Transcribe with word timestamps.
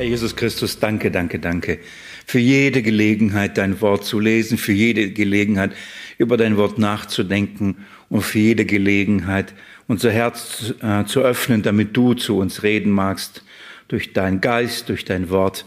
Herr 0.00 0.06
Jesus 0.06 0.34
Christus, 0.34 0.78
danke, 0.78 1.10
danke, 1.10 1.38
danke 1.38 1.78
für 2.24 2.38
jede 2.38 2.80
Gelegenheit, 2.80 3.58
dein 3.58 3.82
Wort 3.82 4.06
zu 4.06 4.18
lesen, 4.18 4.56
für 4.56 4.72
jede 4.72 5.10
Gelegenheit, 5.10 5.72
über 6.16 6.38
dein 6.38 6.56
Wort 6.56 6.78
nachzudenken 6.78 7.84
und 8.08 8.22
für 8.22 8.38
jede 8.38 8.64
Gelegenheit, 8.64 9.52
unser 9.88 10.10
Herz 10.10 10.72
äh, 10.80 11.04
zu 11.04 11.20
öffnen, 11.20 11.60
damit 11.60 11.94
du 11.98 12.14
zu 12.14 12.38
uns 12.38 12.62
reden 12.62 12.90
magst, 12.92 13.44
durch 13.88 14.14
deinen 14.14 14.40
Geist, 14.40 14.88
durch 14.88 15.04
dein 15.04 15.28
Wort. 15.28 15.66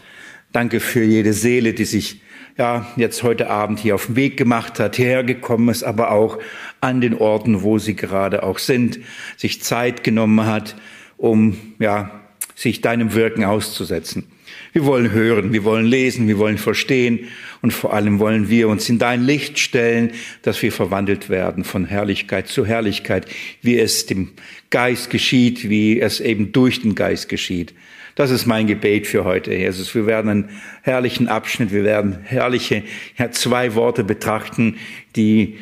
Danke 0.52 0.80
für 0.80 1.04
jede 1.04 1.34
Seele, 1.34 1.76
die 1.76 1.86
sich 1.86 2.24
ja, 2.58 2.88
jetzt 2.96 3.22
heute 3.22 3.52
Abend 3.52 3.78
hier 3.78 3.94
auf 3.94 4.08
den 4.08 4.16
Weg 4.16 4.36
gemacht 4.36 4.80
hat, 4.80 4.96
hierher 4.96 5.24
gekommen 5.24 5.70
ist, 5.70 5.84
aber 5.84 6.10
auch 6.10 6.40
an 6.82 7.02
den 7.02 7.14
Orten, 7.14 7.62
wo 7.62 7.78
sie 7.78 7.96
gerade 7.96 8.42
auch 8.42 8.58
sind, 8.58 8.98
sich 9.38 9.62
Zeit 9.62 10.04
genommen 10.04 10.48
hat, 10.48 10.76
um, 11.18 11.56
ja, 11.78 12.24
sich 12.56 12.82
deinem 12.82 13.14
Wirken 13.14 13.44
auszusetzen. 13.44 14.26
Wir 14.74 14.86
wollen 14.86 15.12
hören, 15.12 15.54
wir 15.54 15.64
wollen 15.64 15.86
lesen, 15.86 16.28
wir 16.28 16.38
wollen 16.38 16.58
verstehen 16.58 17.28
und 17.62 17.72
vor 17.72 17.94
allem 17.94 18.20
wollen 18.20 18.50
wir 18.50 18.70
uns 18.70 18.90
in 18.90 19.00
dein 19.00 19.24
Licht 19.24 19.60
stellen, 19.60 20.12
dass 20.42 20.62
wir 20.62 20.72
verwandelt 20.72 21.30
werden 21.30 21.64
von 21.64 21.86
Herrlichkeit 21.86 22.48
zu 22.48 22.66
Herrlichkeit, 22.66 23.28
wie 23.62 23.80
es 23.80 24.06
dem 24.06 24.32
Geist 24.70 25.10
geschieht, 25.10 25.70
wie 25.70 26.00
es 26.00 26.20
eben 26.20 26.52
durch 26.52 26.82
den 26.82 26.96
Geist 26.96 27.30
geschieht. 27.30 27.74
Das 28.16 28.30
ist 28.30 28.46
mein 28.46 28.68
Gebet 28.68 29.08
für 29.08 29.24
heute, 29.24 29.54
Jesus. 29.54 29.96
Wir 29.96 30.06
werden 30.06 30.30
einen 30.30 30.50
herrlichen 30.84 31.28
Abschnitt, 31.28 31.72
wir 31.72 31.84
werden 31.84 32.20
herrliche, 32.24 32.84
ja, 33.18 33.32
zwei 33.32 33.74
Worte 33.74 34.04
betrachten, 34.04 34.78
die 35.16 35.58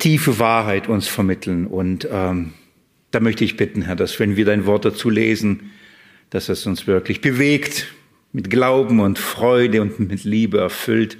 tiefe 0.00 0.38
Wahrheit 0.38 0.88
uns 0.88 1.06
vermitteln. 1.06 1.66
Und 1.66 2.08
ähm, 2.10 2.54
da 3.12 3.20
möchte 3.20 3.44
ich 3.44 3.56
bitten, 3.56 3.82
Herr, 3.82 3.94
dass 3.94 4.18
wenn 4.18 4.36
wir 4.36 4.44
dein 4.44 4.66
Wort 4.66 4.84
dazu 4.84 5.10
lesen, 5.10 5.70
dass 6.34 6.48
es 6.48 6.66
uns 6.66 6.88
wirklich 6.88 7.20
bewegt, 7.20 7.86
mit 8.32 8.50
Glauben 8.50 8.98
und 8.98 9.20
Freude 9.20 9.80
und 9.80 10.00
mit 10.00 10.24
Liebe 10.24 10.58
erfüllt. 10.58 11.16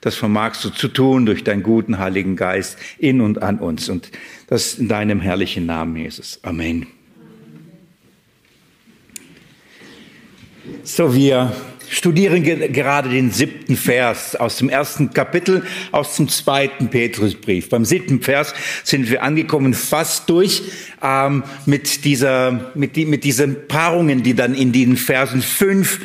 Das 0.00 0.14
vermagst 0.14 0.64
du 0.64 0.70
zu 0.70 0.88
tun 0.88 1.26
durch 1.26 1.44
deinen 1.44 1.62
guten 1.62 1.98
Heiligen 1.98 2.34
Geist 2.34 2.78
in 2.96 3.20
und 3.20 3.42
an 3.42 3.58
uns. 3.58 3.90
Und 3.90 4.10
das 4.46 4.78
in 4.78 4.88
deinem 4.88 5.20
herrlichen 5.20 5.66
Namen, 5.66 5.96
Jesus. 5.96 6.40
Amen. 6.42 6.86
So, 10.82 11.14
wir 11.14 11.52
studieren 11.94 12.42
gerade 12.42 13.08
den 13.08 13.30
siebten 13.30 13.76
Vers 13.76 14.36
aus 14.36 14.56
dem 14.56 14.68
ersten 14.68 15.12
Kapitel, 15.12 15.62
aus 15.92 16.16
dem 16.16 16.28
zweiten 16.28 16.88
Petrusbrief. 16.88 17.68
Beim 17.68 17.84
siebten 17.84 18.20
Vers 18.20 18.54
sind 18.82 19.10
wir 19.10 19.22
angekommen, 19.22 19.74
fast 19.74 20.28
durch 20.28 20.62
ähm, 21.02 21.44
mit 21.66 22.04
dieser, 22.04 22.72
mit, 22.74 22.96
die, 22.96 23.06
mit 23.06 23.24
diesen 23.24 23.68
Paarungen, 23.68 24.22
die 24.22 24.34
dann 24.34 24.54
in 24.54 24.72
den 24.72 24.96
Versen 24.96 25.42
fünf 25.42 26.00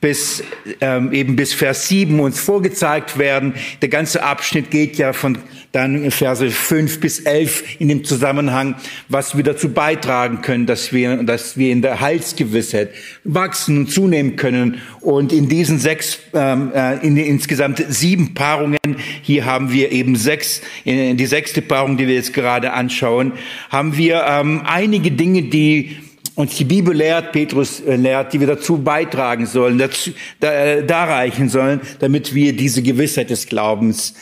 bis 0.00 0.44
ähm, 0.82 1.12
eben 1.12 1.34
bis 1.34 1.54
Vers 1.54 1.88
7 1.88 2.20
uns 2.20 2.38
vorgezeigt 2.38 3.18
werden. 3.18 3.54
Der 3.80 3.88
ganze 3.88 4.22
Abschnitt 4.22 4.70
geht 4.70 4.98
ja 4.98 5.14
von 5.14 5.38
dann 5.74 6.10
Verse 6.10 6.50
5 6.50 7.00
bis 7.00 7.20
11 7.20 7.80
in 7.80 7.88
dem 7.88 8.04
Zusammenhang, 8.04 8.76
was 9.08 9.36
wir 9.36 9.42
dazu 9.42 9.70
beitragen 9.70 10.40
können, 10.40 10.66
dass 10.66 10.92
wir, 10.92 11.22
dass 11.24 11.56
wir 11.56 11.72
in 11.72 11.82
der 11.82 12.00
Heilsgewissheit 12.00 12.90
wachsen 13.24 13.78
und 13.78 13.90
zunehmen 13.90 14.36
können. 14.36 14.80
Und 15.00 15.32
in 15.32 15.48
diesen 15.48 15.78
sechs, 15.78 16.20
ähm, 16.32 16.70
äh, 16.74 17.04
in 17.04 17.16
insgesamt 17.16 17.84
sieben 17.88 18.34
Paarungen, 18.34 18.78
hier 19.22 19.44
haben 19.46 19.72
wir 19.72 19.90
eben 19.90 20.14
sechs, 20.14 20.62
in 20.84 21.16
die 21.16 21.26
sechste 21.26 21.60
Paarung, 21.60 21.96
die 21.96 22.06
wir 22.06 22.14
jetzt 22.14 22.32
gerade 22.32 22.72
anschauen, 22.72 23.32
haben 23.68 23.96
wir 23.96 24.24
ähm, 24.28 24.62
einige 24.64 25.10
Dinge, 25.10 25.42
die 25.42 25.96
uns 26.36 26.56
die 26.56 26.64
Bibel 26.64 26.94
lehrt, 26.94 27.32
Petrus 27.32 27.80
äh, 27.80 27.96
lehrt, 27.96 28.32
die 28.32 28.40
wir 28.40 28.46
dazu 28.46 28.78
beitragen 28.78 29.46
sollen, 29.46 29.78
dazu, 29.78 30.10
da, 30.40 30.52
äh, 30.52 30.86
darreichen 30.86 31.48
sollen, 31.48 31.80
damit 32.00 32.34
wir 32.34 32.54
diese 32.54 32.82
Gewissheit 32.82 33.30
des 33.30 33.46
Glaubens 33.46 34.14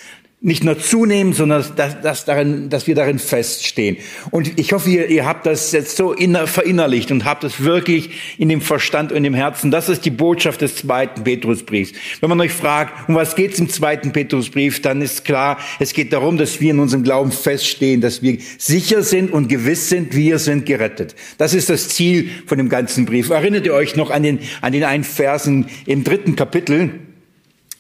nicht 0.45 0.65
nur 0.65 0.77
zunehmen, 0.77 1.33
sondern 1.33 1.65
dass, 1.77 2.01
dass, 2.01 2.25
darin, 2.25 2.69
dass 2.69 2.89
wir 2.89 2.97
darin 2.97 3.21
feststehen. 3.21 3.97
Und 4.33 4.59
ich 4.59 4.73
hoffe, 4.73 4.91
ihr, 4.91 5.09
ihr 5.09 5.25
habt 5.25 5.47
das 5.47 5.71
jetzt 5.71 5.97
so 5.97 6.13
inner, 6.13 6.49
verinnerlicht 6.49 7.13
und 7.13 7.25
habt 7.25 7.45
es 7.45 7.63
wirklich 7.63 8.11
in 8.39 8.49
dem 8.49 8.61
Verstand 8.61 9.13
und 9.13 9.25
im 9.25 9.35
Herzen. 9.35 9.71
Das 9.71 9.89
ist 9.89 10.05
die 10.05 10.11
Botschaft 10.11 10.61
des 10.61 10.75
zweiten 10.75 11.23
Petrusbriefs. 11.23 11.93
Wenn 12.21 12.29
man 12.29 12.41
euch 12.41 12.53
fragt, 12.53 13.09
um 13.09 13.15
was 13.15 13.37
geht 13.37 13.53
es 13.53 13.61
im 13.61 13.69
zweiten 13.69 14.11
Petrusbrief, 14.11 14.83
dann 14.83 15.01
ist 15.01 15.25
klar, 15.25 15.59
es 15.79 15.93
geht 15.93 16.13
darum, 16.13 16.37
dass 16.39 16.61
wir 16.61 16.73
in 16.73 16.81
unserem 16.81 17.05
Glauben 17.05 17.31
feststehen, 17.31 18.01
dass 18.01 18.21
wir 18.21 18.39
sicher 18.59 19.05
sind 19.05 19.33
und 19.33 19.47
gewiss 19.47 19.91
sind, 19.91 20.17
wir 20.17 20.41
sind 20.41 20.67
gerettet. 20.67 21.15
Das 21.39 21.55
ist 21.55 21.71
das 21.71 21.89
Ziel 21.89 22.29
von 22.47 22.59
dem 22.59 22.69
ganzen 22.69 23.07
Brief. 23.07 23.31
Erinnert 23.31 23.65
ihr 23.65 23.75
euch 23.75 23.95
noch 23.95 24.11
an 24.11 24.25
den, 24.25 24.41
an 24.61 24.73
den 24.73 24.83
einen 24.83 25.05
Versen 25.05 25.67
im 25.87 26.03
dritten 26.03 26.35
Kapitel? 26.35 26.91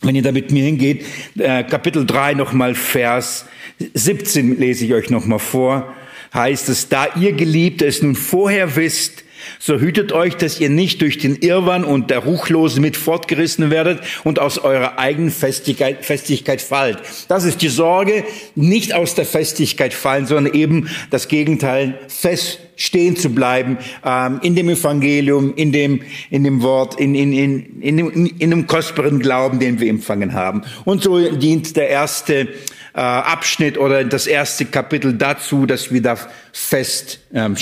Wenn 0.03 0.17
ihr 0.17 0.23
da 0.23 0.33
mit 0.33 0.51
mir 0.51 0.65
hingeht, 0.65 1.05
äh, 1.39 1.63
Kapitel 1.63 2.05
3 2.05 2.35
nochmal 2.35 2.75
Vers 2.75 3.47
17 3.95 4.59
lese 4.59 4.85
ich 4.85 4.95
euch 4.95 5.11
nochmal 5.11 5.39
vor, 5.39 5.95
heißt 6.35 6.69
es, 6.69 6.89
da 6.89 7.07
ihr 7.15 7.33
Geliebte 7.33 7.87
es 7.87 8.03
nun 8.03 8.17
vorher 8.17 8.75
wisst, 8.75 9.25
so 9.59 9.79
hütet 9.79 10.13
euch, 10.13 10.37
dass 10.37 10.61
ihr 10.61 10.71
nicht 10.71 11.01
durch 11.01 11.19
den 11.19 11.37
Irrwann 11.37 11.85
und 11.85 12.11
der 12.11 12.21
Ruchlose 12.21 12.81
mit 12.81 12.97
fortgerissen 12.97 13.71
werdet 13.71 14.01
und 14.25 14.39
aus 14.39 14.59
eurer 14.59 14.99
eigenen 14.99 15.31
Festigkeit, 15.31 16.05
Festigkeit 16.05 16.61
fallt. 16.61 16.99
Das 17.29 17.45
ist 17.45 17.63
die 17.63 17.69
Sorge, 17.69 18.25
nicht 18.55 18.95
aus 18.95 19.15
der 19.15 19.27
Festigkeit 19.27 19.95
fallen, 19.95 20.27
sondern 20.27 20.55
eben 20.55 20.89
das 21.11 21.29
Gegenteil, 21.29 21.99
fest 22.09 22.59
stehen 22.77 23.17
zu 23.17 23.31
bleiben 23.31 23.79
ähm, 24.05 24.41
in 24.43 24.57
dem 24.57 24.69
Evangelium, 24.69 25.55
in 25.55 25.73
dem, 25.73 26.03
in 26.31 26.45
dem 26.45 26.63
Wort, 26.63 26.99
in, 26.99 27.15
in, 27.15 27.33
in, 27.33 27.81
in, 27.81 27.97
dem, 27.97 28.11
in 28.39 28.51
dem 28.51 28.67
kostbaren 28.67 29.21
Glauben, 29.21 29.59
den 29.59 29.79
wir 29.79 29.89
empfangen 29.89 30.33
haben. 30.33 30.63
Und 30.85 31.03
so 31.03 31.19
dient 31.31 31.77
der 31.77 31.89
erste 31.89 32.49
äh, 32.95 33.01
Abschnitt 33.01 33.79
oder 33.79 34.05
das 34.05 34.27
erste 34.27 34.65
Kapitel 34.67 35.15
dazu, 35.15 35.67
dass 35.67 35.93
wir 35.93 36.03
da 36.03 36.17
fest 36.53 37.21
ähm. 37.35 37.57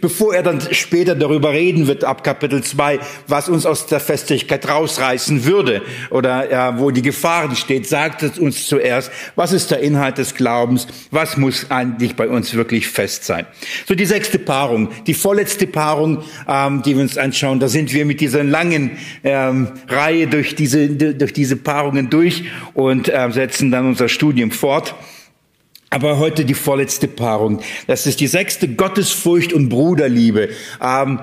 Bevor 0.00 0.34
er 0.34 0.42
dann 0.42 0.62
später 0.70 1.14
darüber 1.14 1.52
reden 1.52 1.86
wird, 1.86 2.04
ab 2.04 2.24
Kapitel 2.24 2.62
2, 2.62 2.98
was 3.26 3.50
uns 3.50 3.66
aus 3.66 3.86
der 3.86 4.00
Festigkeit 4.00 4.66
rausreißen 4.66 5.44
würde 5.44 5.82
oder 6.08 6.50
ja, 6.50 6.78
wo 6.78 6.90
die 6.90 7.02
Gefahren 7.02 7.54
steht, 7.54 7.86
sagt 7.86 8.22
es 8.22 8.38
uns 8.38 8.66
zuerst, 8.66 9.12
was 9.36 9.52
ist 9.52 9.70
der 9.70 9.80
Inhalt 9.80 10.16
des 10.16 10.34
Glaubens, 10.34 10.86
was 11.10 11.36
muss 11.36 11.70
eigentlich 11.70 12.16
bei 12.16 12.28
uns 12.28 12.54
wirklich 12.54 12.88
fest 12.88 13.24
sein. 13.24 13.46
So 13.86 13.94
die 13.94 14.06
sechste 14.06 14.38
Paarung, 14.38 14.88
die 15.06 15.12
vorletzte 15.12 15.66
Paarung, 15.66 16.24
ähm, 16.48 16.80
die 16.82 16.96
wir 16.96 17.02
uns 17.02 17.18
anschauen, 17.18 17.60
da 17.60 17.68
sind 17.68 17.92
wir 17.92 18.06
mit 18.06 18.22
dieser 18.22 18.42
langen 18.42 18.92
ähm, 19.22 19.68
Reihe 19.86 20.28
durch 20.28 20.54
diese, 20.54 20.88
durch 20.88 21.34
diese 21.34 21.56
Paarungen 21.56 22.08
durch 22.08 22.44
und 22.72 23.10
äh, 23.10 23.30
setzen 23.30 23.70
dann 23.70 23.86
unser 23.86 24.08
Studium 24.08 24.50
fort. 24.50 24.69
Wort 24.70 24.94
aber 25.92 26.18
heute 26.18 26.44
die 26.44 26.54
vorletzte 26.54 27.08
Paarung. 27.08 27.58
Das 27.88 28.06
ist 28.06 28.20
die 28.20 28.28
sechste 28.28 28.68
Gottesfurcht 28.68 29.52
und 29.52 29.70
Bruderliebe. 29.70 30.50
Ähm, 30.80 31.18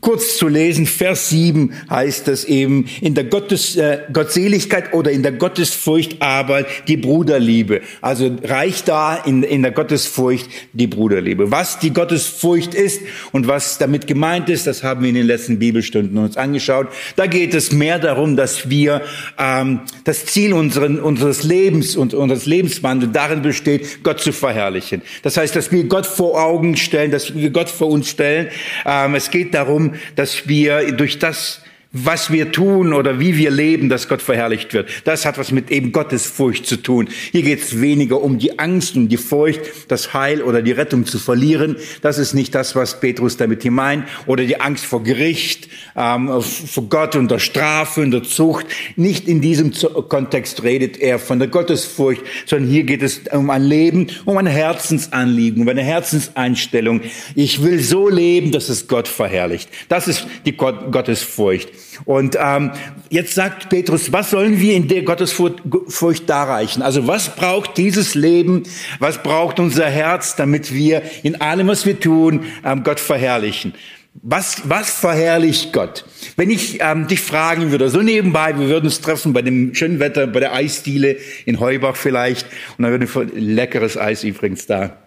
kurz 0.00 0.38
zu 0.38 0.48
lesen, 0.48 0.86
Vers 0.86 1.28
7 1.28 1.74
heißt 1.90 2.28
es 2.28 2.46
eben, 2.46 2.86
in 3.02 3.14
der 3.14 3.24
Gottes, 3.24 3.76
äh, 3.76 3.98
Gottseligkeit 4.10 4.94
oder 4.94 5.10
in 5.10 5.22
der 5.22 5.32
Gottesfurcht 5.32 6.22
aber 6.22 6.64
die 6.88 6.96
Bruderliebe. 6.96 7.82
Also 8.00 8.34
reicht 8.42 8.88
da 8.88 9.16
in, 9.16 9.42
in 9.42 9.60
der 9.60 9.72
Gottesfurcht 9.72 10.48
die 10.72 10.86
Bruderliebe. 10.86 11.50
Was 11.50 11.78
die 11.78 11.92
Gottesfurcht 11.92 12.72
ist 12.72 13.02
und 13.32 13.48
was 13.48 13.76
damit 13.76 14.06
gemeint 14.06 14.48
ist, 14.48 14.66
das 14.66 14.82
haben 14.82 15.02
wir 15.02 15.10
in 15.10 15.14
den 15.14 15.26
letzten 15.26 15.58
Bibelstunden 15.58 16.16
uns 16.16 16.38
angeschaut. 16.38 16.88
Da 17.16 17.26
geht 17.26 17.52
es 17.52 17.70
mehr 17.70 17.98
darum, 17.98 18.34
dass 18.34 18.70
wir 18.70 19.02
ähm, 19.38 19.80
das 20.04 20.24
Ziel 20.24 20.54
unseren, 20.54 20.98
unseres 20.98 21.42
Lebens 21.42 21.96
und 21.96 22.14
unseres 22.14 22.46
Lebenswandels 22.46 23.12
darin 23.12 23.42
besteht, 23.42 23.73
steht, 23.74 24.02
Gott 24.02 24.20
zu 24.20 24.32
verherrlichen. 24.32 25.02
Das 25.22 25.36
heißt, 25.36 25.54
dass 25.56 25.72
wir 25.72 25.84
Gott 25.84 26.06
vor 26.06 26.40
Augen 26.40 26.76
stellen, 26.76 27.10
dass 27.10 27.34
wir 27.34 27.50
Gott 27.50 27.68
vor 27.68 27.88
uns 27.88 28.08
stellen. 28.08 28.48
Ähm, 28.84 29.14
es 29.14 29.30
geht 29.30 29.54
darum, 29.54 29.94
dass 30.16 30.48
wir 30.48 30.92
durch 30.92 31.18
das 31.18 31.60
was 31.94 32.32
wir 32.32 32.50
tun 32.50 32.92
oder 32.92 33.20
wie 33.20 33.38
wir 33.38 33.52
leben, 33.52 33.88
dass 33.88 34.08
Gott 34.08 34.20
verherrlicht 34.20 34.74
wird. 34.74 34.90
Das 35.04 35.24
hat 35.24 35.38
was 35.38 35.52
mit 35.52 35.70
eben 35.70 35.92
Gottesfurcht 35.92 36.66
zu 36.66 36.76
tun. 36.76 37.08
Hier 37.30 37.42
geht 37.42 37.62
es 37.62 37.80
weniger 37.80 38.20
um 38.20 38.38
die 38.38 38.58
Angst 38.58 38.96
und 38.96 39.08
die 39.08 39.16
Furcht, 39.16 39.60
das 39.88 40.12
Heil 40.12 40.42
oder 40.42 40.60
die 40.60 40.72
Rettung 40.72 41.06
zu 41.06 41.20
verlieren. 41.20 41.76
Das 42.02 42.18
ist 42.18 42.34
nicht 42.34 42.54
das, 42.54 42.74
was 42.74 42.98
Petrus 42.98 43.36
damit 43.36 43.62
hier 43.62 43.70
meint. 43.70 44.06
Oder 44.26 44.44
die 44.44 44.60
Angst 44.60 44.84
vor 44.84 45.04
Gericht, 45.04 45.68
ähm, 45.96 46.42
vor 46.42 46.88
Gott 46.88 47.14
und 47.14 47.30
der 47.30 47.38
Strafe 47.38 48.00
und 48.00 48.10
der 48.10 48.24
Zucht. 48.24 48.66
Nicht 48.96 49.28
in 49.28 49.40
diesem 49.40 49.72
Kontext 50.08 50.64
redet 50.64 50.98
er 50.98 51.20
von 51.20 51.38
der 51.38 51.46
Gottesfurcht, 51.46 52.22
sondern 52.46 52.70
hier 52.70 52.82
geht 52.82 53.02
es 53.02 53.20
um 53.30 53.50
ein 53.50 53.62
Leben, 53.62 54.08
um 54.24 54.36
ein 54.36 54.46
Herzensanliegen, 54.46 55.62
um 55.62 55.68
eine 55.68 55.84
Herzenseinstellung. 55.84 57.02
Ich 57.36 57.62
will 57.62 57.78
so 57.78 58.08
leben, 58.08 58.50
dass 58.50 58.68
es 58.68 58.88
Gott 58.88 59.06
verherrlicht. 59.06 59.68
Das 59.88 60.08
ist 60.08 60.26
die 60.44 60.56
Gottesfurcht. 60.56 61.68
Und 62.04 62.36
ähm, 62.40 62.72
jetzt 63.10 63.34
sagt 63.34 63.68
Petrus, 63.68 64.12
was 64.12 64.30
sollen 64.30 64.60
wir 64.60 64.74
in 64.74 64.88
der 64.88 65.02
Gottesfurcht 65.02 66.28
darreichen? 66.28 66.82
Also 66.82 67.06
was 67.06 67.34
braucht 67.36 67.76
dieses 67.76 68.14
Leben, 68.14 68.64
was 68.98 69.22
braucht 69.22 69.60
unser 69.60 69.86
Herz, 69.86 70.36
damit 70.36 70.72
wir 70.74 71.02
in 71.22 71.40
allem, 71.40 71.68
was 71.68 71.86
wir 71.86 71.98
tun, 71.98 72.44
ähm, 72.64 72.82
Gott 72.82 73.00
verherrlichen? 73.00 73.74
Was, 74.22 74.62
was 74.68 74.90
verherrlicht 74.90 75.72
Gott? 75.72 76.04
Wenn 76.36 76.48
ich 76.48 76.78
ähm, 76.80 77.08
dich 77.08 77.20
fragen 77.20 77.72
würde, 77.72 77.88
so 77.88 78.00
nebenbei, 78.00 78.56
wir 78.56 78.68
würden 78.68 78.84
uns 78.84 79.00
treffen 79.00 79.32
bei 79.32 79.42
dem 79.42 79.74
schönen 79.74 79.98
Wetter, 79.98 80.28
bei 80.28 80.38
der 80.38 80.54
Eisdiele 80.54 81.16
in 81.46 81.58
Heubach 81.58 81.96
vielleicht, 81.96 82.46
und 82.78 82.84
dann 82.84 82.92
würde 82.92 83.32
leckeres 83.34 83.98
Eis 83.98 84.22
übrigens 84.22 84.66
da. 84.66 85.03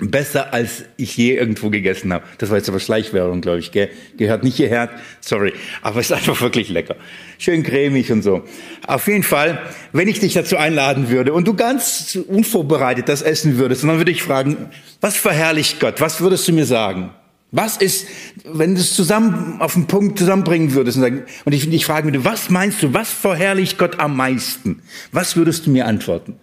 Besser 0.00 0.54
als 0.54 0.84
ich 0.96 1.16
je 1.16 1.36
irgendwo 1.36 1.68
gegessen 1.68 2.12
habe. 2.12 2.24
Das 2.38 2.48
war 2.48 2.56
jetzt 2.56 2.68
aber 2.68 2.80
Schleichwerbung, 2.80 3.42
glaube 3.42 3.58
ich. 3.58 3.70
Gell? 3.70 3.90
Gehört 4.16 4.44
nicht 4.44 4.56
hierher, 4.56 4.88
sorry. 5.20 5.52
Aber 5.82 6.00
es 6.00 6.06
ist 6.06 6.16
einfach 6.16 6.40
wirklich 6.40 6.70
lecker. 6.70 6.96
Schön 7.38 7.62
cremig 7.62 8.10
und 8.10 8.22
so. 8.22 8.44
Auf 8.86 9.06
jeden 9.08 9.22
Fall, 9.22 9.60
wenn 9.92 10.08
ich 10.08 10.20
dich 10.20 10.32
dazu 10.32 10.56
einladen 10.56 11.10
würde 11.10 11.32
und 11.34 11.46
du 11.46 11.54
ganz 11.54 12.18
unvorbereitet 12.28 13.08
das 13.08 13.20
essen 13.20 13.58
würdest, 13.58 13.84
dann 13.84 13.98
würde 13.98 14.10
ich 14.10 14.22
fragen, 14.22 14.70
was 15.00 15.16
verherrlicht 15.16 15.80
Gott? 15.80 16.00
Was 16.00 16.20
würdest 16.20 16.48
du 16.48 16.52
mir 16.52 16.66
sagen? 16.66 17.10
Was 17.52 17.76
ist, 17.76 18.06
wenn 18.44 18.76
du 18.76 18.80
es 18.80 18.94
zusammen 18.94 19.60
auf 19.60 19.74
den 19.74 19.86
Punkt 19.86 20.18
zusammenbringen 20.18 20.72
würdest 20.72 20.96
und, 20.96 21.02
sagen, 21.02 21.24
und 21.44 21.52
ich 21.52 21.68
dich 21.68 21.84
fragen 21.84 22.06
würde, 22.06 22.24
was 22.24 22.48
meinst 22.48 22.82
du, 22.82 22.94
was 22.94 23.10
verherrlicht 23.10 23.76
Gott 23.76 23.98
am 23.98 24.16
meisten? 24.16 24.82
Was 25.10 25.36
würdest 25.36 25.66
du 25.66 25.70
mir 25.70 25.86
antworten? 25.86 26.36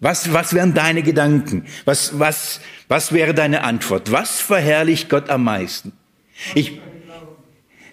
Was, 0.00 0.32
was 0.32 0.52
wären 0.52 0.74
deine 0.74 1.02
Gedanken? 1.02 1.64
Was, 1.84 2.18
was, 2.18 2.60
was 2.88 3.12
wäre 3.12 3.32
deine 3.34 3.62
Antwort? 3.62 4.12
Was 4.12 4.40
verherrlicht 4.40 5.08
Gott 5.08 5.30
am 5.30 5.44
meisten? 5.44 5.92
Ich, 6.54 6.80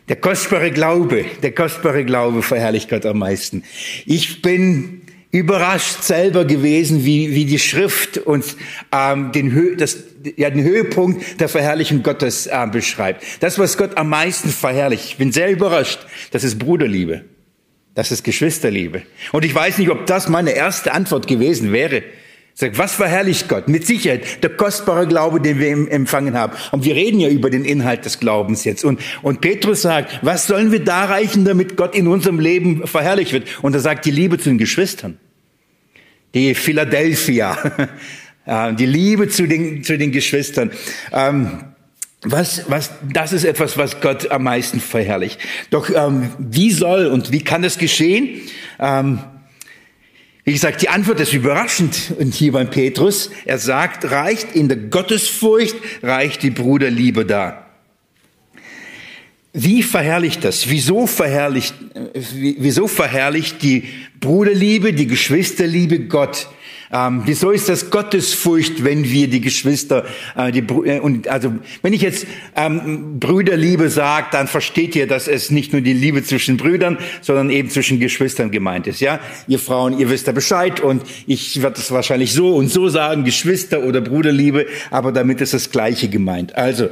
der 0.09 0.17
kostbare 0.17 0.71
Glaube, 0.71 1.25
der 1.41 1.53
kostbare 1.53 2.03
Glaube 2.03 2.41
verherrlicht 2.41 2.89
Gott 2.89 3.05
am 3.05 3.19
meisten. 3.19 3.63
Ich 4.05 4.41
bin 4.41 5.01
überrascht 5.31 6.03
selber 6.03 6.45
gewesen, 6.45 7.05
wie, 7.05 7.33
wie 7.33 7.45
die 7.45 7.57
Schrift 7.57 8.17
uns 8.17 8.57
ähm, 8.91 9.31
den, 9.31 9.53
Hö 9.53 9.75
das, 9.77 9.97
ja, 10.35 10.49
den 10.49 10.63
Höhepunkt 10.63 11.39
der 11.39 11.49
Verherrlichung 11.49 12.03
Gottes 12.03 12.47
äh, 12.47 12.67
beschreibt. 12.71 13.23
Das, 13.39 13.57
was 13.57 13.77
Gott 13.77 13.97
am 13.97 14.09
meisten 14.09 14.49
verherrlicht. 14.49 15.05
Ich 15.05 15.17
bin 15.17 15.31
sehr 15.31 15.49
überrascht. 15.49 16.05
Das 16.31 16.43
ist 16.43 16.59
Bruderliebe. 16.59 17.23
Das 17.95 18.11
ist 18.11 18.23
Geschwisterliebe. 18.23 19.03
Und 19.31 19.45
ich 19.45 19.53
weiß 19.53 19.77
nicht, 19.77 19.89
ob 19.89 20.05
das 20.07 20.27
meine 20.27 20.51
erste 20.51 20.93
Antwort 20.93 21.27
gewesen 21.27 21.71
wäre. 21.71 22.03
Sag, 22.55 22.77
was 22.77 22.93
verherrlicht 22.93 23.49
Gott? 23.49 23.67
Mit 23.67 23.85
Sicherheit 23.85 24.43
der 24.43 24.51
kostbare 24.51 25.07
Glaube, 25.07 25.41
den 25.41 25.59
wir 25.59 25.91
empfangen 25.91 26.35
haben. 26.35 26.53
Und 26.71 26.85
wir 26.85 26.95
reden 26.95 27.19
ja 27.19 27.29
über 27.29 27.49
den 27.49 27.65
Inhalt 27.65 28.05
des 28.05 28.19
Glaubens 28.19 28.63
jetzt. 28.63 28.85
Und, 28.85 28.99
und 29.23 29.41
Petrus 29.41 29.81
sagt, 29.81 30.19
was 30.21 30.45
sollen 30.45 30.71
wir 30.71 30.83
da 30.83 31.05
reichen, 31.05 31.45
damit 31.45 31.77
Gott 31.77 31.95
in 31.95 32.07
unserem 32.07 32.39
Leben 32.39 32.85
verherrlicht 32.85 33.33
wird? 33.33 33.47
Und 33.63 33.73
er 33.73 33.79
sagt 33.79 34.05
die 34.05 34.11
Liebe 34.11 34.37
zu 34.37 34.49
den 34.49 34.59
Geschwistern. 34.59 35.17
Die 36.33 36.53
Philadelphia. 36.55 37.57
Die 38.77 38.85
Liebe 38.85 39.29
zu 39.29 39.47
den, 39.47 39.85
zu 39.85 39.97
den 39.97 40.11
Geschwistern. 40.11 40.71
Ähm, 41.13 41.72
was, 42.23 42.69
was, 42.69 42.91
das 43.11 43.33
ist 43.33 43.43
etwas, 43.43 43.77
was 43.77 43.99
Gott 43.99 44.31
am 44.31 44.43
meisten 44.43 44.79
verherrlicht. 44.79 45.39
Doch 45.69 45.89
ähm, 45.89 46.29
wie 46.39 46.71
soll 46.71 47.07
und 47.07 47.31
wie 47.31 47.41
kann 47.41 47.61
das 47.61 47.77
geschehen? 47.77 48.41
Ähm, 48.79 49.19
wie 50.45 50.53
gesagt, 50.53 50.81
die 50.81 50.89
Antwort 50.89 51.19
ist 51.19 51.33
überraschend 51.33 52.13
und 52.19 52.33
hier 52.33 52.51
beim 52.51 52.69
Petrus. 52.69 53.29
Er 53.45 53.59
sagt, 53.59 54.11
reicht 54.11 54.55
in 54.55 54.67
der 54.67 54.77
Gottesfurcht, 54.77 55.75
reicht 56.01 56.43
die 56.43 56.49
Bruderliebe 56.49 57.25
da. 57.25 57.65
Wie 59.53 59.83
verherrlicht 59.83 60.43
das? 60.43 60.67
Wieso 60.67 61.05
verherrlicht, 61.05 61.75
wieso 62.33 62.87
verherrlicht 62.87 63.61
die 63.61 63.83
Bruderliebe, 64.19 64.93
die 64.93 65.07
Geschwisterliebe 65.07 65.99
Gott? 66.07 66.47
Ähm, 66.93 67.23
wieso 67.25 67.49
ist 67.49 67.69
das 67.69 67.89
Gottesfurcht, 67.89 68.83
wenn 68.83 69.03
wir 69.03 69.27
die 69.27 69.41
Geschwister, 69.41 70.05
äh, 70.35 70.51
die, 70.51 70.59
äh, 70.59 70.99
und 70.99 71.27
also 71.27 71.51
wenn 71.81 71.91
ich 71.91 72.03
jetzt 72.03 72.27
ähm, 72.55 73.19
Brüderliebe 73.19 73.89
sage, 73.89 74.27
dann 74.31 74.47
versteht 74.47 74.95
ihr, 74.95 75.07
dass 75.07 75.27
es 75.27 75.49
nicht 75.49 75.73
nur 75.73 75.81
die 75.81 75.93
Liebe 75.93 76.23
zwischen 76.23 76.55
Brüdern, 76.55 76.99
sondern 77.21 77.49
eben 77.49 77.71
zwischen 77.71 77.99
Geschwistern 77.99 78.51
gemeint 78.51 78.85
ist. 78.85 79.01
Ja, 79.01 79.19
ihr 79.47 79.57
Frauen, 79.57 79.97
ihr 79.97 80.11
wisst 80.11 80.27
ja 80.27 80.33
Bescheid 80.33 80.81
und 80.81 81.01
ich 81.25 81.63
werde 81.63 81.79
es 81.79 81.91
wahrscheinlich 81.91 82.31
so 82.31 82.55
und 82.55 82.69
so 82.69 82.87
sagen, 82.89 83.23
Geschwister 83.23 83.81
oder 83.83 83.99
Bruderliebe, 83.99 84.67
aber 84.91 85.11
damit 85.11 85.41
ist 85.41 85.55
das 85.55 85.71
Gleiche 85.71 86.09
gemeint. 86.09 86.55
Also 86.55 86.89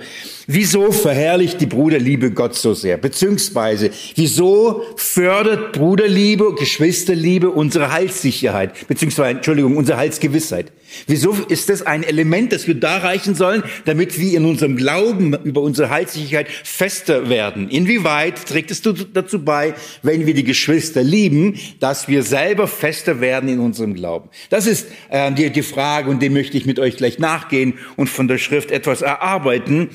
Wieso 0.53 0.91
verherrlicht 0.91 1.61
die 1.61 1.65
Bruderliebe 1.65 2.31
Gott 2.31 2.55
so 2.55 2.73
sehr? 2.73 2.97
Beziehungsweise, 2.97 3.89
wieso 4.15 4.83
fördert 4.97 5.71
Bruderliebe, 5.71 6.55
Geschwisterliebe 6.55 7.49
unsere 7.49 7.89
Heilssicherheit? 7.89 8.85
Beziehungsweise, 8.85 9.37
Entschuldigung, 9.37 9.77
unsere 9.77 9.97
Heilsgewissheit? 9.97 10.73
Wieso 11.07 11.31
ist 11.47 11.69
das 11.69 11.83
ein 11.83 12.03
Element, 12.03 12.51
das 12.51 12.67
wir 12.67 12.75
da 12.75 12.97
reichen 12.97 13.33
sollen, 13.33 13.63
damit 13.85 14.19
wir 14.19 14.37
in 14.37 14.45
unserem 14.45 14.75
Glauben 14.75 15.33
über 15.45 15.61
unsere 15.61 15.89
Heilssicherheit 15.89 16.49
fester 16.49 17.29
werden? 17.29 17.69
Inwieweit 17.69 18.45
trägt 18.45 18.71
es 18.71 18.81
dazu 18.81 19.45
bei, 19.45 19.73
wenn 20.03 20.25
wir 20.25 20.33
die 20.33 20.43
Geschwister 20.43 21.01
lieben, 21.01 21.57
dass 21.79 22.09
wir 22.09 22.23
selber 22.23 22.67
fester 22.67 23.21
werden 23.21 23.47
in 23.47 23.59
unserem 23.59 23.93
Glauben? 23.93 24.29
Das 24.49 24.67
ist 24.67 24.87
äh, 25.09 25.31
die, 25.31 25.49
die 25.49 25.63
Frage 25.63 26.09
und 26.09 26.21
dem 26.21 26.33
möchte 26.33 26.57
ich 26.57 26.65
mit 26.65 26.77
euch 26.77 26.97
gleich 26.97 27.19
nachgehen 27.19 27.75
und 27.95 28.09
von 28.09 28.27
der 28.27 28.37
Schrift 28.37 28.69
etwas 28.69 29.01
erarbeiten, 29.01 29.89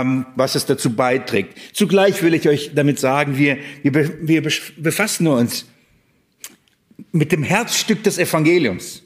ähm, 0.00 0.26
was 0.34 0.54
es 0.54 0.66
dazu 0.66 0.94
beiträgt. 0.94 1.56
Zugleich 1.72 2.22
will 2.22 2.34
ich 2.34 2.48
euch 2.48 2.72
damit 2.74 2.98
sagen, 2.98 3.38
wir, 3.38 3.58
wir, 3.82 4.28
wir 4.28 4.42
befassen 4.76 5.26
uns 5.26 5.66
mit 7.12 7.32
dem 7.32 7.42
Herzstück 7.42 8.02
des 8.02 8.18
Evangeliums. 8.18 9.02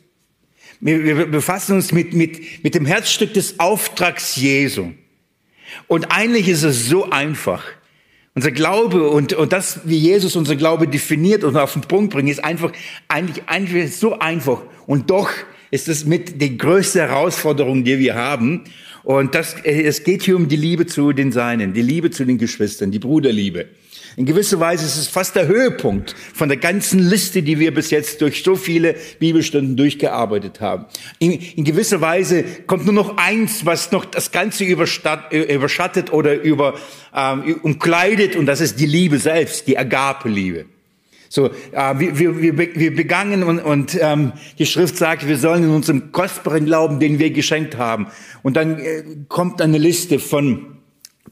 Wir, 0.81 1.05
wir 1.05 1.27
befassen 1.27 1.77
uns 1.77 1.93
mit, 1.93 2.15
mit, 2.15 2.65
mit 2.65 2.75
dem 2.75 2.87
Herzstück 2.87 3.35
des 3.35 3.61
Auftrags 3.61 4.37
Jesu. 4.37 4.93
Und 5.87 6.11
eigentlich 6.11 6.49
ist 6.49 6.63
es 6.63 6.87
so 6.87 7.11
einfach. 7.11 7.65
Unser 8.35 8.53
Glaube 8.53 9.09
und, 9.11 9.33
und 9.33 9.53
das, 9.53 9.81
wie 9.85 9.99
Jesus 9.99 10.37
unser 10.37 10.57
Glaube 10.57 10.89
definiert 10.89 11.45
und 11.45 11.57
auf 11.57 11.73
den 11.73 11.83
Punkt 11.83 12.13
bringt, 12.13 12.31
ist 12.31 12.43
einfach, 12.43 12.73
eigentlich, 13.09 13.43
eigentlich 13.47 13.97
so 13.97 14.19
einfach. 14.19 14.63
Und 14.87 15.11
doch 15.11 15.31
ist 15.71 15.89
es 15.89 16.05
mit 16.05 16.41
die 16.41 16.57
größte 16.57 17.01
Herausforderung, 17.01 17.85
die 17.85 17.99
wir 17.99 18.15
haben. 18.15 18.65
Und 19.03 19.35
das, 19.35 19.57
es 19.65 20.05
geht 20.05 20.23
hier 20.23 20.37
um 20.37 20.49
die 20.49 20.57
Liebe 20.57 20.87
zu 20.87 21.13
den 21.13 21.33
Seinen, 21.33 21.73
die 21.73 21.83
Liebe 21.83 22.11
zu 22.11 22.25
den 22.25 22.39
Geschwistern, 22.39 22.91
die 22.91 22.99
Bruderliebe. 22.99 23.67
In 24.17 24.27
gewisser 24.27 24.59
Weise 24.59 24.85
ist 24.85 24.97
es 24.97 25.07
fast 25.07 25.37
der 25.37 25.47
Höhepunkt 25.47 26.17
von 26.35 26.49
der 26.49 26.59
ganzen 26.59 26.99
Liste, 26.99 27.43
die 27.43 27.59
wir 27.59 27.73
bis 27.73 27.91
jetzt 27.91 28.21
durch 28.21 28.43
so 28.43 28.57
viele 28.57 28.97
Bibelstunden 29.21 29.77
durchgearbeitet 29.77 30.61
haben. 30.61 30.87
In, 31.21 31.33
in 31.33 31.65
gewisser 31.65 32.01
Weise 32.01 32.45
kommt 32.67 32.85
nur 32.85 32.95
noch 32.95 33.17
eins, 33.19 33.65
was 33.67 33.93
noch 33.93 34.05
das 34.05 34.33
Ganze 34.33 34.65
überschattet 34.65 36.13
oder 36.13 36.43
über, 36.43 36.75
ähm, 37.15 37.61
umkleidet, 37.63 38.35
und 38.35 38.47
das 38.47 38.61
ist 38.61 38.81
die 38.81 38.87
Liebe 38.87 39.19
selbst, 39.19 39.69
die 39.69 39.79
Agape-Liebe. 39.79 40.67
So, 41.33 41.47
äh, 41.47 41.95
wir, 41.97 42.19
wir, 42.19 42.59
wir 42.59 42.97
begangen 42.97 43.45
und, 43.45 43.61
und 43.61 43.97
ähm, 44.01 44.33
die 44.59 44.67
Schrift 44.67 44.97
sagt, 44.97 45.29
wir 45.29 45.39
sollen 45.39 45.63
in 45.63 45.71
unserem 45.71 46.11
kostbaren 46.11 46.65
Glauben, 46.67 46.99
den 46.99 47.21
wir 47.21 47.31
geschenkt 47.31 47.79
haben. 47.79 48.09
Und 48.43 48.57
dann 48.57 48.81
äh, 48.81 49.05
kommt 49.29 49.63
eine 49.63 49.79
Liste 49.79 50.19
von 50.19 50.80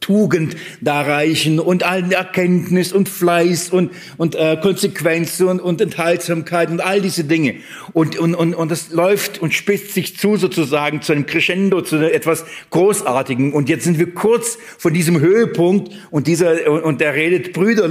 Tugend 0.00 0.56
da 0.80 1.00
reichen 1.00 1.60
und 1.60 1.82
allen 1.82 2.12
Erkenntnis 2.12 2.92
und 2.92 3.08
Fleiß 3.08 3.70
und, 3.70 3.92
und 4.16 4.34
äh, 4.34 4.56
Konsequenz 4.60 5.40
und, 5.40 5.60
und 5.60 5.80
Enthaltsamkeit 5.80 6.70
und 6.70 6.80
all 6.80 7.00
diese 7.00 7.24
Dinge. 7.24 7.56
Und, 7.92 8.18
und, 8.18 8.34
und, 8.34 8.54
und 8.54 8.70
das 8.70 8.90
läuft 8.90 9.40
und 9.40 9.54
spitzt 9.54 9.94
sich 9.94 10.16
zu 10.16 10.36
sozusagen 10.36 11.02
zu 11.02 11.12
einem 11.12 11.26
Crescendo, 11.26 11.82
zu 11.82 11.96
etwas 11.96 12.44
Großartigen. 12.70 13.52
Und 13.52 13.68
jetzt 13.68 13.84
sind 13.84 13.98
wir 13.98 14.14
kurz 14.14 14.58
von 14.78 14.94
diesem 14.94 15.20
Höhepunkt 15.20 15.92
und 16.10 16.26
dieser, 16.26 16.70
und 16.84 17.00
der 17.00 17.14
redet 17.14 17.52
Brüder, 17.52 17.88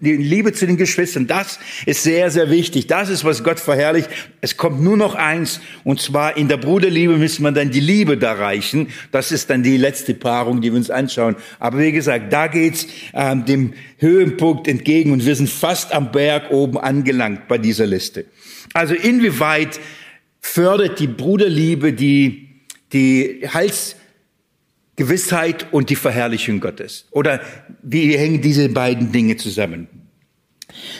die 0.00 0.16
Liebe 0.16 0.52
zu 0.52 0.66
den 0.66 0.76
Geschwistern. 0.76 1.26
Das 1.26 1.58
ist 1.86 2.02
sehr, 2.02 2.30
sehr 2.30 2.50
wichtig. 2.50 2.86
Das 2.86 3.08
ist, 3.08 3.24
was 3.24 3.42
Gott 3.42 3.60
verherrlicht. 3.60 4.08
Es 4.40 4.56
kommt 4.56 4.82
nur 4.82 4.96
noch 4.96 5.14
eins 5.14 5.60
und 5.84 6.00
zwar 6.00 6.36
in 6.36 6.48
der 6.48 6.56
Bruderliebe 6.58 7.16
müssen 7.16 7.42
wir 7.42 7.52
dann 7.52 7.70
die 7.70 7.80
Liebe 7.80 8.16
da 8.16 8.32
reichen. 8.32 8.88
Das 9.10 9.32
ist 9.32 9.50
dann 9.50 9.62
die 9.62 9.76
letzte 9.76 10.14
Paarung, 10.14 10.60
die 10.60 10.70
wir 10.70 10.78
uns 10.78 10.90
anschauen. 10.90 11.36
Aber 11.58 11.78
wie 11.78 11.92
gesagt, 11.92 12.32
da 12.32 12.46
geht's 12.46 12.86
ähm, 13.14 13.44
dem 13.44 13.74
Höhenpunkt 13.98 14.68
entgegen 14.68 15.12
und 15.12 15.24
wir 15.24 15.36
sind 15.36 15.48
fast 15.48 15.92
am 15.92 16.12
Berg 16.12 16.50
oben 16.50 16.78
angelangt 16.78 17.48
bei 17.48 17.58
dieser 17.58 17.86
Liste. 17.86 18.26
Also 18.72 18.94
inwieweit 18.94 19.80
fördert 20.40 21.00
die 21.00 21.08
Bruderliebe 21.08 21.92
die, 21.92 22.48
die 22.92 23.48
Heilsgewissheit 23.52 25.66
und 25.72 25.90
die 25.90 25.96
Verherrlichung 25.96 26.60
Gottes? 26.60 27.06
Oder 27.10 27.40
wie 27.82 28.16
hängen 28.16 28.40
diese 28.40 28.68
beiden 28.68 29.12
Dinge 29.12 29.36
zusammen? 29.36 29.88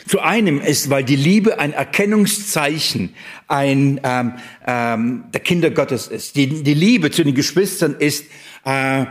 Zu 0.06 0.20
einem 0.20 0.60
ist, 0.60 0.90
weil 0.90 1.04
die 1.04 1.16
Liebe 1.16 1.58
ein 1.58 1.72
Erkennungszeichen 1.72 3.14
ein, 3.48 4.00
ähm, 4.04 4.34
ähm, 4.66 5.24
der 5.32 5.40
Kinder 5.40 5.70
Gottes 5.70 6.08
ist. 6.08 6.36
Die, 6.36 6.62
die 6.62 6.74
Liebe 6.74 7.10
zu 7.10 7.24
den 7.24 7.34
Geschwistern 7.34 7.96
ist 7.98 8.26
äh, 8.64 9.06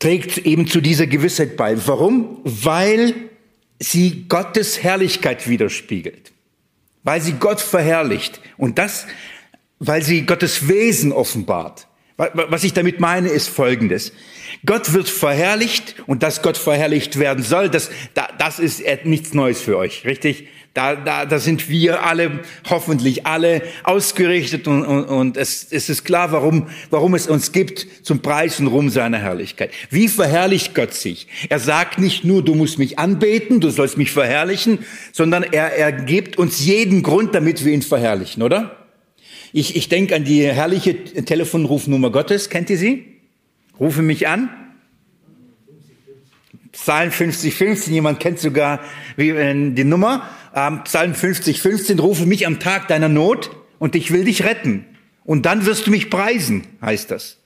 trägt 0.00 0.38
eben 0.38 0.66
zu 0.66 0.80
dieser 0.80 1.06
Gewissheit 1.06 1.56
bei. 1.56 1.76
Warum? 1.86 2.40
Weil 2.42 3.14
sie 3.78 4.24
Gottes 4.28 4.82
Herrlichkeit 4.82 5.48
widerspiegelt. 5.48 6.32
Weil 7.04 7.20
sie 7.20 7.34
Gott 7.34 7.60
verherrlicht. 7.60 8.40
Und 8.56 8.78
das, 8.78 9.06
weil 9.78 10.02
sie 10.02 10.26
Gottes 10.26 10.68
Wesen 10.68 11.12
offenbart. 11.12 11.86
Was 12.16 12.64
ich 12.64 12.74
damit 12.74 13.00
meine, 13.00 13.28
ist 13.28 13.48
Folgendes. 13.48 14.12
Gott 14.66 14.92
wird 14.92 15.08
verherrlicht 15.08 15.94
und 16.06 16.22
dass 16.22 16.42
Gott 16.42 16.58
verherrlicht 16.58 17.18
werden 17.18 17.42
soll, 17.42 17.70
das, 17.70 17.90
das 18.38 18.58
ist 18.58 18.82
nichts 19.04 19.32
Neues 19.32 19.62
für 19.62 19.78
euch, 19.78 20.04
richtig? 20.04 20.48
Da, 20.72 20.94
da, 20.94 21.26
da 21.26 21.40
sind 21.40 21.68
wir 21.68 22.04
alle, 22.04 22.40
hoffentlich 22.68 23.26
alle 23.26 23.62
ausgerichtet 23.82 24.68
und, 24.68 24.84
und, 24.84 25.04
und 25.04 25.36
es, 25.36 25.66
es 25.68 25.88
ist 25.88 26.04
klar, 26.04 26.30
warum, 26.30 26.68
warum 26.90 27.16
es 27.16 27.26
uns 27.26 27.50
gibt 27.50 27.88
zum 28.02 28.20
Preis 28.20 28.60
und 28.60 28.68
Ruhm 28.68 28.88
seiner 28.88 29.18
Herrlichkeit. 29.18 29.72
Wie 29.90 30.06
verherrlicht 30.06 30.76
Gott 30.76 30.94
sich? 30.94 31.26
Er 31.48 31.58
sagt 31.58 31.98
nicht 31.98 32.24
nur, 32.24 32.44
du 32.44 32.54
musst 32.54 32.78
mich 32.78 33.00
anbeten, 33.00 33.60
du 33.60 33.70
sollst 33.70 33.98
mich 33.98 34.12
verherrlichen, 34.12 34.78
sondern 35.10 35.42
er, 35.42 35.76
er 35.76 35.90
gibt 35.90 36.38
uns 36.38 36.64
jeden 36.64 37.02
Grund, 37.02 37.34
damit 37.34 37.64
wir 37.64 37.72
ihn 37.72 37.82
verherrlichen, 37.82 38.40
oder? 38.44 38.76
Ich, 39.52 39.74
ich 39.74 39.88
denke 39.88 40.14
an 40.14 40.22
die 40.22 40.44
herrliche 40.44 41.04
Telefonrufnummer 41.04 42.10
Gottes. 42.10 42.48
Kennt 42.48 42.70
ihr 42.70 42.78
sie? 42.78 43.06
Rufe 43.80 44.02
mich 44.02 44.28
an. 44.28 44.50
Psalm 46.70 47.10
50, 47.10 47.52
15. 47.52 47.92
Jemand 47.92 48.20
kennt 48.20 48.38
sogar 48.38 48.80
äh, 49.16 49.72
die 49.72 49.84
Nummer 49.84 50.28
ähm, 50.54 50.82
Psalm 50.84 51.14
50, 51.14 51.60
15, 51.60 51.98
rufe 51.98 52.26
mich 52.26 52.46
am 52.46 52.60
Tag 52.60 52.88
deiner 52.88 53.08
Not 53.08 53.50
und 53.78 53.94
ich 53.94 54.12
will 54.12 54.24
dich 54.24 54.44
retten. 54.44 54.84
Und 55.24 55.46
dann 55.46 55.66
wirst 55.66 55.86
du 55.86 55.90
mich 55.90 56.10
preisen, 56.10 56.66
heißt 56.82 57.10
das. 57.10 57.36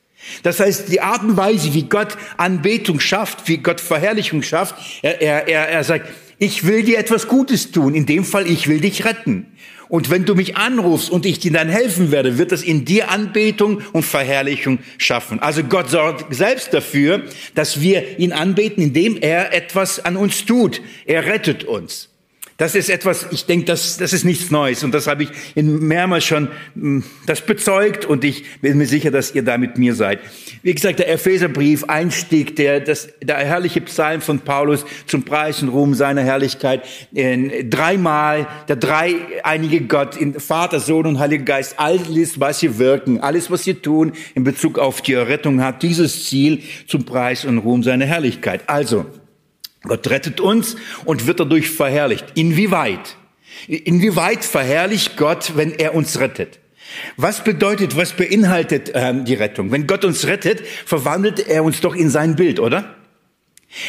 Das 0.43 0.61
heißt, 0.61 0.91
die 0.91 1.01
Art 1.01 1.23
und 1.23 1.37
Weise, 1.37 1.75
wie 1.75 1.83
Gott 1.83 2.17
Anbetung 2.37 2.99
schafft, 3.01 3.47
wie 3.49 3.59
Gott 3.59 3.81
Verherrlichung 3.81 4.43
schafft, 4.43 4.75
er, 5.03 5.21
er, 5.21 5.49
er, 5.49 5.69
er 5.69 5.85
sagt, 5.85 6.09
ich 6.39 6.67
will 6.67 6.83
dir 6.83 6.99
etwas 6.99 7.29
Gutes 7.29 7.71
tun. 7.73 7.95
In 7.95 8.07
dem 8.07 8.25
Fall, 8.25 8.51
ich 8.51 8.69
will 8.69 8.81
dich 8.81 9.05
retten. 9.05 9.47
Und 9.89 10.11
wenn 10.11 10.25
du 10.25 10.35
mich 10.35 10.57
anrufst 10.57 11.11
und 11.11 11.27
ich 11.27 11.39
dir 11.39 11.53
dann 11.53 11.69
helfen 11.69 12.11
werde, 12.11 12.39
wird 12.39 12.53
das 12.53 12.63
in 12.63 12.85
dir 12.85 13.11
Anbetung 13.11 13.83
und 13.93 14.03
Verherrlichung 14.03 14.79
schaffen. 14.99 15.41
Also 15.41 15.63
Gott 15.63 15.91
sorgt 15.91 16.35
selbst 16.35 16.73
dafür, 16.73 17.23
dass 17.55 17.81
wir 17.81 18.19
ihn 18.19 18.33
anbeten, 18.33 18.83
indem 18.83 19.19
er 19.21 19.53
etwas 19.53 20.05
an 20.05 20.17
uns 20.17 20.47
tut. 20.47 20.81
Er 21.05 21.27
rettet 21.27 21.65
uns. 21.65 22.09
Das 22.57 22.77
ist 22.77 22.89
etwas, 22.89 23.27
ich 23.33 23.47
denke, 23.47 23.67
das, 23.67 23.97
das 23.97 24.13
ist 24.13 24.25
nichts 24.25 24.53
Neues 24.53 24.85
und 24.85 24.95
das 24.95 25.09
habe 25.09 25.25
ich 25.25 25.31
in 25.57 25.81
mehrmals 25.89 26.25
schon 26.25 26.49
hm, 26.75 27.03
das 27.27 27.41
bezeugt 27.41 28.05
und 28.05 28.23
ich 28.23 28.45
bin 28.61 28.79
mir 28.79 28.87
sicher, 28.87 29.11
dass 29.11 29.35
ihr 29.35 29.43
da 29.43 29.59
mit 29.59 29.77
mir 29.77 29.97
seid. 29.97 30.21
Wie 30.63 30.73
gesagt, 30.73 31.01
der 31.01 31.11
Epheserbrief, 31.11 31.83
Einstieg, 31.85 32.55
der, 32.55 32.79
das, 32.79 33.09
der 33.21 33.39
herrliche 33.39 33.81
Psalm 33.81 34.21
von 34.21 34.39
Paulus 34.39 34.87
zum 35.07 35.25
Preis 35.25 35.63
und 35.63 35.69
Ruhm 35.71 35.95
seiner 35.95 36.23
Herrlichkeit, 36.23 36.85
in, 37.13 37.71
dreimal 37.71 38.47
der 38.69 38.77
dreieinige 38.77 39.81
Gott, 39.81 40.17
in 40.17 40.39
Vater, 40.39 40.79
Sohn 40.79 41.07
und 41.07 41.19
Heiliger 41.19 41.45
Geist, 41.45 41.81
alles, 41.81 42.39
was 42.39 42.61
sie 42.61 42.79
wirken, 42.79 43.19
alles, 43.19 43.51
was 43.51 43.65
sie 43.65 43.75
tun 43.75 44.13
in 44.37 44.45
Bezug 44.45 44.79
auf 44.79 45.03
die 45.03 45.15
Errettung 45.15 45.61
hat 45.61 45.83
dieses 45.83 46.25
Ziel 46.25 46.63
zum 46.87 47.05
Preis 47.05 47.45
und 47.45 47.59
Ruhm 47.59 47.83
seiner 47.83 48.07
Herrlichkeit. 48.07 48.63
Also, 48.69 49.07
Gott 49.85 50.09
rettet 50.11 50.41
uns 50.41 50.77
und 51.05 51.27
wird 51.27 51.41
dadurch 51.41 51.71
verherrlicht. 51.71 52.27
Inwieweit? 52.35 53.17
Inwieweit 53.69 54.45
verherrlicht 54.45 55.17
Gott, 55.17 55.53
wenn 55.57 55.73
er 55.73 55.95
uns 55.95 56.19
rettet? 56.19 56.59
Was 57.17 57.45
bedeutet, 57.45 57.97
was 57.97 58.13
beinhaltet 58.13 58.93
ähm, 58.95 59.25
die 59.25 59.35
Rettung? 59.35 59.73
Wenn 59.73 59.87
Gott 59.87 60.05
uns 60.05 60.27
rettet, 60.27 60.63
verwandelt 60.85 61.49
er 61.49 61.65
uns 61.65 61.81
doch 61.81 61.95
in 61.95 62.11
sein 62.11 62.37
Bild, 62.37 62.61
oder? 62.61 62.95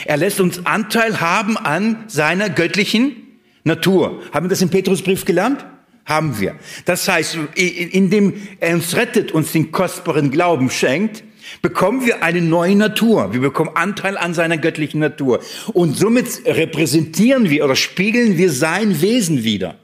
Er 0.06 0.18
lässt 0.18 0.40
uns 0.40 0.66
Anteil 0.66 1.22
haben 1.22 1.58
an 1.58 2.06
seiner 2.08 2.50
göttlichen 2.50 3.40
Natur. 3.64 4.22
Haben 4.34 4.46
wir 4.46 4.50
das 4.50 4.62
im 4.62 4.70
Petrusbrief 4.70 5.26
gelernt? 5.26 5.66
Haben 6.06 6.40
wir. 6.40 6.56
Das 6.86 7.08
heißt, 7.08 7.38
indem 7.56 8.34
er 8.60 8.76
uns 8.76 8.96
rettet, 8.96 9.32
uns 9.32 9.52
den 9.52 9.72
kostbaren 9.72 10.32
Glauben 10.32 10.70
schenkt, 10.70 11.24
bekommen 11.62 12.06
wir 12.06 12.24
eine 12.24 12.42
neue 12.42 12.76
Natur. 12.76 13.34
Wir 13.34 13.42
bekommen 13.42 13.72
Anteil 13.76 14.18
an 14.18 14.34
seiner 14.34 14.58
göttlichen 14.58 15.00
Natur. 15.00 15.40
Und 15.74 15.98
somit 15.98 16.42
repräsentieren 16.46 17.50
wir 17.50 17.66
oder 17.66 17.76
spiegeln 17.76 18.38
wir 18.38 18.52
sein 18.52 19.02
Wesen 19.02 19.44
wieder. 19.44 19.76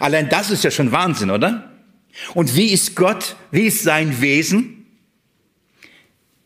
Allein 0.00 0.28
das 0.28 0.50
ist 0.50 0.64
ja 0.64 0.70
schon 0.70 0.92
Wahnsinn, 0.92 1.30
oder? 1.30 1.72
Und 2.34 2.56
wie 2.56 2.72
ist 2.72 2.96
Gott? 2.96 3.36
Wie 3.50 3.66
ist 3.66 3.82
sein 3.82 4.20
Wesen? 4.20 4.86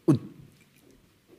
Und 0.05 0.21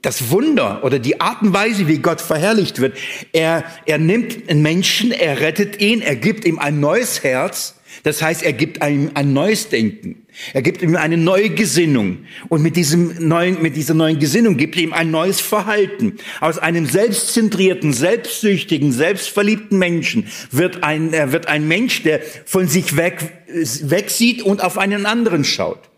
das 0.02 0.32
Wunder 0.32 0.84
oder 0.84 1.00
die 1.00 1.22
Art 1.22 1.42
und 1.42 1.54
Weise, 1.54 1.88
wie 1.88 2.00
Gott 2.00 2.20
verherrlicht 2.20 2.80
wird, 2.80 2.98
er, 3.32 3.64
er 3.86 3.98
nimmt 3.98 4.50
einen 4.50 4.62
Menschen, 4.62 5.12
er 5.12 5.40
rettet 5.40 5.80
ihn, 5.82 6.02
er 6.02 6.16
gibt 6.16 6.46
ihm 6.46 6.60
ein 6.60 6.80
neues 6.80 7.24
Herz, 7.24 7.80
das 8.04 8.22
heißt, 8.22 8.44
er 8.44 8.54
gibt 8.54 8.82
einem 8.82 9.12
ein 9.14 9.34
neues 9.34 9.70
Denken. 9.70 10.23
Er 10.54 10.62
gibt 10.62 10.82
ihm 10.82 10.96
eine 10.96 11.18
neue 11.18 11.50
Gesinnung. 11.50 12.26
Und 12.50 12.64
mit 12.64 12.76
diesem 12.76 13.28
neuen, 13.28 13.62
mit 13.62 13.76
dieser 13.76 13.94
neuen 13.94 14.20
Gesinnung 14.20 14.58
gibt 14.58 14.76
ihm 14.76 14.94
ein 14.94 15.12
neues 15.12 15.40
Verhalten. 15.40 16.18
Aus 16.42 16.58
einem 16.58 16.86
selbstzentrierten, 16.86 17.94
selbstsüchtigen, 17.94 18.92
selbstverliebten 18.92 19.78
Menschen 19.78 20.28
wird 20.52 20.84
ein, 20.84 21.14
er 21.14 21.32
wird 21.32 21.48
ein 21.48 21.68
Mensch, 21.68 22.04
der 22.04 22.22
von 22.46 22.68
sich 22.68 22.98
weg, 22.98 23.44
wegsieht 23.48 24.42
und 24.42 24.64
auf 24.64 24.78
einen 24.78 25.06
anderen 25.06 25.44
schaut. 25.44 25.90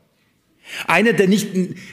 Einer, 0.87 1.13
der 1.13 1.27
nicht, 1.27 1.49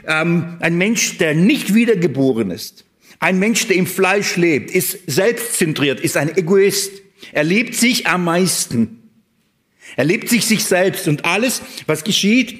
ähm, 0.07 0.57
ein 0.61 0.77
Mensch, 0.77 1.19
der 1.19 1.35
nicht 1.35 1.75
wiedergeboren 1.75 2.51
ist. 2.51 2.85
Ein 3.21 3.39
Mensch, 3.39 3.69
der 3.69 3.77
im 3.77 3.87
Fleisch 3.87 4.37
lebt, 4.37 4.71
ist 4.71 4.99
selbstzentriert, 5.07 6.01
ist 6.01 6.17
ein 6.17 6.37
Egoist. 6.37 6.91
Er 7.33 7.45
liebt 7.45 7.75
sich 7.75 8.09
am 8.09 8.25
meisten. 8.25 9.02
Er 9.97 10.05
lebt 10.05 10.29
sich 10.29 10.47
sich 10.47 10.65
selbst 10.65 11.09
und 11.09 11.25
alles, 11.25 11.63
was 11.87 12.05
geschieht 12.05 12.59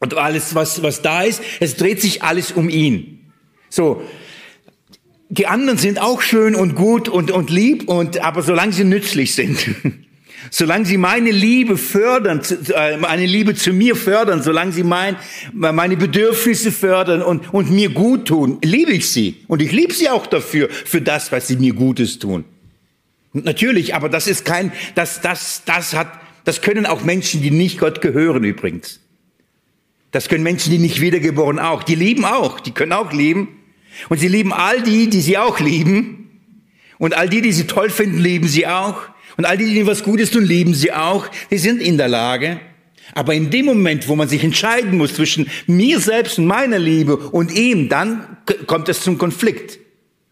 und 0.00 0.14
alles, 0.14 0.54
was, 0.54 0.82
was 0.82 1.02
da 1.02 1.22
ist, 1.22 1.42
es 1.60 1.76
dreht 1.76 2.00
sich 2.00 2.22
alles 2.22 2.52
um 2.52 2.68
ihn. 2.68 3.32
So. 3.68 4.02
Die 5.30 5.46
anderen 5.46 5.78
sind 5.78 6.00
auch 6.00 6.22
schön 6.22 6.54
und 6.54 6.74
gut 6.74 7.08
und, 7.08 7.30
und 7.30 7.50
lieb 7.50 7.88
und, 7.88 8.20
aber 8.20 8.42
solange 8.42 8.72
sie 8.72 8.84
nützlich 8.84 9.34
sind, 9.34 9.58
solange 10.50 10.86
sie 10.86 10.96
meine 10.96 11.30
Liebe 11.30 11.76
fördern, 11.76 12.40
äh, 12.74 12.96
meine 12.96 13.26
Liebe 13.26 13.54
zu 13.54 13.74
mir 13.74 13.94
fördern, 13.94 14.42
solange 14.42 14.72
sie 14.72 14.84
mein, 14.84 15.16
meine 15.52 15.98
Bedürfnisse 15.98 16.72
fördern 16.72 17.20
und, 17.20 17.52
und 17.52 17.70
mir 17.70 17.90
gut 17.90 18.28
tun, 18.28 18.58
liebe 18.64 18.92
ich 18.92 19.10
sie. 19.10 19.44
Und 19.48 19.60
ich 19.60 19.72
liebe 19.72 19.92
sie 19.92 20.08
auch 20.08 20.26
dafür, 20.26 20.70
für 20.70 21.02
das, 21.02 21.30
was 21.30 21.46
sie 21.46 21.56
mir 21.56 21.74
Gutes 21.74 22.18
tun. 22.18 22.46
Natürlich, 23.34 23.94
aber 23.94 24.08
das 24.08 24.26
ist 24.26 24.46
kein, 24.46 24.72
das, 24.94 25.20
das, 25.20 25.62
das 25.66 25.92
hat, 25.92 26.08
das 26.48 26.62
können 26.62 26.86
auch 26.86 27.04
Menschen, 27.04 27.42
die 27.42 27.50
nicht 27.50 27.78
Gott 27.78 28.00
gehören 28.00 28.42
übrigens. 28.42 29.00
Das 30.12 30.30
können 30.30 30.42
Menschen, 30.42 30.72
die 30.72 30.78
nicht 30.78 30.98
wiedergeboren 30.98 31.58
auch. 31.58 31.82
Die 31.82 31.94
lieben 31.94 32.24
auch, 32.24 32.58
die 32.60 32.70
können 32.70 32.94
auch 32.94 33.12
lieben. 33.12 33.48
Und 34.08 34.16
sie 34.16 34.28
lieben 34.28 34.54
all 34.54 34.82
die, 34.82 35.10
die 35.10 35.20
sie 35.20 35.36
auch 35.36 35.60
lieben. 35.60 36.30
Und 36.96 37.12
all 37.12 37.28
die, 37.28 37.42
die 37.42 37.52
sie 37.52 37.66
toll 37.66 37.90
finden, 37.90 38.16
lieben 38.16 38.48
sie 38.48 38.66
auch. 38.66 39.02
Und 39.36 39.44
all 39.44 39.58
die, 39.58 39.74
die 39.74 39.86
was 39.86 40.02
Gutes 40.02 40.30
tun, 40.30 40.42
lieben 40.42 40.72
sie 40.72 40.90
auch. 40.90 41.28
Die 41.50 41.58
sind 41.58 41.82
in 41.82 41.98
der 41.98 42.08
Lage. 42.08 42.60
Aber 43.12 43.34
in 43.34 43.50
dem 43.50 43.66
Moment, 43.66 44.08
wo 44.08 44.16
man 44.16 44.28
sich 44.28 44.42
entscheiden 44.42 44.96
muss 44.96 45.12
zwischen 45.12 45.50
mir 45.66 46.00
selbst 46.00 46.38
und 46.38 46.46
meiner 46.46 46.78
Liebe 46.78 47.18
und 47.18 47.52
ihm, 47.52 47.90
dann 47.90 48.38
kommt 48.66 48.88
es 48.88 49.02
zum 49.02 49.18
Konflikt. 49.18 49.78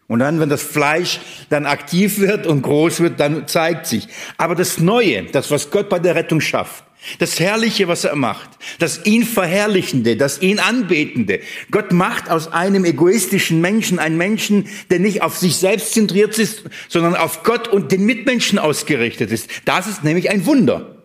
Und 0.07 0.19
dann, 0.19 0.39
wenn 0.39 0.49
das 0.49 0.63
Fleisch 0.63 1.19
dann 1.49 1.65
aktiv 1.65 2.19
wird 2.19 2.47
und 2.47 2.61
groß 2.61 3.01
wird, 3.01 3.19
dann 3.19 3.47
zeigt 3.47 3.87
sich. 3.87 4.07
Aber 4.37 4.55
das 4.55 4.79
Neue, 4.79 5.23
das, 5.23 5.51
was 5.51 5.69
Gott 5.69 5.89
bei 5.89 5.99
der 5.99 6.15
Rettung 6.15 6.39
schafft, 6.39 6.85
das 7.19 7.39
Herrliche, 7.39 7.87
was 7.87 8.03
er 8.05 8.15
macht, 8.15 8.49
das 8.79 9.05
ihn 9.05 9.23
Verherrlichende, 9.23 10.17
das 10.17 10.41
ihn 10.41 10.59
Anbetende. 10.59 11.41
Gott 11.71 11.91
macht 11.91 12.29
aus 12.29 12.51
einem 12.51 12.85
egoistischen 12.85 13.61
Menschen 13.61 13.99
einen 13.99 14.17
Menschen, 14.17 14.67
der 14.89 14.99
nicht 14.99 15.21
auf 15.21 15.37
sich 15.37 15.57
selbst 15.57 15.93
zentriert 15.93 16.37
ist, 16.39 16.63
sondern 16.87 17.15
auf 17.15 17.43
Gott 17.43 17.67
und 17.67 17.91
den 17.91 18.05
Mitmenschen 18.05 18.59
ausgerichtet 18.59 19.31
ist. 19.31 19.49
Das 19.65 19.87
ist 19.87 20.03
nämlich 20.03 20.29
ein 20.29 20.45
Wunder. 20.45 20.95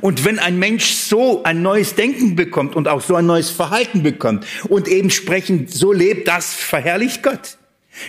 Und 0.00 0.24
wenn 0.24 0.38
ein 0.38 0.58
Mensch 0.58 0.92
so 0.92 1.42
ein 1.42 1.62
neues 1.62 1.94
Denken 1.94 2.36
bekommt 2.36 2.76
und 2.76 2.86
auch 2.86 3.00
so 3.00 3.14
ein 3.14 3.26
neues 3.26 3.50
Verhalten 3.50 4.02
bekommt 4.02 4.46
und 4.68 4.88
eben 4.88 5.10
sprechend 5.10 5.70
so 5.70 5.92
lebt, 5.92 6.28
das 6.28 6.52
verherrlicht 6.52 7.22
Gott. 7.22 7.56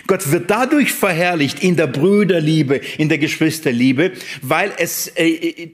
Gott 0.06 0.30
wird 0.30 0.50
dadurch 0.50 0.92
verherrlicht 0.92 1.62
in 1.62 1.76
der 1.76 1.86
Brüderliebe, 1.86 2.80
in 2.98 3.08
der 3.08 3.18
Geschwisterliebe, 3.18 4.12
weil 4.40 4.72
es, 4.78 5.08
äh, 5.08 5.28
äh, 5.28 5.70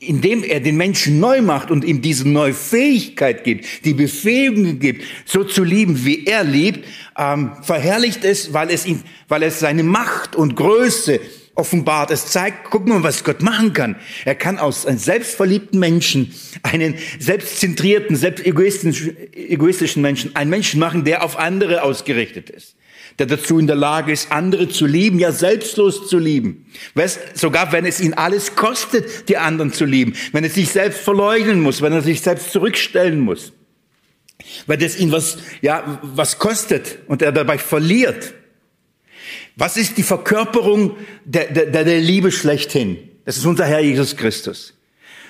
indem 0.00 0.42
er 0.42 0.60
den 0.60 0.76
Menschen 0.76 1.20
neu 1.20 1.42
macht 1.42 1.70
und 1.70 1.84
ihm 1.84 2.00
diese 2.00 2.26
neue 2.28 2.54
Fähigkeit 2.54 3.44
gibt, 3.44 3.84
die 3.84 3.92
Befähigung 3.92 4.78
gibt, 4.78 5.04
so 5.26 5.44
zu 5.44 5.62
lieben, 5.62 6.04
wie 6.04 6.24
er 6.24 6.42
liebt, 6.42 6.86
ähm, 7.18 7.52
verherrlicht 7.62 8.24
es, 8.24 8.54
weil 8.54 8.70
es 8.70 8.86
ihn, 8.86 9.02
weil 9.28 9.42
es 9.42 9.60
seine 9.60 9.82
Macht 9.82 10.34
und 10.36 10.56
Größe 10.56 11.20
offenbart. 11.54 12.10
Es 12.10 12.28
zeigt, 12.28 12.70
guck 12.70 12.88
mal, 12.88 13.02
was 13.02 13.24
Gott 13.24 13.42
machen 13.42 13.74
kann. 13.74 13.96
Er 14.24 14.34
kann 14.34 14.58
aus 14.58 14.86
einem 14.86 14.98
selbstverliebten 14.98 15.78
Menschen 15.78 16.32
einen 16.62 16.94
selbstzentrierten, 17.18 18.16
selbst 18.16 18.46
egoistischen 18.46 20.00
Menschen, 20.00 20.34
einen 20.34 20.48
Menschen 20.48 20.80
machen, 20.80 21.04
der 21.04 21.22
auf 21.22 21.38
andere 21.38 21.82
ausgerichtet 21.82 22.48
ist 22.48 22.74
der 23.20 23.26
dazu 23.26 23.58
in 23.58 23.66
der 23.66 23.76
Lage 23.76 24.12
ist, 24.12 24.32
andere 24.32 24.68
zu 24.68 24.86
lieben, 24.86 25.18
ja 25.18 25.30
selbstlos 25.30 26.08
zu 26.08 26.18
lieben. 26.18 26.66
Sogar 27.34 27.70
wenn 27.70 27.84
es 27.84 28.00
ihn 28.00 28.14
alles 28.14 28.56
kostet, 28.56 29.28
die 29.28 29.36
anderen 29.36 29.72
zu 29.72 29.84
lieben. 29.84 30.14
Wenn 30.32 30.42
er 30.42 30.50
sich 30.50 30.70
selbst 30.70 31.00
verleugnen 31.00 31.60
muss, 31.60 31.82
wenn 31.82 31.92
er 31.92 32.02
sich 32.02 32.22
selbst 32.22 32.50
zurückstellen 32.50 33.20
muss. 33.20 33.52
weil 34.66 34.78
das 34.78 34.96
ihn 34.98 35.12
was, 35.12 35.38
ja, 35.60 36.00
was 36.02 36.38
kostet 36.38 36.98
und 37.06 37.22
er 37.22 37.30
dabei 37.30 37.58
verliert. 37.58 38.32
Was 39.56 39.76
ist 39.76 39.98
die 39.98 40.02
Verkörperung 40.02 40.96
der, 41.24 41.46
der, 41.46 41.84
der 41.84 42.00
Liebe 42.00 42.32
schlechthin? 42.32 42.96
Das 43.26 43.36
ist 43.36 43.44
unser 43.44 43.66
Herr 43.66 43.80
Jesus 43.80 44.16
Christus. 44.16 44.74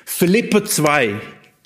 Philippe 0.05 0.63
2, 0.63 1.21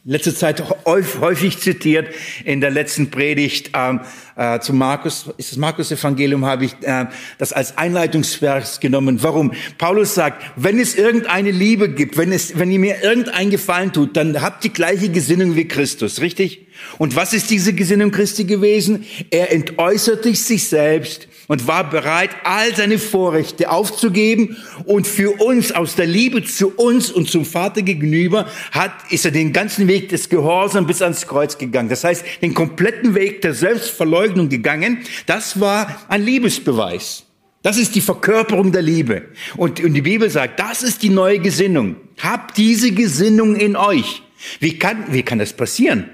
letzte 0.06 0.34
Zeit 0.34 0.62
häufig 0.84 1.58
zitiert 1.58 2.14
in 2.44 2.60
der 2.60 2.70
letzten 2.70 3.10
Predigt 3.10 3.70
ähm, 3.74 4.00
äh, 4.36 4.60
zu 4.60 4.74
Markus, 4.74 5.30
ist 5.38 5.52
das 5.52 5.58
Markus 5.58 5.90
Evangelium, 5.90 6.44
habe 6.44 6.66
ich 6.66 6.74
äh, 6.82 7.06
das 7.38 7.54
als 7.54 7.78
Einleitungsvers 7.78 8.80
genommen. 8.80 9.22
Warum? 9.22 9.52
Paulus 9.78 10.14
sagt, 10.14 10.42
wenn 10.56 10.78
es 10.78 10.94
irgendeine 10.94 11.50
Liebe 11.50 11.88
gibt, 11.88 12.18
wenn 12.18 12.32
es, 12.32 12.58
wenn 12.58 12.70
ihr 12.70 12.78
mir 12.78 13.02
irgendein 13.02 13.48
Gefallen 13.48 13.92
tut, 13.92 14.16
dann 14.16 14.42
habt 14.42 14.64
die 14.64 14.72
gleiche 14.72 15.08
Gesinnung 15.08 15.56
wie 15.56 15.66
Christus, 15.66 16.20
richtig? 16.20 16.66
Und 16.98 17.16
was 17.16 17.32
ist 17.32 17.50
diese 17.50 17.72
Gesinnung 17.72 18.10
Christi 18.10 18.44
gewesen? 18.44 19.06
Er 19.30 19.52
entäußerte 19.52 20.34
sich 20.34 20.68
selbst 20.68 21.28
und 21.48 21.66
war 21.66 21.88
bereit, 21.88 22.30
all 22.44 22.74
seine 22.74 22.98
Vorrechte 22.98 23.70
aufzugeben 23.70 24.56
und 24.84 25.06
für 25.06 25.40
uns 25.42 25.72
aus 25.72 25.94
der 25.94 26.06
Liebe 26.06 26.44
zu 26.44 26.68
uns 26.74 27.10
und 27.10 27.30
zum 27.30 27.44
Vater 27.44 27.82
gegenüber 27.82 28.46
hat, 28.72 28.92
ist 29.10 29.24
er 29.24 29.30
den 29.30 29.52
ganzen 29.52 29.88
Weg 29.88 30.08
des 30.08 30.28
Gehorsams 30.28 30.86
bis 30.86 31.02
ans 31.02 31.26
Kreuz 31.26 31.58
gegangen. 31.58 31.88
Das 31.88 32.04
heißt, 32.04 32.24
den 32.42 32.54
kompletten 32.54 33.14
Weg 33.14 33.42
der 33.42 33.54
Selbstverleugnung 33.54 34.48
gegangen. 34.48 34.98
Das 35.26 35.60
war 35.60 36.04
ein 36.08 36.22
Liebesbeweis. 36.22 37.24
Das 37.62 37.78
ist 37.78 37.94
die 37.94 38.02
Verkörperung 38.02 38.72
der 38.72 38.82
Liebe. 38.82 39.22
Und, 39.56 39.80
und 39.80 39.94
die 39.94 40.02
Bibel 40.02 40.28
sagt, 40.28 40.60
das 40.60 40.82
ist 40.82 41.02
die 41.02 41.08
neue 41.08 41.38
Gesinnung. 41.38 41.96
Habt 42.22 42.58
diese 42.58 42.92
Gesinnung 42.92 43.56
in 43.56 43.74
euch. 43.74 44.22
Wie 44.60 44.78
kann, 44.78 45.12
wie 45.12 45.22
kann 45.22 45.38
das 45.38 45.54
passieren? 45.54 46.10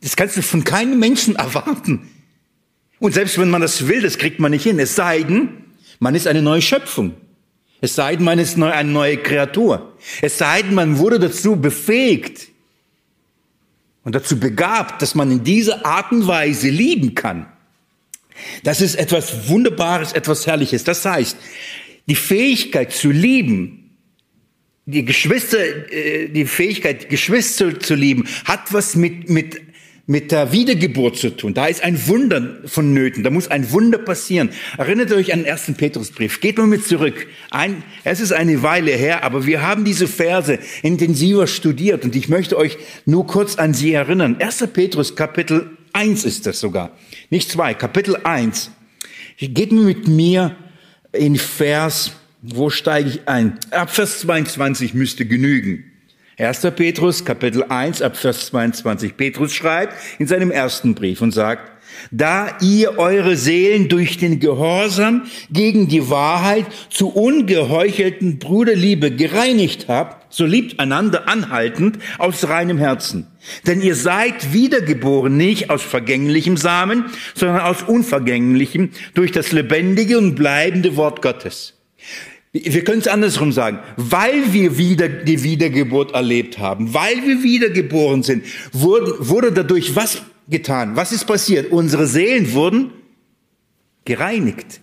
Das 0.00 0.16
kannst 0.16 0.36
du 0.36 0.42
von 0.42 0.64
keinem 0.64 0.98
Menschen 0.98 1.36
erwarten. 1.36 2.10
Und 3.00 3.14
selbst 3.14 3.38
wenn 3.38 3.50
man 3.50 3.60
das 3.60 3.86
will, 3.88 4.02
das 4.02 4.18
kriegt 4.18 4.40
man 4.40 4.52
nicht 4.52 4.62
hin. 4.62 4.78
Es 4.78 4.94
sei 4.94 5.22
denn, 5.22 5.48
man 5.98 6.14
ist 6.14 6.26
eine 6.26 6.42
neue 6.42 6.62
Schöpfung. 6.62 7.14
Es 7.80 7.94
sei 7.94 8.16
denn, 8.16 8.24
man 8.24 8.38
ist 8.38 8.60
eine 8.60 8.90
neue 8.90 9.18
Kreatur. 9.18 9.94
Es 10.22 10.38
sei 10.38 10.62
denn, 10.62 10.74
man 10.74 10.98
wurde 10.98 11.18
dazu 11.18 11.56
befähigt 11.56 12.48
und 14.04 14.14
dazu 14.14 14.38
begabt, 14.38 15.02
dass 15.02 15.14
man 15.14 15.30
in 15.30 15.44
dieser 15.44 15.84
Art 15.84 16.12
und 16.12 16.26
Weise 16.26 16.68
lieben 16.68 17.14
kann. 17.14 17.46
Das 18.62 18.80
ist 18.80 18.94
etwas 18.94 19.48
Wunderbares, 19.48 20.12
etwas 20.12 20.46
Herrliches. 20.46 20.84
Das 20.84 21.04
heißt, 21.04 21.36
die 22.06 22.14
Fähigkeit 22.14 22.92
zu 22.92 23.10
lieben, 23.10 23.96
die 24.86 25.04
Geschwister, 25.04 25.58
äh, 25.92 26.28
die 26.28 26.44
Fähigkeit, 26.44 27.08
Geschwister 27.08 27.78
zu 27.80 27.94
lieben, 27.94 28.26
hat 28.44 28.72
was 28.72 28.96
mit, 28.96 29.30
mit 29.30 29.60
mit 30.06 30.32
der 30.32 30.52
Wiedergeburt 30.52 31.16
zu 31.16 31.30
tun. 31.30 31.54
Da 31.54 31.66
ist 31.66 31.82
ein 31.82 32.06
Wunder 32.08 32.58
vonnöten. 32.66 33.22
Da 33.22 33.30
muss 33.30 33.48
ein 33.48 33.70
Wunder 33.72 33.98
passieren. 33.98 34.50
Erinnert 34.76 35.12
euch 35.12 35.32
an 35.32 35.40
den 35.40 35.46
ersten 35.46 35.74
Petrusbrief. 35.74 36.40
Geht 36.40 36.58
mal 36.58 36.66
mit 36.66 36.86
zurück. 36.86 37.26
Ein, 37.50 37.82
es 38.04 38.20
ist 38.20 38.32
eine 38.32 38.62
Weile 38.62 38.92
her, 38.92 39.24
aber 39.24 39.46
wir 39.46 39.62
haben 39.62 39.84
diese 39.84 40.06
Verse 40.06 40.58
intensiver 40.82 41.46
studiert 41.46 42.04
und 42.04 42.14
ich 42.16 42.28
möchte 42.28 42.58
euch 42.58 42.76
nur 43.06 43.26
kurz 43.26 43.56
an 43.56 43.72
sie 43.72 43.94
erinnern. 43.94 44.36
1. 44.38 44.68
Petrus 44.72 45.16
Kapitel 45.16 45.70
1 45.94 46.24
ist 46.24 46.46
das 46.46 46.60
sogar. 46.60 46.90
Nicht 47.30 47.50
zwei, 47.50 47.72
Kapitel 47.72 48.16
1. 48.24 48.70
Geht 49.38 49.72
mit 49.72 50.06
mir 50.06 50.54
in 51.12 51.36
Vers, 51.36 52.12
wo 52.42 52.68
steige 52.68 53.08
ich 53.08 53.28
ein? 53.28 53.58
Ab 53.70 53.90
Vers 53.90 54.20
22 54.20 54.92
müsste 54.92 55.24
genügen. 55.24 55.93
1. 56.36 56.62
Petrus, 56.74 57.24
Kapitel 57.24 57.62
1, 57.62 58.02
ab 58.02 58.16
Vers 58.16 58.46
22. 58.46 59.16
Petrus 59.16 59.54
schreibt 59.54 59.94
in 60.18 60.26
seinem 60.26 60.50
ersten 60.50 60.96
Brief 60.96 61.22
und 61.22 61.30
sagt, 61.30 61.70
da 62.10 62.58
ihr 62.60 62.98
eure 62.98 63.36
Seelen 63.36 63.88
durch 63.88 64.18
den 64.18 64.40
Gehorsam 64.40 65.26
gegen 65.50 65.86
die 65.86 66.10
Wahrheit 66.10 66.66
zu 66.90 67.08
ungeheuchelten 67.10 68.40
Bruderliebe 68.40 69.12
gereinigt 69.12 69.86
habt, 69.86 70.34
so 70.34 70.44
liebt 70.44 70.80
einander 70.80 71.28
anhaltend 71.28 71.98
aus 72.18 72.48
reinem 72.48 72.78
Herzen. 72.78 73.28
Denn 73.68 73.80
ihr 73.80 73.94
seid 73.94 74.52
wiedergeboren 74.52 75.36
nicht 75.36 75.70
aus 75.70 75.82
vergänglichem 75.82 76.56
Samen, 76.56 77.04
sondern 77.36 77.60
aus 77.60 77.84
unvergänglichem 77.84 78.90
durch 79.14 79.30
das 79.30 79.52
lebendige 79.52 80.18
und 80.18 80.34
bleibende 80.34 80.96
Wort 80.96 81.22
Gottes. 81.22 81.74
Wir 82.56 82.84
können 82.84 83.00
es 83.00 83.08
andersrum 83.08 83.50
sagen. 83.50 83.80
Weil 83.96 84.52
wir 84.52 84.78
wieder 84.78 85.08
die 85.08 85.42
Wiedergeburt 85.42 86.14
erlebt 86.14 86.58
haben, 86.58 86.94
weil 86.94 87.16
wir 87.26 87.42
wiedergeboren 87.42 88.22
sind, 88.22 88.44
wurde, 88.72 89.16
wurde 89.18 89.50
dadurch 89.50 89.96
was 89.96 90.22
getan? 90.48 90.94
Was 90.94 91.10
ist 91.10 91.24
passiert? 91.26 91.72
Unsere 91.72 92.06
Seelen 92.06 92.52
wurden 92.52 92.92
gereinigt. 94.04 94.80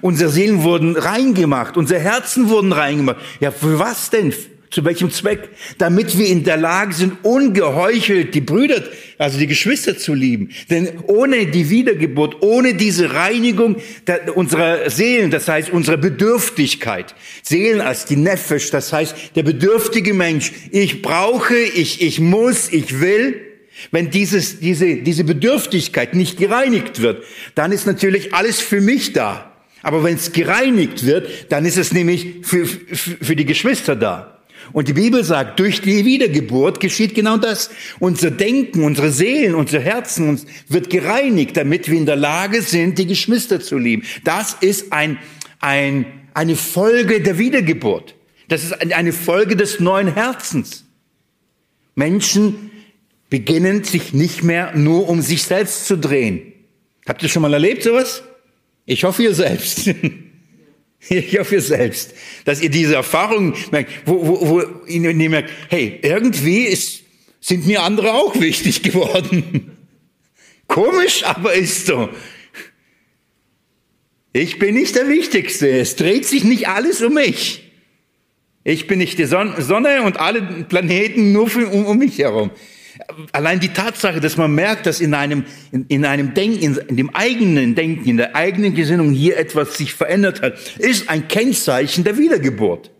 Unsere 0.00 0.30
Seelen 0.30 0.62
wurden 0.62 0.94
reingemacht. 0.96 1.76
Unsere 1.76 1.98
Herzen 1.98 2.48
wurden 2.48 2.70
reingemacht. 2.70 3.16
Ja, 3.40 3.50
für 3.50 3.80
was 3.80 4.10
denn? 4.10 4.32
Zu 4.72 4.86
welchem 4.86 5.10
Zweck? 5.10 5.50
Damit 5.76 6.16
wir 6.16 6.26
in 6.28 6.44
der 6.44 6.56
Lage 6.56 6.94
sind, 6.94 7.18
ungeheuchelt 7.24 8.34
die 8.34 8.40
Brüder, 8.40 8.82
also 9.18 9.38
die 9.38 9.46
Geschwister 9.46 9.98
zu 9.98 10.14
lieben. 10.14 10.48
Denn 10.70 10.88
ohne 11.08 11.44
die 11.44 11.68
Wiedergeburt, 11.68 12.40
ohne 12.40 12.72
diese 12.72 13.12
Reinigung 13.12 13.76
unserer 14.34 14.88
Seelen, 14.88 15.30
das 15.30 15.46
heißt 15.46 15.68
unsere 15.68 15.98
Bedürftigkeit, 15.98 17.14
Seelen 17.42 17.82
als 17.82 18.06
die 18.06 18.16
Nefesh, 18.16 18.70
das 18.70 18.94
heißt 18.94 19.14
der 19.36 19.42
bedürftige 19.42 20.14
Mensch, 20.14 20.52
ich 20.70 21.02
brauche, 21.02 21.54
ich, 21.54 22.00
ich 22.00 22.18
muss, 22.18 22.72
ich 22.72 22.98
will, 22.98 23.42
wenn 23.90 24.08
dieses, 24.08 24.58
diese, 24.58 24.96
diese 24.96 25.24
Bedürftigkeit 25.24 26.14
nicht 26.14 26.38
gereinigt 26.38 27.02
wird, 27.02 27.24
dann 27.54 27.72
ist 27.72 27.86
natürlich 27.86 28.32
alles 28.32 28.58
für 28.62 28.80
mich 28.80 29.12
da. 29.12 29.52
Aber 29.82 30.02
wenn 30.02 30.14
es 30.14 30.32
gereinigt 30.32 31.04
wird, 31.04 31.28
dann 31.50 31.66
ist 31.66 31.76
es 31.76 31.92
nämlich 31.92 32.36
für, 32.42 32.64
für, 32.64 33.16
für 33.22 33.36
die 33.36 33.44
Geschwister 33.44 33.96
da. 33.96 34.38
Und 34.72 34.88
die 34.88 34.92
Bibel 34.92 35.24
sagt, 35.24 35.58
durch 35.58 35.80
die 35.80 36.04
Wiedergeburt 36.04 36.80
geschieht 36.80 37.14
genau 37.14 37.36
das. 37.36 37.70
Unser 37.98 38.30
Denken, 38.30 38.84
unsere 38.84 39.10
Seelen, 39.10 39.54
unser 39.54 39.80
Herzen 39.80 40.40
wird 40.68 40.90
gereinigt, 40.90 41.56
damit 41.56 41.90
wir 41.90 41.98
in 41.98 42.06
der 42.06 42.16
Lage 42.16 42.62
sind, 42.62 42.98
die 42.98 43.06
Geschwister 43.06 43.60
zu 43.60 43.78
lieben. 43.78 44.04
Das 44.24 44.56
ist 44.60 44.92
ein, 44.92 45.18
ein, 45.60 46.06
eine 46.34 46.56
Folge 46.56 47.20
der 47.20 47.38
Wiedergeburt. 47.38 48.14
Das 48.48 48.64
ist 48.64 48.92
eine 48.92 49.12
Folge 49.12 49.56
des 49.56 49.80
neuen 49.80 50.12
Herzens. 50.12 50.84
Menschen 51.94 52.70
beginnen 53.30 53.84
sich 53.84 54.12
nicht 54.12 54.42
mehr 54.42 54.76
nur 54.76 55.08
um 55.08 55.22
sich 55.22 55.42
selbst 55.42 55.86
zu 55.86 55.96
drehen. 55.96 56.52
Habt 57.06 57.22
ihr 57.22 57.28
schon 57.28 57.42
mal 57.42 57.52
erlebt 57.52 57.82
sowas? 57.82 58.22
Ich 58.84 59.04
hoffe 59.04 59.22
ihr 59.22 59.34
selbst. 59.34 59.90
Ich 61.08 61.38
hoffe 61.38 61.60
selbst, 61.60 62.14
dass 62.44 62.60
ihr 62.60 62.70
diese 62.70 62.94
Erfahrung 62.94 63.54
merkt, 63.70 63.90
wo, 64.06 64.26
wo, 64.26 64.48
wo 64.48 64.86
ihr 64.86 65.28
merkt, 65.28 65.50
hey, 65.68 65.98
irgendwie 66.02 66.62
ist, 66.62 67.02
sind 67.40 67.66
mir 67.66 67.82
andere 67.82 68.14
auch 68.14 68.38
wichtig 68.40 68.82
geworden. 68.82 69.76
Komisch, 70.68 71.24
aber 71.24 71.54
ist 71.54 71.86
so. 71.86 72.08
Ich 74.32 74.58
bin 74.58 74.74
nicht 74.74 74.96
der 74.96 75.08
Wichtigste. 75.08 75.68
Es 75.68 75.96
dreht 75.96 76.24
sich 76.24 76.44
nicht 76.44 76.68
alles 76.68 77.02
um 77.02 77.14
mich. 77.14 77.70
Ich 78.64 78.86
bin 78.86 78.98
nicht 78.98 79.18
die 79.18 79.24
Sonne 79.24 80.02
und 80.04 80.20
alle 80.20 80.40
Planeten 80.68 81.32
nur 81.32 81.54
um 81.72 81.98
mich 81.98 82.18
herum. 82.18 82.50
Allein 83.32 83.60
die 83.60 83.72
Tatsache, 83.72 84.20
dass 84.20 84.36
man 84.36 84.54
merkt, 84.54 84.86
dass 84.86 85.00
in 85.00 85.14
einem, 85.14 85.44
in, 85.70 85.86
in 85.88 86.04
einem 86.04 86.34
Denken, 86.34 86.78
in, 86.88 86.96
dem 86.96 87.14
eigenen 87.14 87.74
Denken, 87.74 88.08
in 88.08 88.16
der 88.18 88.36
eigenen 88.36 88.74
Gesinnung 88.74 89.12
hier 89.12 89.38
etwas 89.38 89.78
sich 89.78 89.94
verändert 89.94 90.42
hat, 90.42 90.54
ist 90.78 91.08
ein 91.08 91.28
Kennzeichen 91.28 92.04
der 92.04 92.18
Wiedergeburt. 92.18 92.90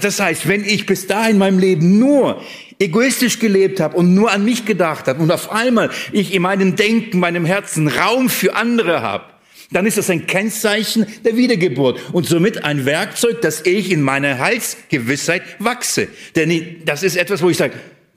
Das 0.00 0.20
heißt, 0.20 0.48
wenn 0.48 0.64
ich 0.64 0.86
bis 0.86 1.06
dahin 1.06 1.32
in 1.32 1.38
meinem 1.38 1.58
Leben 1.58 1.98
nur 1.98 2.42
egoistisch 2.78 3.38
gelebt 3.38 3.80
habe 3.80 3.96
und 3.96 4.14
nur 4.14 4.30
an 4.30 4.44
mich 4.44 4.64
gedacht 4.64 5.08
habe 5.08 5.22
und 5.22 5.30
auf 5.30 5.50
einmal 5.50 5.90
ich 6.12 6.32
in 6.32 6.42
meinem 6.42 6.76
Denken, 6.76 7.18
meinem 7.18 7.44
Herzen 7.44 7.88
Raum 7.88 8.28
für 8.28 8.54
andere 8.54 9.02
habe, 9.02 9.24
dann 9.72 9.84
ist 9.84 9.98
das 9.98 10.08
ein 10.10 10.28
Kennzeichen 10.28 11.06
der 11.24 11.36
Wiedergeburt 11.36 12.00
und 12.12 12.26
somit 12.26 12.64
ein 12.64 12.86
Werkzeug, 12.86 13.40
dass 13.40 13.66
ich 13.66 13.90
in 13.90 14.02
meiner 14.02 14.38
Heilsgewissheit 14.38 15.42
wachse. 15.58 16.08
Denn 16.36 16.82
das 16.84 17.02
ist 17.02 17.16
etwas, 17.16 17.42
wo 17.42 17.50
ich 17.50 17.56
sage, 17.56 17.74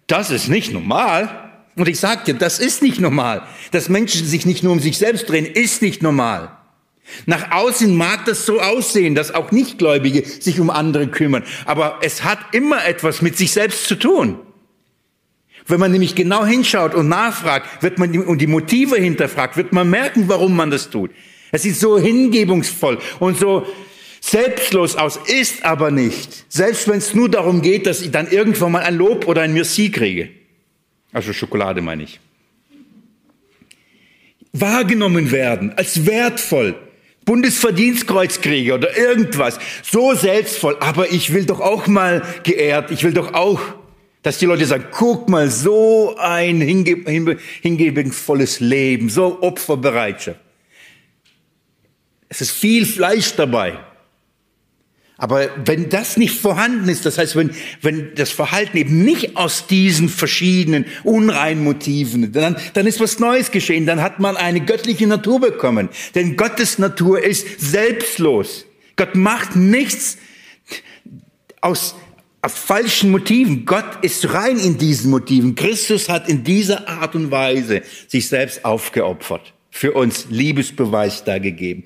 das 0.10 0.32
ist 0.32 0.50
nicht 0.50 0.74
normal. 0.74 1.52
Und 1.76 1.88
ich 1.88 2.00
sage 2.00 2.26
dir, 2.26 2.34
das 2.34 2.60
ist 2.60 2.82
nicht 2.82 3.00
normal. 3.00 3.44
Dass 3.72 3.88
Menschen 3.88 4.26
sich 4.28 4.46
nicht 4.46 4.64
nur 4.64 4.74
um 4.74 4.80
sich 4.80 4.98
selbst 4.98 5.30
drehen, 5.30 5.46
ist 5.46 5.82
nicht 5.82 6.04
normal. 6.04 6.52
Nach 7.26 7.52
außen 7.52 7.96
mag 7.96 8.26
das 8.26 8.46
so 8.46 8.60
aussehen, 8.60 9.16
dass 9.16 9.34
auch 9.34 9.52
Nichtgläubige 9.52 10.24
sich 10.26 10.60
um 10.60 10.70
andere 10.70 11.08
kümmern. 11.08 11.44
Aber 11.66 12.00
es 12.02 12.24
hat 12.24 12.40
immer 12.52 12.86
etwas 12.86 13.22
mit 13.22 13.38
sich 13.38 13.52
selbst 13.52 13.86
zu 13.86 13.96
tun. 13.96 14.40
Wenn 15.66 15.80
man 15.80 15.92
nämlich 15.92 16.16
genau 16.16 16.46
hinschaut 16.46 16.96
und 16.96 17.08
nachfragt, 17.10 17.84
wird 17.84 18.00
man 18.00 18.12
die, 18.12 18.20
und 18.20 18.40
die 18.40 18.48
Motive 18.48 18.98
hinterfragt, 18.98 19.56
wird 19.56 19.72
man 19.72 19.90
merken, 19.90 20.26
warum 20.28 20.56
man 20.56 20.72
das 20.72 20.90
tut. 20.90 21.12
Es 21.52 21.66
ist 21.66 21.80
so 21.80 21.98
hingebungsvoll 21.98 23.00
und 23.20 23.38
so 23.38 23.66
selbstlos 24.32 24.96
aus, 24.96 25.18
ist 25.28 25.66
aber 25.66 25.92
nicht. 25.92 26.46
Selbst 26.50 26.88
wenn 26.88 26.98
es 26.98 27.14
nur 27.14 27.30
darum 27.30 27.62
geht, 27.62 27.86
dass 27.86 28.02
ich 28.02 28.12
dann 28.12 28.30
irgendwann 28.30 28.72
mal 28.72 28.84
ein 28.84 28.96
Lob 28.96 29.28
oder 29.28 29.42
ein 29.42 29.54
Merci 29.54 29.92
kriege. 29.92 30.30
Also 31.12 31.34
Schokolade 31.34 31.82
meine 31.82 32.04
ich. 32.04 32.20
wahrgenommen 34.54 35.32
werden 35.32 35.74
als 35.76 36.06
wertvoll. 36.06 36.76
Bundesverdienstkreuzkrieger 37.26 38.76
oder 38.76 38.98
irgendwas. 38.98 39.60
So 39.84 40.16
selbstvoll. 40.16 40.78
Aber 40.80 41.12
ich 41.12 41.34
will 41.34 41.46
doch 41.46 41.60
auch 41.60 41.86
mal 41.88 42.24
geehrt. 42.44 42.90
Ich 42.92 43.04
will 43.04 43.14
doch 43.14 43.34
auch, 43.34 43.62
dass 44.24 44.40
die 44.40 44.48
Leute 44.48 44.66
sagen, 44.66 44.86
guck 44.92 45.30
mal, 45.30 45.50
so 45.50 46.16
ein 46.18 46.60
hinge 46.60 47.04
hinge 47.06 47.38
hingebungsvolles 47.62 48.60
Leben, 48.60 49.10
so 49.10 49.42
Opferbereitschaft. 49.42 50.40
Es 52.30 52.42
ist 52.42 52.52
viel 52.52 52.86
Fleisch 52.86 53.36
dabei. 53.36 53.80
Aber 55.20 55.50
wenn 55.66 55.90
das 55.90 56.16
nicht 56.16 56.40
vorhanden 56.40 56.88
ist, 56.88 57.06
das 57.06 57.18
heißt, 57.18 57.36
wenn, 57.36 57.52
wenn 57.82 58.16
das 58.16 58.32
Verhalten 58.32 58.78
eben 58.78 59.04
nicht 59.04 59.36
aus 59.36 59.68
diesen 59.68 60.08
verschiedenen 60.08 60.86
unreinen 61.04 61.62
Motiven, 61.62 62.32
dann, 62.32 62.56
dann 62.74 62.88
ist 62.88 63.02
was 63.02 63.20
Neues 63.20 63.52
geschehen, 63.52 63.86
dann 63.86 64.02
hat 64.02 64.22
man 64.22 64.38
eine 64.38 64.62
göttliche 64.62 65.06
Natur 65.08 65.42
bekommen. 65.42 65.90
Denn 66.16 66.38
Gottes 66.38 66.80
Natur 66.80 67.22
ist 67.22 67.60
selbstlos. 67.60 68.66
Gott 68.96 69.16
macht 69.16 69.58
nichts 69.58 70.18
aus, 71.60 71.96
aus 72.42 72.54
falschen 72.54 73.12
Motiven. 73.12 73.66
Gott 73.66 74.02
ist 74.02 74.34
rein 74.34 74.58
in 74.58 74.78
diesen 74.78 75.12
Motiven. 75.12 75.56
Christus 75.56 76.08
hat 76.08 76.30
in 76.30 76.46
dieser 76.46 76.88
Art 76.88 77.14
und 77.16 77.30
Weise 77.30 77.82
sich 78.08 78.30
selbst 78.30 78.64
aufgeopfert, 78.64 79.54
für 79.70 79.92
uns 79.92 80.28
Liebesbeweis 80.30 81.26
dargegeben. 81.26 81.84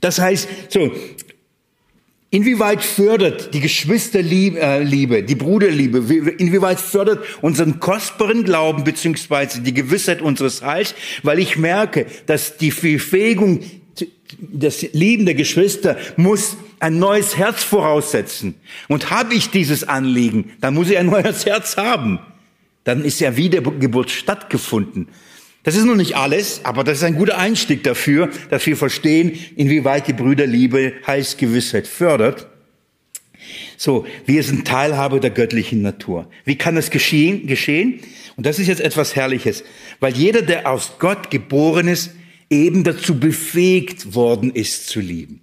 Das 0.00 0.20
heißt, 0.20 0.48
so, 0.68 0.92
Inwieweit 2.32 2.84
fördert 2.84 3.52
die 3.54 3.60
Geschwisterliebe, 3.60 4.60
äh, 4.60 5.22
die 5.22 5.34
Bruderliebe, 5.34 5.98
inwieweit 6.38 6.78
fördert 6.78 7.24
unseren 7.42 7.80
kostbaren 7.80 8.44
Glauben 8.44 8.84
beziehungsweise 8.84 9.62
die 9.62 9.74
Gewissheit 9.74 10.22
unseres 10.22 10.62
Heils, 10.62 10.94
weil 11.24 11.40
ich 11.40 11.56
merke, 11.56 12.06
dass 12.26 12.56
die 12.56 12.70
Befähigung, 12.70 13.60
das 14.38 14.82
Lieben 14.92 15.26
der 15.26 15.34
Geschwister 15.34 15.96
muss 16.16 16.56
ein 16.78 17.00
neues 17.00 17.36
Herz 17.36 17.64
voraussetzen. 17.64 18.54
Und 18.86 19.10
habe 19.10 19.34
ich 19.34 19.50
dieses 19.50 19.82
Anliegen, 19.82 20.52
dann 20.60 20.74
muss 20.74 20.88
ich 20.88 20.98
ein 20.98 21.06
neues 21.10 21.46
Herz 21.46 21.76
haben. 21.76 22.20
Dann 22.84 23.04
ist 23.04 23.18
ja 23.18 23.36
Wiedergeburt 23.36 24.10
stattgefunden. 24.10 25.08
Das 25.62 25.76
ist 25.76 25.84
noch 25.84 25.96
nicht 25.96 26.16
alles, 26.16 26.64
aber 26.64 26.84
das 26.84 26.98
ist 26.98 27.04
ein 27.04 27.16
guter 27.16 27.36
Einstieg 27.36 27.82
dafür, 27.82 28.30
dass 28.48 28.64
wir 28.66 28.76
verstehen, 28.76 29.38
inwieweit 29.56 30.08
die 30.08 30.14
Brüderliebe 30.14 30.94
Heilsgewissheit 31.06 31.86
fördert. 31.86 32.46
So, 33.76 34.06
wir 34.26 34.42
sind 34.42 34.66
Teilhabe 34.66 35.20
der 35.20 35.30
göttlichen 35.30 35.82
Natur. 35.82 36.28
Wie 36.44 36.56
kann 36.56 36.76
das 36.76 36.90
geschehen? 36.90 37.46
geschehen? 37.46 38.00
Und 38.36 38.46
das 38.46 38.58
ist 38.58 38.68
jetzt 38.68 38.80
etwas 38.80 39.16
Herrliches, 39.16 39.64
weil 40.00 40.16
jeder, 40.16 40.42
der 40.42 40.70
aus 40.70 40.92
Gott 40.98 41.30
geboren 41.30 41.88
ist, 41.88 42.12
eben 42.48 42.84
dazu 42.84 43.18
befähigt 43.18 44.14
worden 44.14 44.50
ist 44.50 44.88
zu 44.88 45.00
lieben. 45.00 45.40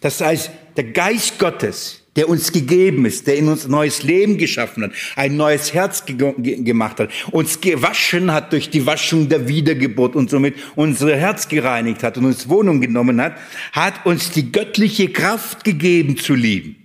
Das 0.00 0.20
heißt, 0.20 0.50
der 0.76 0.84
Geist 0.84 1.38
Gottes, 1.38 1.99
der 2.16 2.28
uns 2.28 2.52
gegeben 2.52 3.06
ist, 3.06 3.26
der 3.26 3.36
in 3.36 3.48
uns 3.48 3.68
neues 3.68 4.02
Leben 4.02 4.36
geschaffen 4.36 4.82
hat, 4.82 4.92
ein 5.16 5.36
neues 5.36 5.72
Herz 5.72 6.04
ge 6.06 6.34
gemacht 6.62 6.98
hat, 6.98 7.10
uns 7.30 7.60
gewaschen 7.60 8.32
hat 8.32 8.52
durch 8.52 8.70
die 8.70 8.84
Waschung 8.86 9.28
der 9.28 9.48
Wiedergeburt 9.48 10.16
und 10.16 10.30
somit 10.30 10.54
unser 10.74 11.16
Herz 11.16 11.48
gereinigt 11.48 12.02
hat 12.02 12.18
und 12.18 12.24
uns 12.24 12.48
Wohnung 12.48 12.80
genommen 12.80 13.20
hat, 13.20 13.36
hat 13.72 14.06
uns 14.06 14.30
die 14.30 14.50
göttliche 14.50 15.08
Kraft 15.10 15.64
gegeben 15.64 16.16
zu 16.16 16.34
lieben. 16.34 16.76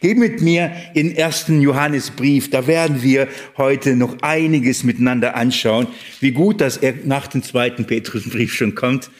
Geh 0.00 0.14
mit 0.14 0.42
mir 0.42 0.72
in 0.94 1.14
ersten 1.14 1.60
Johannesbrief, 1.60 2.50
da 2.50 2.66
werden 2.66 3.02
wir 3.02 3.28
heute 3.56 3.96
noch 3.96 4.20
einiges 4.22 4.84
miteinander 4.84 5.34
anschauen, 5.34 5.86
wie 6.20 6.32
gut, 6.32 6.60
dass 6.60 6.76
er 6.76 6.94
nach 7.04 7.26
dem 7.26 7.42
zweiten 7.42 7.86
Petrusbrief 7.86 8.54
schon 8.54 8.74
kommt. 8.74 9.10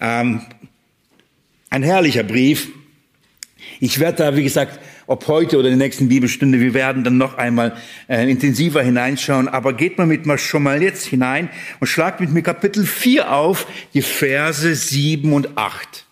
Ähm, 0.00 0.40
ein 1.70 1.82
herrlicher 1.82 2.22
Brief. 2.22 2.68
Ich 3.80 3.98
werde 3.98 4.18
da, 4.18 4.36
wie 4.36 4.44
gesagt, 4.44 4.78
ob 5.06 5.28
heute 5.28 5.58
oder 5.58 5.68
in 5.68 5.78
der 5.78 5.86
nächsten 5.86 6.08
Bibelstunde, 6.08 6.60
wir 6.60 6.74
werden 6.74 7.04
dann 7.04 7.16
noch 7.16 7.38
einmal 7.38 7.76
äh, 8.08 8.28
intensiver 8.28 8.82
hineinschauen. 8.82 9.48
Aber 9.48 9.72
geht 9.72 9.98
mal 9.98 10.06
mit 10.06 10.26
mir 10.26 10.38
schon 10.38 10.64
mal 10.64 10.82
jetzt 10.82 11.06
hinein 11.06 11.48
und 11.80 11.86
schlagt 11.86 12.20
mit 12.20 12.32
mir 12.32 12.42
Kapitel 12.42 12.84
4 12.84 13.32
auf, 13.32 13.66
die 13.94 14.02
Verse 14.02 14.74
7 14.74 15.32
und 15.32 15.56
8. 15.56 16.04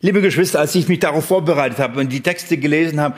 Liebe 0.00 0.20
Geschwister, 0.20 0.58
als 0.58 0.74
ich 0.74 0.88
mich 0.88 0.98
darauf 0.98 1.26
vorbereitet 1.26 1.78
habe 1.78 2.00
und 2.00 2.12
die 2.12 2.22
Texte 2.22 2.56
gelesen 2.56 3.00
habe, 3.00 3.16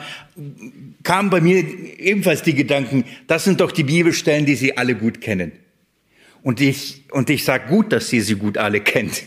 kamen 1.01 1.31
bei 1.31 1.41
mir 1.41 1.63
ebenfalls 1.97 2.43
die 2.43 2.53
Gedanken, 2.53 3.05
das 3.25 3.43
sind 3.43 3.59
doch 3.59 3.71
die 3.71 3.83
Bibelstellen, 3.83 4.45
die 4.45 4.55
Sie 4.55 4.77
alle 4.77 4.95
gut 4.95 5.19
kennen. 5.19 5.51
Und 6.43 6.61
ich, 6.61 7.03
und 7.09 7.31
ich 7.31 7.43
sage 7.43 7.69
gut, 7.69 7.91
dass 7.91 8.09
Sie 8.09 8.21
sie 8.21 8.35
gut 8.35 8.59
alle 8.59 8.81
kennt. 8.81 9.23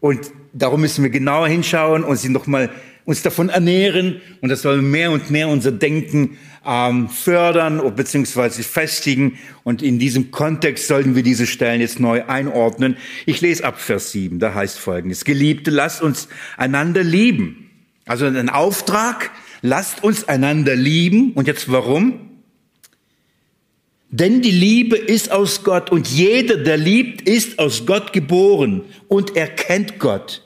Und 0.00 0.30
darum 0.52 0.80
müssen 0.80 1.02
wir 1.02 1.10
genauer 1.10 1.48
hinschauen 1.48 2.04
und 2.04 2.16
sie 2.16 2.28
nochmal 2.28 2.70
uns 3.08 3.22
davon 3.22 3.48
ernähren 3.48 4.20
und 4.42 4.50
das 4.50 4.60
soll 4.60 4.82
mehr 4.82 5.10
und 5.10 5.30
mehr 5.30 5.48
unser 5.48 5.72
Denken 5.72 6.36
ähm, 6.66 7.08
fördern 7.08 7.80
beziehungsweise 7.96 8.62
festigen 8.62 9.38
und 9.64 9.80
in 9.80 9.98
diesem 9.98 10.30
Kontext 10.30 10.88
sollten 10.88 11.16
wir 11.16 11.22
diese 11.22 11.46
Stellen 11.46 11.80
jetzt 11.80 12.00
neu 12.00 12.26
einordnen. 12.26 12.98
Ich 13.24 13.40
lese 13.40 13.64
ab 13.64 13.80
Vers 13.80 14.12
7, 14.12 14.40
da 14.40 14.52
heißt 14.52 14.78
folgendes, 14.78 15.24
Geliebte, 15.24 15.70
lasst 15.70 16.02
uns 16.02 16.28
einander 16.58 17.02
lieben. 17.02 17.70
Also 18.04 18.26
ein 18.26 18.50
Auftrag, 18.50 19.30
lasst 19.62 20.04
uns 20.04 20.28
einander 20.28 20.76
lieben 20.76 21.32
und 21.32 21.46
jetzt 21.46 21.72
warum? 21.72 22.28
Denn 24.10 24.42
die 24.42 24.50
Liebe 24.50 24.98
ist 24.98 25.32
aus 25.32 25.64
Gott 25.64 25.90
und 25.90 26.08
jeder, 26.08 26.58
der 26.58 26.76
liebt, 26.76 27.26
ist 27.26 27.58
aus 27.58 27.86
Gott 27.86 28.12
geboren 28.12 28.82
und 29.08 29.34
erkennt 29.34 29.98
Gott. 29.98 30.42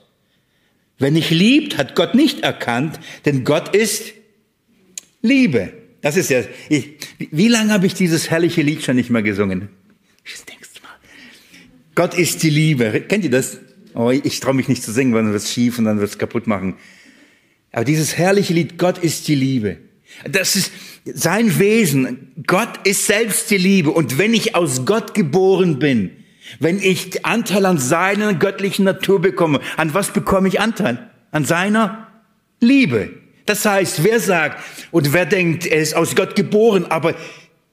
Wer 1.03 1.11
nicht 1.11 1.31
liebt, 1.31 1.77
hat 1.77 1.95
Gott 1.95 2.15
nicht 2.15 2.43
erkannt, 2.43 2.97
denn 3.25 3.43
Gott 3.43 3.75
ist 3.75 4.13
Liebe. 5.21 5.73
Das 5.99 6.15
ist 6.15 6.29
ja, 6.29 6.43
ich, 6.69 6.91
wie 7.29 7.49
lange 7.49 7.73
habe 7.73 7.85
ich 7.85 7.93
dieses 7.93 8.29
herrliche 8.29 8.61
Lied 8.61 8.83
schon 8.83 8.95
nicht 8.95 9.09
mehr 9.09 9.21
gesungen? 9.21 9.67
denkst 10.25 10.69
du 10.75 10.81
mal. 10.81 10.95
Gott 11.93 12.17
ist 12.17 12.41
die 12.41 12.49
Liebe. 12.49 13.01
Kennt 13.01 13.25
ihr 13.25 13.29
das? 13.29 13.57
Oh, 13.93 14.11
ich 14.11 14.39
traue 14.39 14.53
mich 14.53 14.69
nicht 14.69 14.81
zu 14.81 14.93
singen, 14.93 15.13
weil 15.13 15.23
dann 15.23 15.33
wird 15.33 15.43
es 15.43 15.51
schief 15.51 15.77
und 15.77 15.83
dann 15.83 15.99
wird 15.99 16.09
es 16.09 16.17
kaputt 16.17 16.47
machen. 16.47 16.75
Aber 17.73 17.83
dieses 17.83 18.17
herrliche 18.17 18.53
Lied, 18.53 18.77
Gott 18.77 18.97
ist 18.97 19.27
die 19.27 19.35
Liebe. 19.35 19.79
Das 20.31 20.55
ist 20.55 20.71
sein 21.03 21.59
Wesen. 21.59 22.31
Gott 22.47 22.87
ist 22.87 23.07
selbst 23.07 23.51
die 23.51 23.57
Liebe. 23.57 23.91
Und 23.91 24.17
wenn 24.17 24.33
ich 24.33 24.55
aus 24.55 24.85
Gott 24.85 25.13
geboren 25.13 25.79
bin, 25.79 26.11
wenn 26.59 26.79
ich 26.79 27.25
Anteil 27.25 27.65
an 27.65 27.77
seiner 27.77 28.33
göttlichen 28.33 28.85
Natur 28.85 29.21
bekomme, 29.21 29.59
an 29.77 29.93
was 29.93 30.11
bekomme 30.11 30.47
ich 30.47 30.59
Anteil? 30.59 31.09
An 31.31 31.45
seiner 31.45 32.07
Liebe. 32.59 33.11
Das 33.45 33.65
heißt, 33.65 34.03
wer 34.03 34.19
sagt 34.19 34.63
und 34.91 35.13
wer 35.13 35.25
denkt, 35.25 35.65
er 35.65 35.81
ist 35.81 35.95
aus 35.95 36.15
Gott 36.15 36.35
geboren, 36.35 36.85
aber 36.85 37.15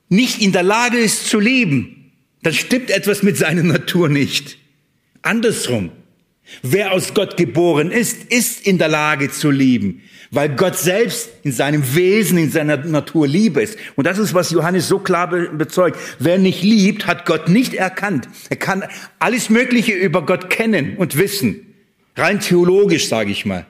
nicht 0.09 0.43
in 0.43 0.53
der 0.53 0.64
Lage 0.64 0.99
ist 0.99 1.29
zu 1.29 1.38
lieben, 1.38 2.12
dann 2.43 2.55
stimmt 2.55 2.90
etwas 2.90 3.23
mit 3.23 3.37
seiner 3.37 3.62
Natur 3.62 4.09
nicht. 4.09 4.59
Andersrum. 5.23 5.93
Wer 6.62 6.93
aus 6.93 7.14
Gott 7.14 7.37
geboren 7.37 7.93
ist, 7.93 8.25
ist 8.25 8.66
in 8.66 8.79
der 8.79 8.88
Lage 8.88 9.31
zu 9.31 9.51
lieben 9.51 10.03
weil 10.31 10.55
Gott 10.55 10.79
selbst 10.79 11.31
in 11.43 11.53
seinem 11.53 11.95
Wesen, 11.95 12.38
in 12.38 12.51
seiner 12.51 12.77
Natur 12.77 13.27
Liebe 13.27 13.62
ist. 13.62 13.77
Und 13.97 14.07
das 14.07 14.19
ist, 14.19 14.33
was 14.33 14.51
Johannes 14.51 14.87
so 14.87 15.01
klar 15.01 15.29
bezeugt. 15.29 15.99
Wer 16.19 16.38
nicht 16.38 16.62
liebt, 16.62 17.07
hat 17.07 17.27
Gott 17.27 17.49
nicht 17.49 17.75
erkannt. 17.75 18.29
Er 18.49 18.57
kann 18.57 18.85
alles 19.19 19.51
Mögliche 19.51 19.93
über 19.93 20.25
Gott 20.25 20.49
kennen 20.49 20.97
und 20.97 21.16
wissen. 21.16 21.75
Rein 22.16 22.38
theologisch, 22.40 23.09
sage 23.09 23.33
ich 23.33 23.45
mal. 23.45 23.66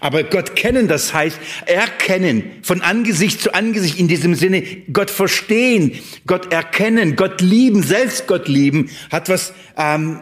Aber 0.00 0.22
Gott 0.22 0.54
kennen, 0.56 0.88
das 0.88 1.12
heißt 1.12 1.38
erkennen, 1.66 2.44
von 2.62 2.82
Angesicht 2.82 3.40
zu 3.40 3.52
Angesicht, 3.52 3.98
in 3.98 4.08
diesem 4.08 4.34
Sinne 4.34 4.62
Gott 4.92 5.10
verstehen, 5.10 5.98
Gott 6.26 6.52
erkennen, 6.52 7.16
Gott 7.16 7.40
lieben, 7.40 7.82
selbst 7.82 8.28
Gott 8.28 8.46
lieben, 8.46 8.90
hat 9.10 9.28
was, 9.28 9.52
ähm, 9.76 10.20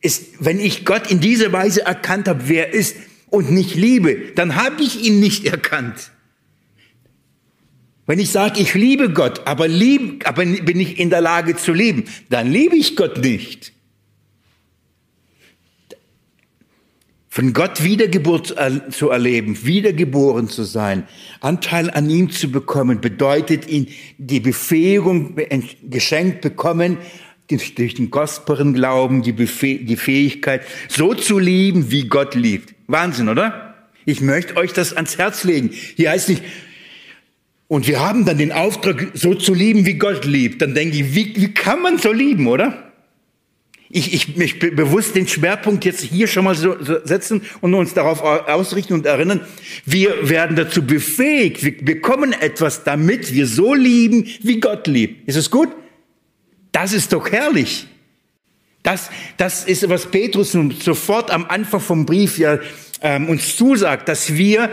ist, 0.00 0.24
wenn 0.40 0.58
ich 0.58 0.86
Gott 0.86 1.10
in 1.10 1.20
dieser 1.20 1.52
Weise 1.52 1.84
erkannt 1.84 2.28
habe, 2.28 2.44
wer 2.46 2.72
ist, 2.72 2.96
und 3.30 3.50
nicht 3.50 3.74
liebe, 3.74 4.32
dann 4.34 4.56
habe 4.56 4.82
ich 4.82 5.04
ihn 5.04 5.20
nicht 5.20 5.46
erkannt. 5.46 6.10
Wenn 8.06 8.18
ich 8.18 8.30
sage, 8.30 8.60
ich 8.60 8.72
liebe 8.72 9.10
Gott, 9.12 9.46
aber, 9.46 9.68
lieb, 9.68 10.26
aber 10.26 10.44
bin 10.46 10.80
ich 10.80 10.98
in 10.98 11.10
der 11.10 11.20
Lage 11.20 11.56
zu 11.56 11.74
lieben, 11.74 12.04
dann 12.30 12.50
liebe 12.50 12.74
ich 12.74 12.96
Gott 12.96 13.18
nicht. 13.18 13.72
Von 17.28 17.52
Gott 17.52 17.84
Wiedergeburt 17.84 18.56
zu 18.90 19.10
erleben, 19.10 19.64
wiedergeboren 19.64 20.48
zu 20.48 20.64
sein, 20.64 21.06
Anteil 21.40 21.90
an 21.90 22.08
ihm 22.08 22.30
zu 22.30 22.50
bekommen, 22.50 23.00
bedeutet 23.00 23.68
ihn 23.68 23.88
die 24.16 24.40
Befähigung 24.40 25.36
geschenkt 25.82 26.40
bekommen, 26.40 26.96
durch 27.48 27.94
den 27.94 28.10
kostbaren 28.10 28.74
Glauben, 28.74 29.22
die, 29.22 29.32
die 29.32 29.96
Fähigkeit, 29.96 30.62
so 30.88 31.14
zu 31.14 31.38
lieben, 31.38 31.90
wie 31.90 32.08
Gott 32.08 32.34
liebt. 32.34 32.74
Wahnsinn, 32.88 33.28
oder? 33.28 33.74
Ich 34.04 34.20
möchte 34.20 34.56
euch 34.56 34.72
das 34.72 34.94
ans 34.94 35.18
Herz 35.18 35.44
legen. 35.44 35.70
Hier 35.70 36.10
heißt 36.10 36.28
nicht, 36.28 36.42
Und 37.68 37.86
wir 37.86 38.00
haben 38.00 38.24
dann 38.24 38.38
den 38.38 38.50
Auftrag, 38.50 39.08
so 39.12 39.34
zu 39.34 39.52
lieben, 39.52 39.84
wie 39.84 39.94
Gott 39.94 40.24
liebt. 40.24 40.62
Dann 40.62 40.74
denke 40.74 40.96
ich, 40.96 41.14
wie, 41.14 41.36
wie 41.36 41.52
kann 41.52 41.82
man 41.82 41.98
so 41.98 42.10
lieben, 42.10 42.46
oder? 42.46 42.92
Ich, 43.90 44.12
ich 44.12 44.36
mich 44.36 44.58
bewusst 44.58 45.14
den 45.14 45.28
Schwerpunkt 45.28 45.84
jetzt 45.84 46.02
hier 46.02 46.26
schon 46.26 46.44
mal 46.44 46.54
so 46.54 46.76
setzen 47.04 47.42
und 47.60 47.74
uns 47.74 47.94
darauf 47.94 48.22
ausrichten 48.22 48.94
und 48.94 49.06
erinnern, 49.06 49.40
wir 49.86 50.28
werden 50.28 50.56
dazu 50.56 50.84
befähigt, 50.84 51.62
wir 51.62 51.76
bekommen 51.76 52.32
etwas, 52.32 52.84
damit 52.84 53.32
wir 53.32 53.46
so 53.46 53.74
lieben, 53.74 54.26
wie 54.42 54.60
Gott 54.60 54.86
liebt. 54.86 55.28
Ist 55.28 55.36
es 55.36 55.50
gut? 55.50 55.68
Das 56.72 56.92
ist 56.92 57.12
doch 57.12 57.30
herrlich. 57.30 57.86
Das, 58.82 59.10
das 59.36 59.64
ist, 59.64 59.88
was 59.88 60.06
Petrus 60.06 60.56
sofort 60.80 61.30
am 61.30 61.46
Anfang 61.46 61.80
vom 61.80 62.06
Brief 62.06 62.38
ja 62.38 62.58
ähm, 63.02 63.28
uns 63.28 63.56
zusagt, 63.56 64.08
dass 64.08 64.34
wir 64.34 64.70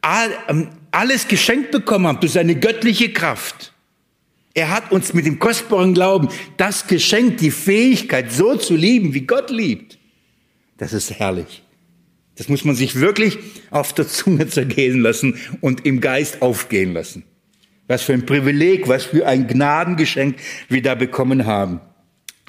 all, 0.00 0.30
ähm, 0.48 0.68
alles 0.90 1.28
geschenkt 1.28 1.70
bekommen 1.70 2.06
haben 2.06 2.20
durch 2.20 2.32
seine 2.32 2.54
göttliche 2.54 3.12
Kraft. 3.12 3.72
Er 4.54 4.70
hat 4.70 4.92
uns 4.92 5.14
mit 5.14 5.24
dem 5.24 5.38
kostbaren 5.38 5.94
Glauben 5.94 6.28
das 6.56 6.86
geschenkt, 6.86 7.40
die 7.40 7.50
Fähigkeit, 7.50 8.30
so 8.30 8.56
zu 8.56 8.76
lieben, 8.76 9.14
wie 9.14 9.22
Gott 9.22 9.50
liebt. 9.50 9.98
Das 10.76 10.92
ist 10.92 11.10
herrlich. 11.10 11.62
Das 12.36 12.48
muss 12.48 12.64
man 12.64 12.74
sich 12.74 12.96
wirklich 12.96 13.38
auf 13.70 13.92
der 13.92 14.08
Zunge 14.08 14.46
zergehen 14.48 15.00
lassen 15.00 15.38
und 15.60 15.86
im 15.86 16.00
Geist 16.00 16.42
aufgehen 16.42 16.92
lassen. 16.92 17.24
Was 17.88 18.02
für 18.02 18.12
ein 18.12 18.26
Privileg, 18.26 18.88
was 18.88 19.04
für 19.04 19.26
ein 19.26 19.46
Gnadengeschenk 19.46 20.36
wir 20.68 20.82
da 20.82 20.94
bekommen 20.94 21.46
haben. 21.46 21.80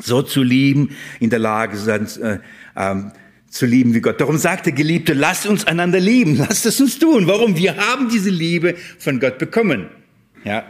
So 0.02 0.22
zu 0.22 0.42
lieben, 0.42 0.96
in 1.20 1.30
der 1.30 1.40
Lage 1.40 1.78
sein, 1.78 2.08
äh, 2.22 2.40
äh, 2.76 2.96
zu 3.50 3.66
lieben 3.66 3.94
wie 3.94 4.02
Gott. 4.02 4.20
Darum 4.20 4.38
sagte 4.38 4.72
Geliebte, 4.72 5.14
lasst 5.14 5.46
uns 5.46 5.66
einander 5.66 6.00
lieben, 6.00 6.38
lasst 6.38 6.66
es 6.66 6.82
uns 6.82 6.98
tun. 6.98 7.28
Warum? 7.28 7.58
Wir 7.58 7.78
haben 7.78 8.10
diese 8.10 8.32
Liebe 8.32 8.76
von 8.98 9.20
Gott 9.20 9.38
bekommen. 9.38 9.90
Ja, 10.44 10.66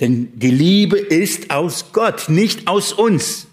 denn 0.00 0.38
die 0.38 0.50
Liebe 0.50 0.98
ist 0.98 1.50
aus 1.50 1.92
Gott, 1.92 2.28
nicht 2.28 2.68
aus 2.68 2.92
uns. 2.92 3.46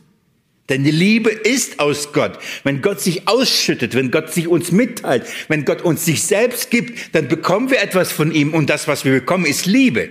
Denn 0.70 0.84
die 0.84 0.92
Liebe 0.92 1.30
ist 1.30 1.80
aus 1.80 2.12
Gott. 2.12 2.40
Wenn 2.64 2.82
Gott 2.82 3.00
sich 3.00 3.28
ausschüttet, 3.28 3.94
wenn 3.94 4.10
Gott 4.10 4.34
sich 4.34 4.48
uns 4.48 4.72
mitteilt, 4.72 5.26
wenn 5.48 5.64
Gott 5.64 5.82
uns 5.84 6.06
sich 6.06 6.24
selbst 6.24 6.72
gibt, 6.72 7.14
dann 7.14 7.28
bekommen 7.28 7.70
wir 7.70 7.82
etwas 7.82 8.12
von 8.12 8.32
ihm 8.32 8.54
und 8.54 8.70
das, 8.70 8.88
was 8.88 9.06
wir 9.06 9.12
bekommen, 9.12 9.46
ist 9.46 9.68
Liebe. 9.68 10.10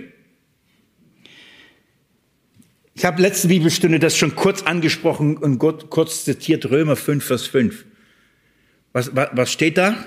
Ich 2.97 3.03
habe 3.03 3.21
letzte 3.21 3.49
Bibelstunde 3.49 3.99
das 3.99 4.15
schon 4.15 4.37
kurz 4.37 4.63
angesprochen 4.63 5.35
und 5.35 5.59
Gott 5.59 5.89
kurz 5.89 6.23
zitiert 6.23 6.69
Römer 6.69 6.95
5, 6.95 7.25
Vers 7.25 7.45
5. 7.45 7.83
Was, 8.93 9.13
was, 9.13 9.27
was 9.33 9.51
steht 9.51 9.77
da? 9.77 9.97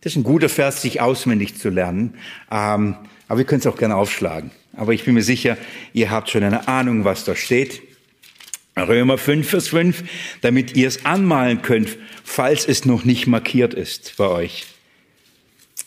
Das 0.00 0.12
ist 0.12 0.16
ein 0.16 0.22
guter 0.22 0.48
Vers, 0.48 0.82
sich 0.82 1.00
auswendig 1.00 1.58
zu 1.58 1.68
lernen. 1.68 2.14
Ähm, 2.48 2.94
aber 3.26 3.38
wir 3.38 3.44
können 3.44 3.58
es 3.58 3.66
auch 3.66 3.76
gerne 3.76 3.96
aufschlagen. 3.96 4.52
Aber 4.74 4.92
ich 4.92 5.04
bin 5.04 5.14
mir 5.14 5.24
sicher, 5.24 5.58
ihr 5.92 6.12
habt 6.12 6.30
schon 6.30 6.44
eine 6.44 6.68
Ahnung, 6.68 7.04
was 7.04 7.24
da 7.24 7.34
steht. 7.34 7.82
Römer 8.76 9.18
5, 9.18 9.48
Vers 9.48 9.68
5, 9.68 10.04
damit 10.42 10.76
ihr 10.76 10.86
es 10.86 11.04
anmalen 11.04 11.60
könnt, 11.60 11.98
falls 12.22 12.66
es 12.68 12.84
noch 12.84 13.04
nicht 13.04 13.26
markiert 13.26 13.74
ist 13.74 14.14
bei 14.16 14.28
euch. 14.28 14.66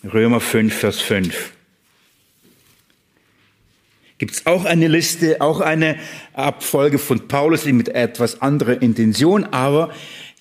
Römer 0.04 0.42
5, 0.42 0.74
Vers 0.74 1.00
5. 1.00 1.55
Gibt 4.18 4.34
es 4.34 4.46
auch 4.46 4.64
eine 4.64 4.88
Liste, 4.88 5.42
auch 5.42 5.60
eine 5.60 5.98
Abfolge 6.34 7.00
von 7.00 7.28
Paulus 7.28 7.66
mit 7.66 7.90
etwas 7.90 8.42
anderer 8.42 8.82
Intention, 8.82 9.44
aber 9.44 9.92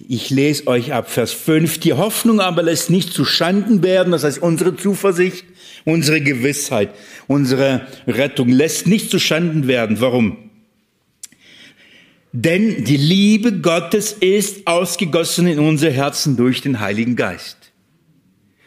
ich 0.08 0.30
lese 0.30 0.66
euch 0.68 0.92
ab 0.92 1.10
Vers 1.10 1.32
5. 1.32 1.78
Die 1.78 1.92
Hoffnung 1.92 2.40
aber 2.40 2.62
lässt 2.62 2.90
nicht 2.90 3.12
zu 3.12 3.24
Schanden 3.24 3.82
werden, 3.82 4.12
das 4.12 4.22
heißt 4.22 4.38
unsere 4.38 4.76
Zuversicht, 4.76 5.44
unsere 5.84 6.20
Gewissheit, 6.20 6.90
unsere 7.26 7.86
Rettung 8.06 8.48
lässt 8.48 8.86
nicht 8.86 9.10
zu 9.10 9.18
Schanden 9.18 9.66
werden. 9.66 10.00
Warum? 10.00 10.36
Denn 12.30 12.84
die 12.84 12.96
Liebe 12.96 13.60
Gottes 13.60 14.12
ist 14.12 14.66
ausgegossen 14.66 15.46
in 15.46 15.58
unser 15.60 15.90
Herzen 15.90 16.36
durch 16.36 16.60
den 16.60 16.80
Heiligen 16.80 17.14
Geist. 17.14 17.56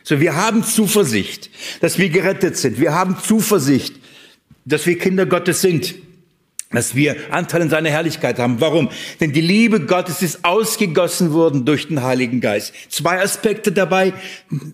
So, 0.03 0.21
wir 0.21 0.35
haben 0.35 0.63
Zuversicht, 0.63 1.49
dass 1.81 1.97
wir 1.97 2.07
gerettet 2.07 2.55
sind. 2.55 2.79
Wir 2.79 2.93
haben 2.93 3.17
Zuversicht, 3.21 3.96
dass 4.67 4.85
wir 4.85 4.97
Kinder 4.97 5.25
Gottes 5.25 5.61
sind 5.61 5.95
dass 6.71 6.95
wir 6.95 7.15
Anteil 7.31 7.61
in 7.61 7.69
seiner 7.69 7.89
Herrlichkeit 7.89 8.39
haben. 8.39 8.59
Warum? 8.59 8.89
Denn 9.21 9.31
die 9.31 9.41
Liebe 9.41 9.79
Gottes 9.79 10.21
ist 10.21 10.43
ausgegossen 10.43 11.31
worden 11.31 11.63
durch 11.63 11.87
den 11.87 12.03
Heiligen 12.03 12.41
Geist. 12.41 12.73
Zwei 12.89 13.21
Aspekte 13.21 13.71
dabei, 13.71 14.13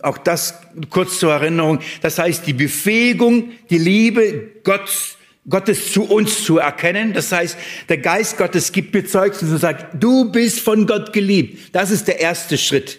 auch 0.02 0.18
das 0.18 0.56
kurz 0.90 1.20
zur 1.20 1.34
Erinnerung. 1.34 1.80
Das 2.02 2.18
heißt, 2.18 2.48
die 2.48 2.54
Befähigung, 2.54 3.52
die 3.70 3.78
Liebe 3.78 4.50
Gottes, 4.64 5.18
Gottes 5.48 5.92
zu 5.92 6.04
uns 6.04 6.44
zu 6.44 6.58
erkennen. 6.58 7.14
Das 7.14 7.32
heißt, 7.32 7.58
der 7.90 7.98
Geist 8.00 8.38
Gottes 8.38 8.72
gibt 8.72 8.94
mir 8.96 9.04
und 9.04 9.60
sagt, 9.60 10.02
du 10.02 10.32
bist 10.32 10.62
von 10.62 10.88
Gott 10.88 11.14
geliebt. 11.14 11.76
Das 11.76 11.92
ist 11.92 12.08
der 12.08 12.20
erste 12.20 12.58
Schritt. 12.58 12.98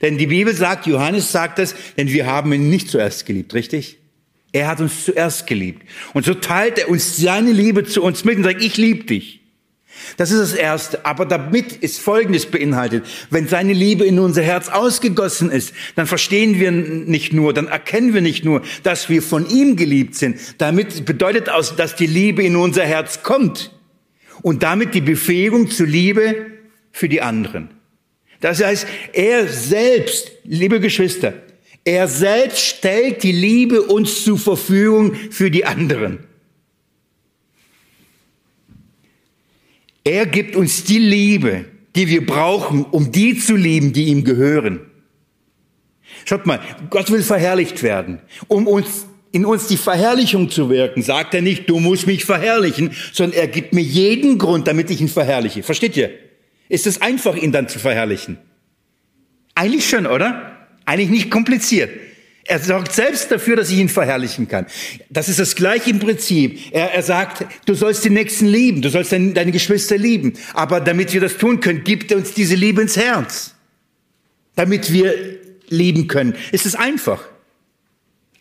Denn 0.00 0.16
die 0.16 0.28
Bibel 0.28 0.54
sagt, 0.54 0.86
Johannes 0.86 1.30
sagt 1.30 1.58
das, 1.58 1.74
denn 1.98 2.08
wir 2.08 2.26
haben 2.26 2.52
ihn 2.54 2.70
nicht 2.70 2.88
zuerst 2.88 3.26
geliebt, 3.26 3.52
richtig? 3.52 3.99
Er 4.52 4.68
hat 4.68 4.80
uns 4.80 5.04
zuerst 5.04 5.46
geliebt. 5.46 5.86
Und 6.12 6.24
so 6.24 6.34
teilt 6.34 6.78
er 6.78 6.88
uns 6.88 7.16
seine 7.16 7.52
Liebe 7.52 7.84
zu 7.84 8.02
uns 8.02 8.24
mit 8.24 8.36
und 8.36 8.44
sagt, 8.44 8.62
ich 8.62 8.76
liebe 8.76 9.04
dich. 9.04 9.40
Das 10.16 10.30
ist 10.30 10.40
das 10.40 10.54
Erste. 10.54 11.04
Aber 11.04 11.26
damit 11.26 11.72
ist 11.72 12.00
Folgendes 12.00 12.46
beinhaltet. 12.46 13.06
Wenn 13.30 13.48
seine 13.48 13.72
Liebe 13.72 14.04
in 14.04 14.18
unser 14.18 14.42
Herz 14.42 14.68
ausgegossen 14.68 15.50
ist, 15.50 15.72
dann 15.94 16.06
verstehen 16.06 16.58
wir 16.58 16.70
nicht 16.70 17.32
nur, 17.32 17.52
dann 17.52 17.68
erkennen 17.68 18.14
wir 18.14 18.20
nicht 18.20 18.44
nur, 18.44 18.62
dass 18.82 19.08
wir 19.08 19.22
von 19.22 19.48
ihm 19.48 19.76
geliebt 19.76 20.14
sind. 20.16 20.38
Damit 20.58 21.04
bedeutet 21.04 21.48
auch, 21.48 21.64
dass 21.76 21.96
die 21.96 22.06
Liebe 22.06 22.42
in 22.42 22.56
unser 22.56 22.84
Herz 22.84 23.22
kommt. 23.22 23.72
Und 24.42 24.62
damit 24.62 24.94
die 24.94 25.02
Befähigung 25.02 25.70
zur 25.70 25.86
Liebe 25.86 26.46
für 26.92 27.08
die 27.08 27.20
anderen. 27.20 27.70
Das 28.40 28.64
heißt, 28.64 28.86
er 29.12 29.46
selbst, 29.48 30.32
liebe 30.44 30.80
Geschwister, 30.80 31.34
er 31.84 32.08
selbst 32.08 32.60
stellt 32.60 33.22
die 33.22 33.32
Liebe 33.32 33.82
uns 33.82 34.24
zur 34.24 34.38
Verfügung 34.38 35.14
für 35.14 35.50
die 35.50 35.64
anderen. 35.64 36.20
Er 40.04 40.26
gibt 40.26 40.56
uns 40.56 40.84
die 40.84 40.98
Liebe, 40.98 41.66
die 41.94 42.08
wir 42.08 42.24
brauchen, 42.24 42.84
um 42.84 43.12
die 43.12 43.38
zu 43.38 43.56
lieben, 43.56 43.92
die 43.92 44.04
ihm 44.04 44.24
gehören. 44.24 44.80
Schaut 46.24 46.46
mal, 46.46 46.60
Gott 46.90 47.10
will 47.10 47.22
verherrlicht 47.22 47.82
werden. 47.82 48.20
Um 48.48 48.66
uns, 48.66 49.06
in 49.32 49.44
uns 49.44 49.66
die 49.66 49.76
Verherrlichung 49.76 50.50
zu 50.50 50.70
wirken, 50.70 51.02
sagt 51.02 51.34
er 51.34 51.42
nicht, 51.42 51.68
du 51.68 51.80
musst 51.80 52.06
mich 52.06 52.24
verherrlichen, 52.24 52.92
sondern 53.12 53.40
er 53.40 53.48
gibt 53.48 53.72
mir 53.72 53.82
jeden 53.82 54.38
Grund, 54.38 54.68
damit 54.68 54.90
ich 54.90 55.00
ihn 55.00 55.08
verherrliche. 55.08 55.62
Versteht 55.62 55.96
ihr? 55.96 56.10
Ist 56.68 56.86
es 56.86 57.02
einfach, 57.02 57.36
ihn 57.36 57.52
dann 57.52 57.68
zu 57.68 57.78
verherrlichen? 57.78 58.38
Eigentlich 59.54 59.88
schon, 59.88 60.06
oder? 60.06 60.49
Eigentlich 60.90 61.10
nicht 61.10 61.30
kompliziert. 61.30 61.88
Er 62.42 62.58
sorgt 62.58 62.90
selbst 62.90 63.30
dafür, 63.30 63.54
dass 63.54 63.70
ich 63.70 63.78
ihn 63.78 63.88
verherrlichen 63.88 64.48
kann. 64.48 64.66
Das 65.08 65.28
ist 65.28 65.38
das 65.38 65.54
gleiche 65.54 65.88
im 65.90 66.00
Prinzip. 66.00 66.58
Er, 66.72 66.92
er 66.92 67.04
sagt, 67.04 67.46
du 67.64 67.74
sollst 67.74 68.04
den 68.04 68.14
Nächsten 68.14 68.46
lieben, 68.46 68.82
du 68.82 68.90
sollst 68.90 69.12
deine, 69.12 69.32
deine 69.32 69.52
Geschwister 69.52 69.96
lieben. 69.96 70.32
Aber 70.52 70.80
damit 70.80 71.12
wir 71.12 71.20
das 71.20 71.36
tun 71.36 71.60
können, 71.60 71.84
gibt 71.84 72.10
er 72.10 72.16
uns 72.16 72.34
diese 72.34 72.56
Liebe 72.56 72.82
ins 72.82 72.96
Herz. 72.96 73.54
Damit 74.56 74.92
wir 74.92 75.14
lieben 75.68 76.08
können. 76.08 76.34
Ist 76.50 76.66
es 76.66 76.74
einfach? 76.74 77.22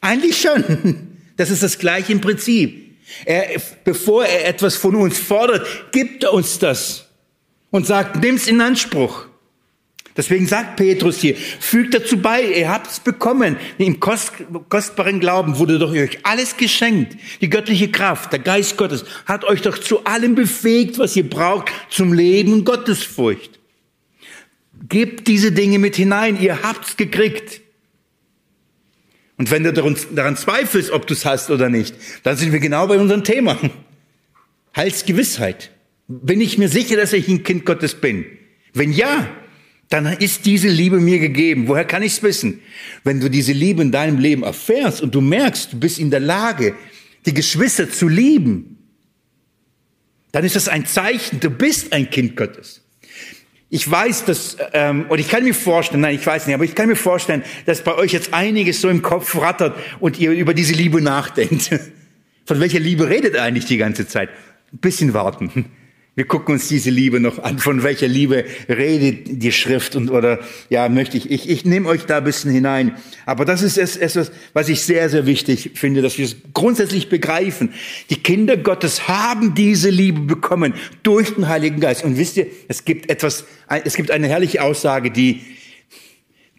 Eigentlich 0.02 0.42
schon. 0.42 1.06
Das 1.38 1.52
ist 1.52 1.64
das 1.64 1.80
gleiche 1.80 2.12
im 2.12 2.20
Prinzip. 2.20 2.98
Er, 3.24 3.62
bevor 3.86 4.26
er 4.26 4.46
etwas 4.46 4.76
von 4.76 4.94
uns 4.94 5.18
fordert, 5.18 5.66
gibt 5.94 6.26
er 6.26 6.34
uns 6.34 6.60
das 6.60 7.06
und 7.70 7.88
sagt, 7.88 8.22
nimm's 8.22 8.48
in 8.48 8.60
Anspruch. 8.60 9.29
Deswegen 10.18 10.48
sagt 10.48 10.76
Petrus 10.76 11.20
hier, 11.20 11.36
fügt 11.36 11.94
dazu 11.94 12.18
bei, 12.18 12.42
ihr 12.44 12.70
habt 12.70 12.92
es 12.92 13.00
bekommen. 13.00 13.58
Im 13.78 14.00
kost, 14.00 14.34
kostbaren 14.68 15.20
Glauben 15.20 15.58
wurde 15.60 15.80
doch 15.80 15.92
euch 15.92 16.20
alles 16.24 16.58
geschenkt. 16.58 17.16
Die 17.42 17.50
göttliche 17.50 17.90
Kraft, 17.90 18.32
der 18.34 18.40
Geist 18.40 18.78
Gottes 18.78 19.06
hat 19.26 19.46
euch 19.46 19.62
doch 19.62 19.78
zu 19.78 20.06
allem 20.06 20.36
befähigt, 20.36 21.00
was 21.00 21.16
ihr 21.16 21.30
braucht 21.30 21.72
zum 21.90 22.14
Leben 22.14 22.54
und 22.54 22.66
Gottesfurcht. 22.66 23.60
Gebt 24.88 25.28
diese 25.28 25.52
Dinge 25.52 25.80
mit 25.80 25.96
hinein, 25.96 26.42
ihr 26.42 26.64
habt's 26.64 26.98
gekriegt. 26.98 27.62
Und 29.38 29.52
wenn 29.52 29.64
du 29.64 29.72
daran 29.72 30.36
zweifelst, 30.36 30.92
ob 30.92 31.08
du 31.08 31.14
es 31.14 31.26
hast 31.26 31.50
oder 31.50 31.70
nicht, 31.70 31.96
dann 32.24 32.36
sind 32.36 32.52
wir 32.52 32.60
genau 32.60 32.88
bei 32.88 32.98
unserem 32.98 33.24
Thema. 33.24 33.58
Heilsgewissheit. 34.76 35.72
Bin 36.08 36.42
ich 36.42 36.58
mir 36.58 36.68
sicher, 36.68 36.98
dass 36.98 37.14
ich 37.14 37.28
ein 37.28 37.44
Kind 37.44 37.66
Gottes 37.66 37.96
bin? 37.96 38.26
Wenn 38.74 38.92
ja, 38.92 39.30
dann 39.90 40.06
ist 40.06 40.46
diese 40.46 40.68
Liebe 40.68 41.00
mir 41.00 41.20
gegeben. 41.20 41.68
Woher 41.68 41.86
kann 41.86 42.04
ich 42.04 42.14
es 42.14 42.24
wissen? 42.24 42.62
Wenn 43.04 43.20
du 43.20 43.30
diese 43.30 43.54
Liebe 43.54 43.82
in 43.82 43.92
deinem 43.92 44.20
Leben 44.20 44.44
erfährst 44.44 45.02
und 45.02 45.16
du 45.16 45.22
merkst, 45.22 45.74
du 45.74 45.80
bist 45.80 45.98
in 45.98 46.12
der 46.12 46.20
Lage, 46.20 46.76
die 47.26 47.34
Geschwister 47.34 47.90
zu 47.90 48.08
lieben, 48.08 48.78
dann 50.32 50.46
ist 50.46 50.56
das 50.56 50.68
ein 50.68 50.86
Zeichen, 50.86 51.40
du 51.40 51.50
bist 51.50 51.92
ein 51.92 52.10
Kind 52.10 52.38
Gottes. 52.38 52.84
Ich 53.72 53.90
weiß, 53.90 54.26
dass, 54.26 54.58
ähm, 54.74 55.06
und 55.10 55.20
ich 55.20 55.28
kann 55.28 55.44
mir 55.44 55.54
vorstellen, 55.54 56.02
nein, 56.02 56.16
ich 56.16 56.26
weiß 56.26 56.46
nicht, 56.46 56.56
aber 56.56 56.64
ich 56.64 56.76
kann 56.76 56.88
mir 56.88 56.96
vorstellen, 56.96 57.44
dass 57.66 57.84
bei 57.84 57.96
euch 57.96 58.14
jetzt 58.14 58.34
einiges 58.34 58.82
so 58.82 58.90
im 58.90 59.02
Kopf 59.02 59.36
rattert 59.36 59.76
und 60.00 60.20
ihr 60.20 60.32
über 60.32 60.54
diese 60.54 60.74
Liebe 60.74 61.02
nachdenkt. 61.02 61.70
Von 62.46 62.60
welcher 62.60 62.80
Liebe 62.80 63.10
redet 63.10 63.38
eigentlich 63.38 63.66
die 63.66 63.78
ganze 63.78 64.08
Zeit? 64.08 64.30
Ein 64.72 64.80
bisschen 64.80 65.14
warten. 65.14 65.66
Wir 66.16 66.26
gucken 66.26 66.56
uns 66.56 66.68
diese 66.68 66.90
Liebe 66.90 67.20
noch 67.20 67.40
an. 67.40 67.60
Von 67.60 67.84
welcher 67.84 68.08
Liebe 68.08 68.44
redet 68.68 69.42
die 69.42 69.52
Schrift 69.52 69.96
und 69.96 70.10
oder 70.10 70.40
ja 70.70 70.90
möchte 70.90 71.18
ich 71.18 71.32
ich 71.32 71.50
ich 71.50 71.66
nehme 71.66 71.88
euch 71.88 72.06
da 72.06 72.18
ein 72.18 72.24
bisschen 72.24 72.52
hinein. 72.52 72.96
Aber 73.26 73.46
das 73.46 73.62
ist 73.62 73.78
etwas, 73.78 74.32
was 74.54 74.70
ich 74.70 74.82
sehr 74.82 75.10
sehr 75.10 75.26
wichtig 75.26 75.72
finde, 75.76 76.02
dass 76.02 76.18
wir 76.18 76.26
es 76.26 76.36
grundsätzlich 76.54 77.10
begreifen. 77.10 77.74
Die 78.10 78.22
Kinder 78.22 78.58
Gottes 78.58 79.08
haben 79.08 79.54
diese 79.54 79.90
Liebe 79.90 80.22
bekommen 80.22 80.74
durch 81.04 81.36
den 81.36 81.48
Heiligen 81.48 81.80
Geist. 81.80 82.04
Und 82.04 82.18
wisst 82.18 82.38
ihr, 82.38 82.48
es 82.68 82.84
gibt 82.84 83.10
etwas, 83.10 83.46
es 83.86 83.96
gibt 83.96 84.12
eine 84.12 84.28
herrliche 84.28 84.62
Aussage, 84.62 85.12
die 85.12 85.42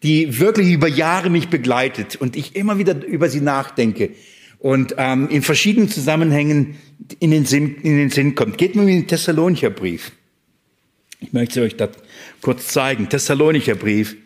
die 0.03 0.39
wirklich 0.39 0.73
über 0.73 0.89
Jahre 0.89 1.29
mich 1.29 1.49
begleitet 1.49 2.17
und 2.17 2.35
ich 2.35 2.57
immer 2.57 2.79
wieder 2.79 3.05
über 3.05 3.29
sie 3.29 3.43
nachdenke 3.43 4.13
und 4.61 4.95
ähm, 4.99 5.29
in 5.31 5.43
verschiedenen 5.43 5.89
Zusammenhängen 5.89 6.77
in 7.19 7.31
den, 7.31 7.47
Sinn, 7.47 7.77
in 7.83 7.97
den 7.97 8.11
Sinn 8.11 8.35
kommt. 8.35 8.59
Geht 8.59 8.77
mal 8.77 8.83
in 8.83 9.01
den 9.01 9.09
Thessalonicher 9.09 9.71
Brief. 9.71 10.13
Ich 11.19 11.33
möchte 11.33 11.63
euch 11.63 11.77
das 11.77 11.91
kurz 12.43 12.69
zeigen. 12.69 13.09
Thessalonicher 13.09 13.75
Brief. 13.75 14.17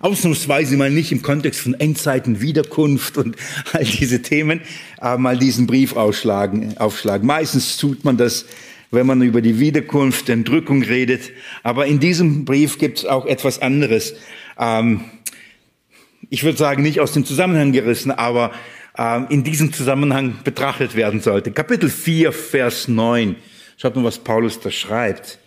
Ausnahmsweise 0.00 0.76
mal 0.76 0.90
nicht 0.90 1.10
im 1.12 1.22
Kontext 1.22 1.60
von 1.60 1.74
Endzeiten, 1.74 2.40
Wiederkunft 2.40 3.16
und 3.16 3.36
all 3.72 3.84
diese 3.84 4.20
Themen, 4.22 4.60
aber 4.98 5.18
mal 5.18 5.38
diesen 5.38 5.66
Brief 5.66 5.96
aufschlagen, 5.96 6.76
aufschlagen. 6.76 7.26
Meistens 7.26 7.76
tut 7.76 8.04
man 8.04 8.16
das, 8.16 8.44
wenn 8.90 9.06
man 9.06 9.22
über 9.22 9.40
die 9.40 9.58
Wiederkunft, 9.58 10.28
Entrückung 10.28 10.82
redet. 10.82 11.30
Aber 11.62 11.86
in 11.86 11.98
diesem 12.00 12.44
Brief 12.44 12.78
gibt 12.78 12.98
es 12.98 13.06
auch 13.06 13.24
etwas 13.24 13.62
anderes. 13.62 14.14
Ähm, 14.58 15.02
ich 16.28 16.42
würde 16.42 16.58
sagen, 16.58 16.82
nicht 16.82 17.00
aus 17.00 17.12
dem 17.12 17.24
Zusammenhang 17.24 17.72
gerissen, 17.72 18.10
aber 18.10 18.52
in 19.28 19.44
diesem 19.44 19.72
Zusammenhang 19.72 20.38
betrachtet 20.42 20.94
werden 20.96 21.20
sollte. 21.20 21.52
Kapitel 21.52 21.90
4, 21.90 22.32
Vers 22.32 22.88
9. 22.88 23.36
Schaut 23.76 23.94
mal, 23.94 24.04
was 24.04 24.18
Paulus 24.18 24.58
da 24.58 24.70
schreibt. 24.70 25.38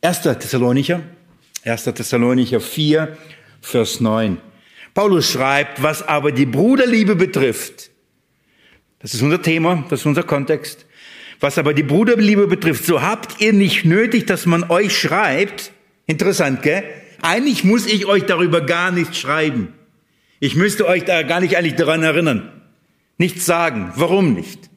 1. 0.00 0.22
Thessalonicher, 0.22 1.02
1. 1.64 1.84
Thessalonicher 1.84 2.60
4, 2.60 3.16
Vers 3.60 4.00
9. 4.00 4.38
Paulus 4.94 5.30
schreibt, 5.30 5.82
was 5.82 6.06
aber 6.06 6.32
die 6.32 6.46
Bruderliebe 6.46 7.16
betrifft, 7.16 7.90
das 8.98 9.14
ist 9.14 9.22
unser 9.22 9.42
Thema, 9.42 9.84
das 9.90 10.00
ist 10.00 10.06
unser 10.06 10.22
Kontext, 10.22 10.86
was 11.40 11.58
aber 11.58 11.74
die 11.74 11.82
Bruderliebe 11.82 12.46
betrifft, 12.46 12.84
so 12.84 13.02
habt 13.02 13.40
ihr 13.40 13.52
nicht 13.52 13.84
nötig, 13.84 14.26
dass 14.26 14.46
man 14.46 14.70
euch 14.70 14.96
schreibt, 14.96 15.72
interessant, 16.06 16.62
gell? 16.62 16.84
Eigentlich 17.20 17.62
muss 17.62 17.86
ich 17.86 18.06
euch 18.06 18.24
darüber 18.24 18.60
gar 18.60 18.90
nichts 18.90 19.18
schreiben. 19.18 19.74
Ich 20.42 20.56
müsste 20.56 20.88
euch 20.88 21.04
da 21.04 21.22
gar 21.22 21.40
nicht 21.40 21.56
eigentlich 21.56 21.76
daran 21.76 22.02
erinnern. 22.02 22.50
Nichts 23.16 23.46
sagen. 23.46 23.92
Warum 23.94 24.34
nicht? 24.34 24.70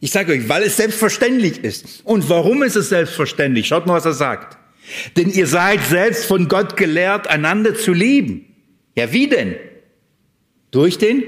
Ich 0.00 0.10
sage 0.10 0.32
euch, 0.32 0.48
weil 0.48 0.64
es 0.64 0.76
selbstverständlich 0.76 1.62
ist. 1.62 2.00
Und 2.02 2.28
warum 2.28 2.64
ist 2.64 2.74
es 2.74 2.88
selbstverständlich? 2.88 3.68
Schaut 3.68 3.86
mal, 3.86 3.94
was 3.94 4.06
er 4.06 4.12
sagt. 4.12 4.58
Denn 5.16 5.30
ihr 5.30 5.46
seid 5.46 5.84
selbst 5.84 6.24
von 6.24 6.48
Gott 6.48 6.76
gelehrt, 6.76 7.28
einander 7.28 7.76
zu 7.76 7.92
lieben. 7.92 8.56
Ja, 8.96 9.12
wie 9.12 9.28
denn? 9.28 9.54
Durch 10.72 10.98
den 10.98 11.22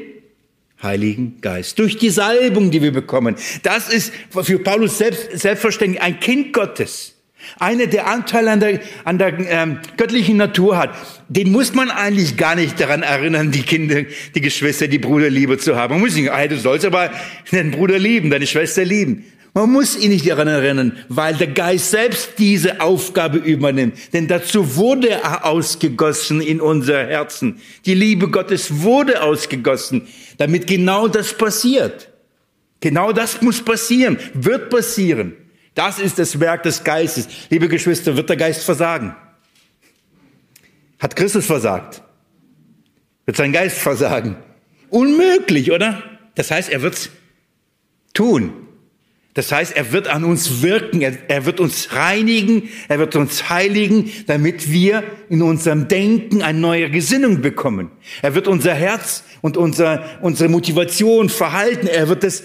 Heiligen 0.83 1.41
Geist, 1.41 1.79
durch 1.79 1.97
die 1.97 2.11
Salbung, 2.11 2.73
die 2.73 2.83
wir 2.83 2.93
bekommen. 2.93 3.37
Das 3.63 3.89
ist 3.89 4.13
für 4.31 4.59
Paulus 4.59 4.99
selbst, 4.99 5.31
selbstverständlich 5.39 6.03
ein 6.03 6.19
Kind 6.19 6.53
Gottes. 6.53 7.14
Einer, 7.59 7.87
der 7.87 8.07
Anteil 8.07 8.49
an 8.49 8.61
der, 8.61 8.81
an 9.05 9.19
der 9.19 9.39
ähm, 9.39 9.79
göttlichen 9.97 10.37
Natur 10.37 10.77
hat, 10.77 10.95
den 11.29 11.53
muss 11.53 11.75
man 11.75 11.91
eigentlich 11.91 12.37
gar 12.37 12.55
nicht 12.55 12.79
daran 12.81 13.03
erinnern, 13.03 13.51
die 13.51 13.63
Kinder, 13.63 14.03
die 14.35 14.41
Geschwister, 14.41 14.89
die 14.89 14.99
Bruderliebe 14.99 15.59
zu 15.59 15.77
haben. 15.77 15.95
Man 15.95 16.01
muss 16.01 16.15
nicht, 16.15 16.31
hey, 16.31 16.49
du 16.49 16.59
sollst 16.59 16.85
aber 16.85 17.11
deinen 17.51 17.71
Bruder 17.71 17.99
lieben, 17.99 18.31
deine 18.31 18.47
Schwester 18.47 18.85
lieben. 18.85 19.25
Man 19.57 19.71
muss 19.71 19.97
ihn 19.97 20.11
nicht 20.11 20.29
daran 20.29 20.49
erinnern, 20.49 20.99
weil 21.09 21.35
der 21.35 21.47
Geist 21.47 21.93
selbst 21.93 22.33
diese 22.39 22.81
Aufgabe 22.81 23.39
übernimmt. 23.39 24.13
Denn 24.13 24.27
dazu 24.27 24.75
wurde 24.75 25.11
er 25.11 25.47
ausgegossen 25.47 26.41
in 26.41 26.61
unser 26.61 27.07
Herzen. 27.07 27.61
Die 27.87 27.95
Liebe 27.95 28.29
Gottes 28.29 28.83
wurde 28.83 29.23
ausgegossen, 29.23 30.09
damit 30.39 30.67
genau 30.67 31.07
das 31.07 31.35
passiert. 31.39 32.09
Genau 32.81 33.13
das 33.13 33.43
muss 33.43 33.65
passieren, 33.65 34.19
wird 34.35 34.71
passieren. 34.71 35.37
Das 35.75 35.99
ist 35.99 36.19
das 36.19 36.39
Werk 36.41 36.63
des 36.63 36.85
Geistes. 36.85 37.29
Liebe 37.51 37.69
Geschwister, 37.69 38.17
wird 38.17 38.29
der 38.29 38.37
Geist 38.37 38.65
versagen? 38.65 39.15
Hat 40.99 41.17
Christus 41.17 41.47
versagt? 41.47 42.03
Wird 43.27 43.37
sein 43.37 43.53
Geist 43.53 43.79
versagen? 43.79 44.37
Unmöglich, 44.91 45.73
oder? 45.73 46.03
Das 46.37 46.51
heißt, 46.51 46.71
er 46.71 46.83
wird's 46.83 47.11
tun. 48.13 48.53
Das 49.35 49.51
heißt, 49.51 49.77
er 49.77 49.91
wird 49.91 50.07
an 50.07 50.23
uns 50.23 50.63
wirken, 50.63 51.03
er, 51.03 51.13
er, 51.29 51.45
wird 51.45 51.59
uns 51.59 51.93
reinigen, 51.93 52.69
er 52.89 53.01
wird 53.01 53.17
uns 53.17 53.51
heiligen, 53.51 54.13
damit 54.29 54.71
wir 54.71 55.03
in 55.29 55.43
unserem 55.43 55.89
Denken 55.89 56.43
eine 56.43 56.61
neue 56.61 56.89
Gesinnung 56.89 57.41
bekommen. 57.41 57.91
Er 58.23 58.37
wird 58.37 58.47
unser 58.47 58.75
Herz 58.75 59.25
und 59.41 59.57
unser, 59.57 60.05
unsere 60.23 60.49
Motivation, 60.49 61.29
Verhalten, 61.29 61.89
er 61.89 62.09
wird 62.09 62.23
es 62.23 62.45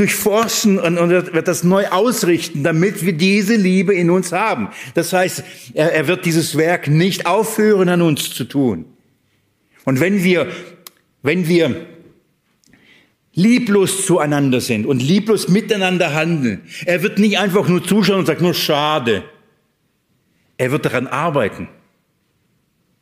durchforschen 0.00 0.78
und, 0.78 0.96
und 0.96 1.10
wird 1.10 1.46
das 1.46 1.62
neu 1.62 1.86
ausrichten, 1.88 2.64
damit 2.64 3.04
wir 3.04 3.12
diese 3.12 3.54
Liebe 3.54 3.94
in 3.94 4.08
uns 4.08 4.32
haben. 4.32 4.70
Das 4.94 5.12
heißt, 5.12 5.44
er, 5.74 5.92
er 5.92 6.08
wird 6.08 6.24
dieses 6.24 6.56
Werk 6.56 6.88
nicht 6.88 7.26
aufhören, 7.26 7.90
an 7.90 8.00
uns 8.00 8.30
zu 8.30 8.44
tun. 8.44 8.86
Und 9.84 10.00
wenn 10.00 10.24
wir, 10.24 10.48
wenn 11.22 11.48
wir 11.48 11.84
lieblos 13.34 14.06
zueinander 14.06 14.62
sind 14.62 14.86
und 14.86 15.02
lieblos 15.02 15.48
miteinander 15.48 16.14
handeln, 16.14 16.62
er 16.86 17.02
wird 17.02 17.18
nicht 17.18 17.38
einfach 17.38 17.68
nur 17.68 17.84
zuschauen 17.84 18.20
und 18.20 18.26
sagt 18.26 18.40
nur 18.40 18.54
schade. 18.54 19.22
Er 20.56 20.72
wird 20.72 20.86
daran 20.86 21.08
arbeiten. 21.08 21.68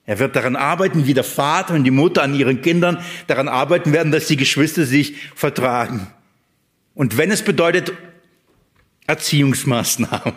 Er 0.04 0.18
wird 0.18 0.34
daran 0.34 0.56
arbeiten, 0.56 1.06
wie 1.06 1.14
der 1.14 1.22
Vater 1.22 1.74
und 1.74 1.84
die 1.84 1.92
Mutter 1.92 2.22
an 2.22 2.34
ihren 2.34 2.60
Kindern 2.60 2.98
daran 3.28 3.46
arbeiten 3.46 3.92
werden, 3.92 4.10
dass 4.10 4.26
die 4.26 4.36
Geschwister 4.36 4.84
sich 4.84 5.14
vertragen. 5.36 6.08
Und 6.98 7.16
wenn 7.16 7.30
es 7.30 7.42
bedeutet 7.42 7.92
Erziehungsmaßnahmen, 9.06 10.34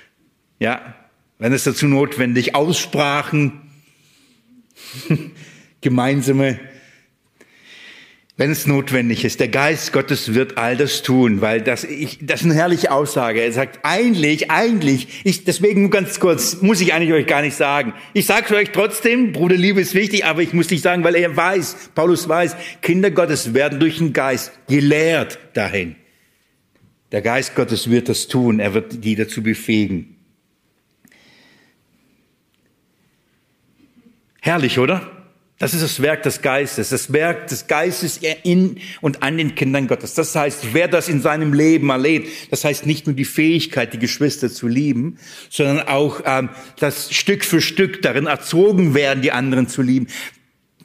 ja, 0.58 0.94
wenn 1.38 1.52
es 1.52 1.64
dazu 1.64 1.86
notwendig 1.86 2.54
Aussprachen, 2.54 3.60
gemeinsame, 5.82 6.60
wenn 8.38 8.52
es 8.52 8.68
notwendig 8.68 9.24
ist. 9.24 9.40
Der 9.40 9.48
Geist 9.48 9.92
Gottes 9.92 10.32
wird 10.32 10.58
all 10.58 10.76
das 10.76 11.02
tun, 11.02 11.40
weil 11.40 11.60
das, 11.60 11.82
ich, 11.82 12.18
das 12.22 12.40
ist 12.40 12.46
eine 12.46 12.54
herrliche 12.54 12.92
Aussage. 12.92 13.42
Er 13.42 13.52
sagt, 13.52 13.80
eigentlich, 13.82 14.48
eigentlich, 14.48 15.08
ich, 15.24 15.44
deswegen 15.44 15.90
ganz 15.90 16.20
kurz, 16.20 16.62
muss 16.62 16.80
ich 16.80 16.94
eigentlich 16.94 17.12
euch 17.12 17.26
gar 17.26 17.42
nicht 17.42 17.56
sagen. 17.56 17.94
Ich 18.14 18.26
sage 18.26 18.54
euch 18.54 18.70
trotzdem, 18.70 19.32
Bruderliebe 19.32 19.80
ist 19.80 19.92
wichtig, 19.94 20.24
aber 20.24 20.40
ich 20.40 20.52
muss 20.52 20.70
nicht 20.70 20.82
sagen, 20.82 21.02
weil 21.02 21.16
er 21.16 21.36
weiß, 21.36 21.90
Paulus 21.96 22.28
weiß, 22.28 22.56
Kinder 22.80 23.10
Gottes 23.10 23.54
werden 23.54 23.80
durch 23.80 23.98
den 23.98 24.12
Geist 24.12 24.52
gelehrt 24.68 25.40
dahin. 25.54 25.96
Der 27.10 27.22
Geist 27.22 27.56
Gottes 27.56 27.90
wird 27.90 28.08
das 28.08 28.28
tun, 28.28 28.60
er 28.60 28.72
wird 28.72 29.02
die 29.04 29.16
dazu 29.16 29.42
befähigen. 29.42 30.14
Herrlich, 34.40 34.78
oder? 34.78 35.17
Das 35.58 35.74
ist 35.74 35.82
das 35.82 36.00
Werk 36.00 36.22
des 36.22 36.40
Geistes, 36.40 36.90
das 36.90 37.12
Werk 37.12 37.48
des 37.48 37.66
Geistes 37.66 38.20
in 38.44 38.78
und 39.00 39.24
an 39.24 39.36
den 39.36 39.56
Kindern 39.56 39.88
Gottes. 39.88 40.14
Das 40.14 40.34
heißt, 40.34 40.72
wer 40.72 40.86
das 40.86 41.08
in 41.08 41.20
seinem 41.20 41.52
Leben 41.52 41.90
erlebt, 41.90 42.28
das 42.52 42.64
heißt 42.64 42.86
nicht 42.86 43.06
nur 43.06 43.16
die 43.16 43.24
Fähigkeit, 43.24 43.92
die 43.92 43.98
Geschwister 43.98 44.50
zu 44.50 44.68
lieben, 44.68 45.18
sondern 45.50 45.88
auch 45.88 46.20
ähm, 46.24 46.50
das 46.78 47.12
Stück 47.12 47.44
für 47.44 47.60
Stück 47.60 48.02
darin 48.02 48.26
erzogen 48.26 48.94
werden, 48.94 49.20
die 49.20 49.32
anderen 49.32 49.66
zu 49.66 49.82
lieben 49.82 50.06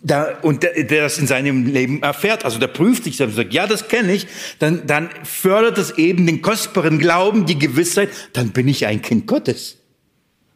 da, 0.03 0.37
und 0.41 0.63
der, 0.63 0.83
der 0.83 1.03
das 1.03 1.17
in 1.17 1.27
seinem 1.27 1.65
Leben 1.65 2.03
erfährt, 2.03 2.45
also 2.45 2.59
der 2.59 2.67
prüft 2.67 3.05
sich 3.05 3.17
selbst 3.17 3.33
und 3.33 3.43
sagt, 3.43 3.53
ja, 3.53 3.65
das 3.65 3.87
kenne 3.87 4.13
ich, 4.13 4.27
dann, 4.59 4.85
dann 4.85 5.09
fördert 5.23 5.77
es 5.77 5.91
eben 5.97 6.27
den 6.27 6.41
kostbaren 6.41 6.99
Glauben, 6.99 7.45
die 7.45 7.57
Gewissheit, 7.57 8.09
dann 8.33 8.49
bin 8.49 8.67
ich 8.67 8.85
ein 8.85 9.01
Kind 9.01 9.27
Gottes. 9.27 9.77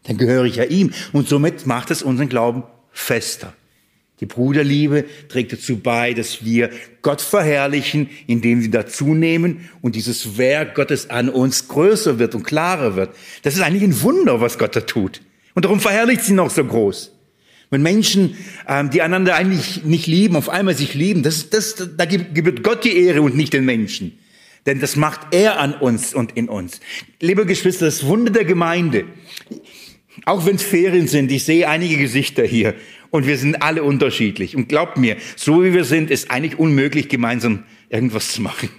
Dann 0.03 0.17
gehöre 0.17 0.45
ich 0.45 0.57
ja 0.57 0.65
ihm. 0.65 0.93
Und 1.13 1.27
somit 1.27 1.65
macht 1.65 1.91
es 1.91 2.01
unseren 2.01 2.29
Glauben 2.29 2.63
fester. 2.91 3.53
Die 4.19 4.25
Bruderliebe 4.25 5.05
trägt 5.29 5.53
dazu 5.53 5.77
bei, 5.77 6.13
dass 6.13 6.43
wir 6.43 6.71
Gott 7.03 7.21
verherrlichen, 7.21 8.09
indem 8.25 8.63
wir 8.63 8.71
dazunehmen 8.71 9.69
und 9.81 9.95
dieses 9.95 10.37
Werk 10.39 10.73
Gottes 10.73 11.09
an 11.11 11.29
uns 11.29 11.67
größer 11.67 12.17
wird 12.17 12.33
und 12.33 12.43
klarer 12.43 12.95
wird. 12.95 13.11
Das 13.43 13.55
ist 13.55 13.61
eigentlich 13.61 13.83
ein 13.83 14.01
Wunder, 14.01 14.41
was 14.41 14.57
Gott 14.57 14.75
da 14.75 14.81
tut. 14.81 15.21
Und 15.53 15.65
darum 15.65 15.79
verherrlicht 15.79 16.23
sie 16.23 16.33
noch 16.33 16.49
so 16.49 16.63
groß. 16.63 17.13
Wenn 17.69 17.81
Menschen, 17.81 18.37
ähm, 18.67 18.89
die 18.89 19.01
einander 19.01 19.35
eigentlich 19.35 19.83
nicht 19.83 20.07
lieben, 20.07 20.35
auf 20.35 20.49
einmal 20.49 20.75
sich 20.75 20.93
lieben, 20.93 21.21
das, 21.21 21.49
das, 21.49 21.75
da 21.97 22.05
gibt 22.05 22.63
Gott 22.63 22.85
die 22.85 22.97
Ehre 22.97 23.21
und 23.21 23.35
nicht 23.35 23.53
den 23.53 23.65
Menschen. 23.65 24.17
Denn 24.65 24.79
das 24.79 24.95
macht 24.95 25.33
er 25.33 25.59
an 25.59 25.73
uns 25.73 26.13
und 26.13 26.35
in 26.35 26.49
uns. 26.49 26.79
Liebe 27.21 27.45
Geschwister, 27.45 27.85
das 27.85 28.05
Wunder 28.05 28.31
der 28.31 28.45
Gemeinde, 28.45 29.05
auch 30.25 30.45
wenn 30.45 30.55
es 30.55 30.63
Ferien 30.63 31.07
sind, 31.07 31.31
ich 31.31 31.43
sehe 31.43 31.69
einige 31.69 31.97
Gesichter 31.97 32.43
hier 32.43 32.73
und 33.11 33.27
wir 33.27 33.37
sind 33.37 33.61
alle 33.61 33.83
unterschiedlich. 33.83 34.55
Und 34.55 34.69
glaubt 34.69 34.97
mir, 34.97 35.17
so 35.35 35.63
wie 35.63 35.73
wir 35.73 35.83
sind, 35.83 36.11
ist 36.11 36.31
eigentlich 36.31 36.59
unmöglich, 36.59 37.09
gemeinsam 37.09 37.63
irgendwas 37.89 38.31
zu 38.33 38.41
machen. 38.41 38.69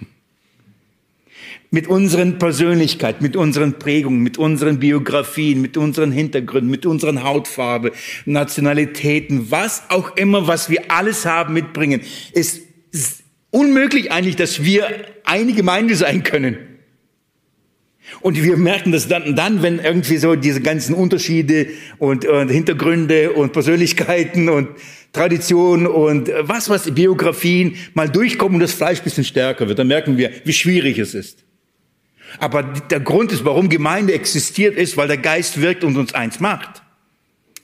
mit 1.71 1.87
unseren 1.87 2.39
Persönlichkeiten, 2.39 3.23
mit 3.23 3.35
unseren 3.35 3.77
Prägungen, 3.77 4.21
mit 4.21 4.37
unseren 4.37 4.79
Biografien, 4.79 5.61
mit 5.61 5.77
unseren 5.77 6.11
Hintergründen, 6.11 6.69
mit 6.69 6.85
unseren 6.85 7.23
Hautfarbe, 7.23 7.91
Nationalitäten, 8.25 9.51
was 9.51 9.83
auch 9.89 10.15
immer, 10.17 10.47
was 10.47 10.69
wir 10.69 10.91
alles 10.91 11.25
haben, 11.25 11.53
mitbringen, 11.53 12.01
ist 12.33 12.63
unmöglich 13.51 14.11
eigentlich, 14.11 14.35
dass 14.35 14.63
wir 14.63 14.87
eine 15.23 15.53
Gemeinde 15.53 15.95
sein 15.95 16.23
können. 16.23 16.57
Und 18.21 18.41
wir 18.41 18.57
merken 18.57 18.91
das 18.91 19.07
dann, 19.07 19.35
dann, 19.35 19.61
wenn 19.61 19.79
irgendwie 19.79 20.17
so 20.17 20.35
diese 20.35 20.61
ganzen 20.61 20.93
Unterschiede 20.95 21.67
und, 21.97 22.25
und 22.25 22.49
Hintergründe 22.49 23.31
und 23.33 23.53
Persönlichkeiten 23.53 24.49
und 24.49 24.69
Traditionen 25.13 25.87
und 25.87 26.31
was, 26.41 26.69
was 26.69 26.91
Biografien 26.91 27.75
mal 27.93 28.09
durchkommen 28.09 28.55
und 28.55 28.61
das 28.61 28.73
Fleisch 28.73 29.01
bisschen 29.01 29.23
stärker 29.23 29.67
wird, 29.67 29.79
dann 29.79 29.87
merken 29.87 30.17
wir, 30.17 30.31
wie 30.43 30.53
schwierig 30.53 30.99
es 30.99 31.13
ist. 31.13 31.43
Aber 32.37 32.61
der 32.63 32.99
Grund 32.99 33.31
ist, 33.31 33.43
warum 33.43 33.69
Gemeinde 33.69 34.13
existiert, 34.13 34.75
ist, 34.75 34.97
weil 34.97 35.07
der 35.07 35.17
Geist 35.17 35.61
wirkt 35.61 35.83
und 35.83 35.97
uns 35.97 36.13
eins 36.13 36.39
macht. 36.39 36.83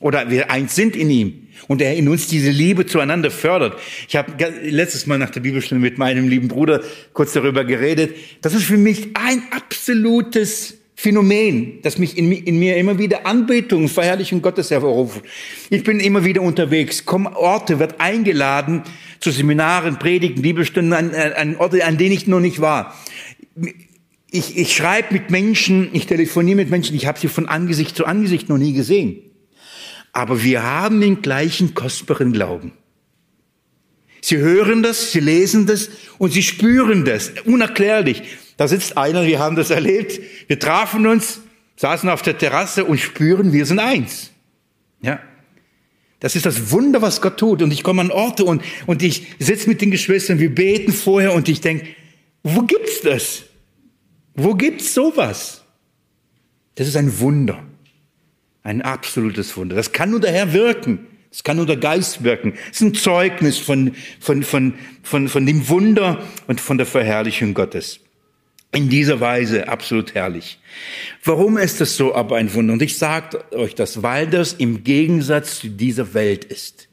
Oder 0.06 0.30
wir 0.30 0.52
eins 0.52 0.76
sind 0.76 0.96
in 0.96 1.10
ihm. 1.10 1.48
Und 1.68 1.82
er 1.82 1.96
in 1.96 2.08
uns 2.08 2.28
diese 2.28 2.52
Liebe 2.52 2.86
zueinander 2.86 3.32
fördert. 3.32 3.80
Ich 4.08 4.16
habe 4.16 4.32
letztes 4.62 5.08
Mal 5.08 5.18
nach 5.18 5.32
der 5.32 5.40
Bibelstunde 5.40 5.82
mit 5.82 5.98
meinem 5.98 6.28
lieben 6.28 6.48
Bruder 6.48 6.84
kurz 7.14 7.34
darüber 7.34 7.66
geredet. 7.66 8.16
Das 8.42 8.54
ist 8.54 8.66
für 8.66 8.78
mich 8.78 9.16
ein 9.16 9.42
absolutes 9.50 10.78
Phänomen, 10.94 11.80
das 11.82 11.98
mich 11.98 12.20
in, 12.20 12.32
in 12.32 12.60
mir 12.60 12.78
immer 12.78 13.00
wieder 13.00 13.26
Anbetung, 13.26 13.88
Verherrlichung 13.88 14.44
Gottes 14.44 14.70
hervorruft. 14.70 15.24
Ich 15.72 15.84
bin 15.84 16.00
immer 16.00 16.24
wieder 16.24 16.44
unterwegs, 16.44 17.06
komme 17.06 17.36
Orte, 17.36 17.80
wird 17.80 18.00
eingeladen 18.00 18.84
zu 19.20 19.32
Seminaren, 19.32 19.98
Predigten, 19.98 20.44
Bibelstunden, 20.44 20.94
an, 20.94 21.16
an 21.16 21.56
Orte, 21.56 21.84
an 21.84 21.98
denen 21.98 22.14
ich 22.14 22.28
noch 22.28 22.42
nicht 22.42 22.62
war 22.62 22.96
ich, 24.30 24.58
ich 24.58 24.76
schreibe 24.76 25.14
mit 25.14 25.32
Menschen, 25.32 25.90
ich 25.94 26.08
telefoniere 26.08 26.58
mit 26.58 26.70
Menschen, 26.70 26.96
ich 26.96 27.08
habe 27.08 27.18
sie 27.18 27.30
von 27.30 27.48
Angesicht 27.48 27.96
zu 27.96 28.06
Angesicht 28.06 28.50
noch 28.50 28.58
nie 28.58 28.74
gesehen. 28.74 29.22
Aber 30.16 30.44
wir 30.44 30.64
haben 30.64 31.02
den 31.02 31.22
gleichen 31.22 31.76
kostbaren 31.76 32.32
Glauben. 32.32 32.72
Sie 34.22 34.38
hören 34.38 34.82
das, 34.82 35.12
sie 35.12 35.20
lesen 35.20 35.66
das 35.66 35.90
und 36.18 36.32
sie 36.32 36.42
spüren 36.42 37.04
das, 37.04 37.34
unerklärlich. 37.44 38.24
Da 38.56 38.70
sitzt 38.70 38.98
einer, 38.98 39.26
wir 39.26 39.40
haben 39.40 39.58
das 39.58 39.72
erlebt, 39.72 40.22
wir 40.48 40.58
trafen 40.58 41.06
uns, 41.06 41.42
saßen 41.76 42.08
auf 42.08 42.22
der 42.22 42.38
Terrasse 42.38 42.86
und 42.86 42.98
spüren, 42.98 43.52
wir 43.52 43.66
sind 43.66 43.80
eins. 43.80 44.32
Ja. 45.02 45.20
Das 46.22 46.38
ist 46.38 46.46
das 46.46 46.72
Wunder, 46.72 47.02
was 47.02 47.20
Gott 47.20 47.38
tut. 47.38 47.62
Und 47.62 47.74
ich 47.74 47.84
komme 47.84 48.00
an 48.00 48.10
Orte 48.10 48.46
und, 48.46 48.64
und 48.86 49.04
ich 49.04 49.36
sitze 49.40 49.68
mit 49.68 49.82
den 49.82 49.92
Geschwistern, 49.92 50.40
wir 50.40 50.56
beten 50.56 50.94
vorher 50.94 51.34
und 51.34 51.50
ich 51.50 51.60
denke, 51.60 51.88
wo 52.42 52.62
gibt's 52.62 53.02
das? 53.02 53.44
Wo 54.34 54.54
gibt's 54.54 54.94
sowas? 54.94 55.66
Das 56.76 56.88
ist 56.88 56.96
ein 56.96 57.20
Wunder. 57.20 57.65
Ein 58.66 58.82
absolutes 58.82 59.56
Wunder. 59.58 59.76
Das 59.76 59.92
kann 59.92 60.10
nur 60.10 60.20
der 60.20 60.32
Herr 60.32 60.52
wirken. 60.52 61.06
Das 61.30 61.44
kann 61.44 61.58
nur 61.58 61.68
der 61.68 61.78
Geist 61.78 62.24
wirken. 62.24 62.54
Das 62.70 62.78
ist 62.78 62.82
ein 62.82 62.96
Zeugnis 62.96 63.60
von, 63.60 63.94
von, 64.20 64.42
von, 64.42 64.74
von, 65.04 65.28
von 65.28 65.46
dem 65.46 65.70
Wunder 65.70 66.24
und 66.48 66.60
von 66.60 66.80
der 66.80 66.88
Verherrlichung 66.88 67.54
Gottes. 67.54 68.00
In 68.74 68.90
dieser 68.90 69.20
Weise 69.20 69.68
absolut 69.68 70.16
herrlich. 70.16 70.58
Warum 71.24 71.60
ist 71.60 71.80
das 71.80 71.96
so 71.96 72.16
aber 72.16 72.38
ein 72.38 72.52
Wunder? 72.56 72.74
Und 72.74 72.82
ich 72.82 72.98
sage 72.98 73.44
euch 73.54 73.76
das, 73.76 74.02
weil 74.02 74.26
das 74.26 74.54
im 74.54 74.84
Gegensatz 74.84 75.60
zu 75.60 75.70
dieser 75.70 76.16
Welt 76.16 76.44
ist. 76.44 76.88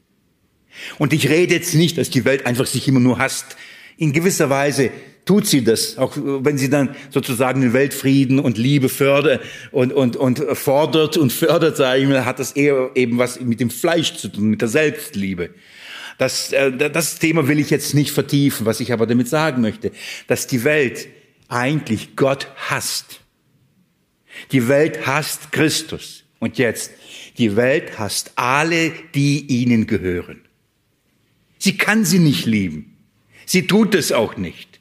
Und 0.99 1.11
ich 1.11 1.27
rede 1.27 1.55
jetzt 1.55 1.73
nicht, 1.73 1.97
dass 1.97 2.11
die 2.11 2.23
Welt 2.23 2.45
einfach 2.45 2.67
sich 2.67 2.87
immer 2.87 2.99
nur 2.99 3.17
hasst. 3.17 3.57
In 3.97 4.13
gewisser 4.13 4.51
Weise 4.51 4.91
tut 5.25 5.47
sie 5.47 5.63
das, 5.63 5.97
auch 5.97 6.17
wenn 6.17 6.57
sie 6.57 6.69
dann 6.69 6.95
sozusagen 7.09 7.61
den 7.61 7.73
Weltfrieden 7.73 8.39
und 8.39 8.57
Liebe 8.57 8.89
fördert 8.89 9.41
und, 9.71 9.93
und, 9.93 10.15
und 10.15 10.39
fordert 10.53 11.17
und 11.17 11.31
fördert, 11.31 11.77
sage 11.77 12.01
ich 12.01 12.07
mal, 12.07 12.25
hat 12.25 12.39
das 12.39 12.51
eher 12.51 12.91
eben 12.95 13.17
was 13.17 13.39
mit 13.39 13.59
dem 13.59 13.69
Fleisch 13.69 14.15
zu 14.15 14.27
tun, 14.27 14.49
mit 14.49 14.61
der 14.61 14.67
Selbstliebe. 14.67 15.51
Das, 16.17 16.51
äh, 16.51 16.71
das 16.89 17.19
Thema 17.19 17.47
will 17.47 17.59
ich 17.59 17.69
jetzt 17.69 17.93
nicht 17.93 18.11
vertiefen, 18.11 18.65
was 18.65 18.79
ich 18.79 18.93
aber 18.93 19.07
damit 19.07 19.27
sagen 19.27 19.61
möchte, 19.61 19.91
dass 20.27 20.47
die 20.47 20.63
Welt 20.63 21.07
eigentlich 21.47 22.15
Gott 22.15 22.47
hasst. 22.55 23.21
Die 24.51 24.67
Welt 24.67 25.05
hasst 25.05 25.51
Christus. 25.51 26.23
Und 26.39 26.57
jetzt, 26.57 26.91
die 27.37 27.55
Welt 27.55 27.97
hasst 27.97 28.33
alle, 28.35 28.91
die 29.15 29.45
ihnen 29.45 29.87
gehören. 29.87 30.41
Sie 31.57 31.77
kann 31.77 32.03
sie 32.03 32.19
nicht 32.19 32.45
lieben. 32.45 32.97
Sie 33.45 33.65
tut 33.67 33.95
es 33.95 34.11
auch 34.11 34.35
nicht. 34.35 34.72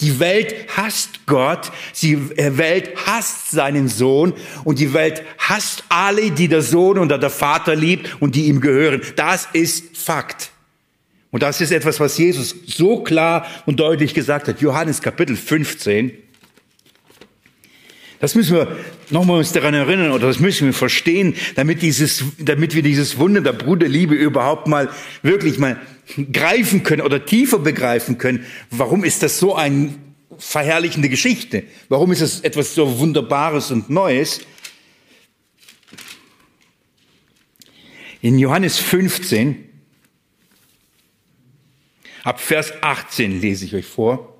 Die 0.00 0.18
Welt 0.18 0.54
hasst 0.76 1.26
Gott, 1.26 1.70
die 2.00 2.14
äh, 2.36 2.56
Welt 2.56 2.90
hasst 3.06 3.50
seinen 3.50 3.88
Sohn 3.88 4.32
und 4.64 4.78
die 4.78 4.94
Welt 4.94 5.22
hasst 5.38 5.84
alle, 5.88 6.30
die 6.30 6.48
der 6.48 6.62
Sohn 6.62 6.98
oder 6.98 7.18
der 7.18 7.30
Vater 7.30 7.76
liebt 7.76 8.20
und 8.20 8.34
die 8.34 8.46
ihm 8.46 8.60
gehören. 8.60 9.02
Das 9.16 9.48
ist 9.52 9.96
Fakt. 9.96 10.50
Und 11.30 11.42
das 11.42 11.60
ist 11.60 11.70
etwas, 11.70 12.00
was 12.00 12.18
Jesus 12.18 12.54
so 12.66 13.02
klar 13.02 13.46
und 13.66 13.78
deutlich 13.78 14.14
gesagt 14.14 14.48
hat. 14.48 14.60
Johannes 14.60 15.00
Kapitel 15.00 15.36
15. 15.36 16.12
Das 18.20 18.34
müssen 18.34 18.54
wir 18.54 18.76
nochmal 19.08 19.38
uns 19.38 19.52
daran 19.52 19.72
erinnern 19.72 20.10
oder 20.12 20.26
das 20.26 20.40
müssen 20.40 20.66
wir 20.66 20.74
verstehen, 20.74 21.34
damit 21.54 21.80
dieses, 21.80 22.22
damit 22.38 22.74
wir 22.74 22.82
dieses 22.82 23.18
Wunder 23.18 23.40
der 23.40 23.54
Bruderliebe 23.54 24.14
überhaupt 24.14 24.66
mal 24.66 24.90
wirklich 25.22 25.58
mal 25.58 25.80
greifen 26.32 26.82
können 26.82 27.02
oder 27.02 27.24
tiefer 27.24 27.58
begreifen 27.58 28.18
können, 28.18 28.46
warum 28.70 29.04
ist 29.04 29.22
das 29.22 29.38
so 29.38 29.54
eine 29.54 29.94
verherrlichende 30.38 31.08
Geschichte? 31.08 31.64
Warum 31.88 32.12
ist 32.12 32.20
es 32.20 32.40
etwas 32.40 32.74
so 32.74 32.98
Wunderbares 32.98 33.70
und 33.70 33.90
Neues? 33.90 34.40
In 38.22 38.38
Johannes 38.38 38.78
15, 38.78 39.68
ab 42.22 42.40
Vers 42.40 42.72
18 42.82 43.40
lese 43.40 43.64
ich 43.64 43.74
euch 43.74 43.86
vor. 43.86 44.36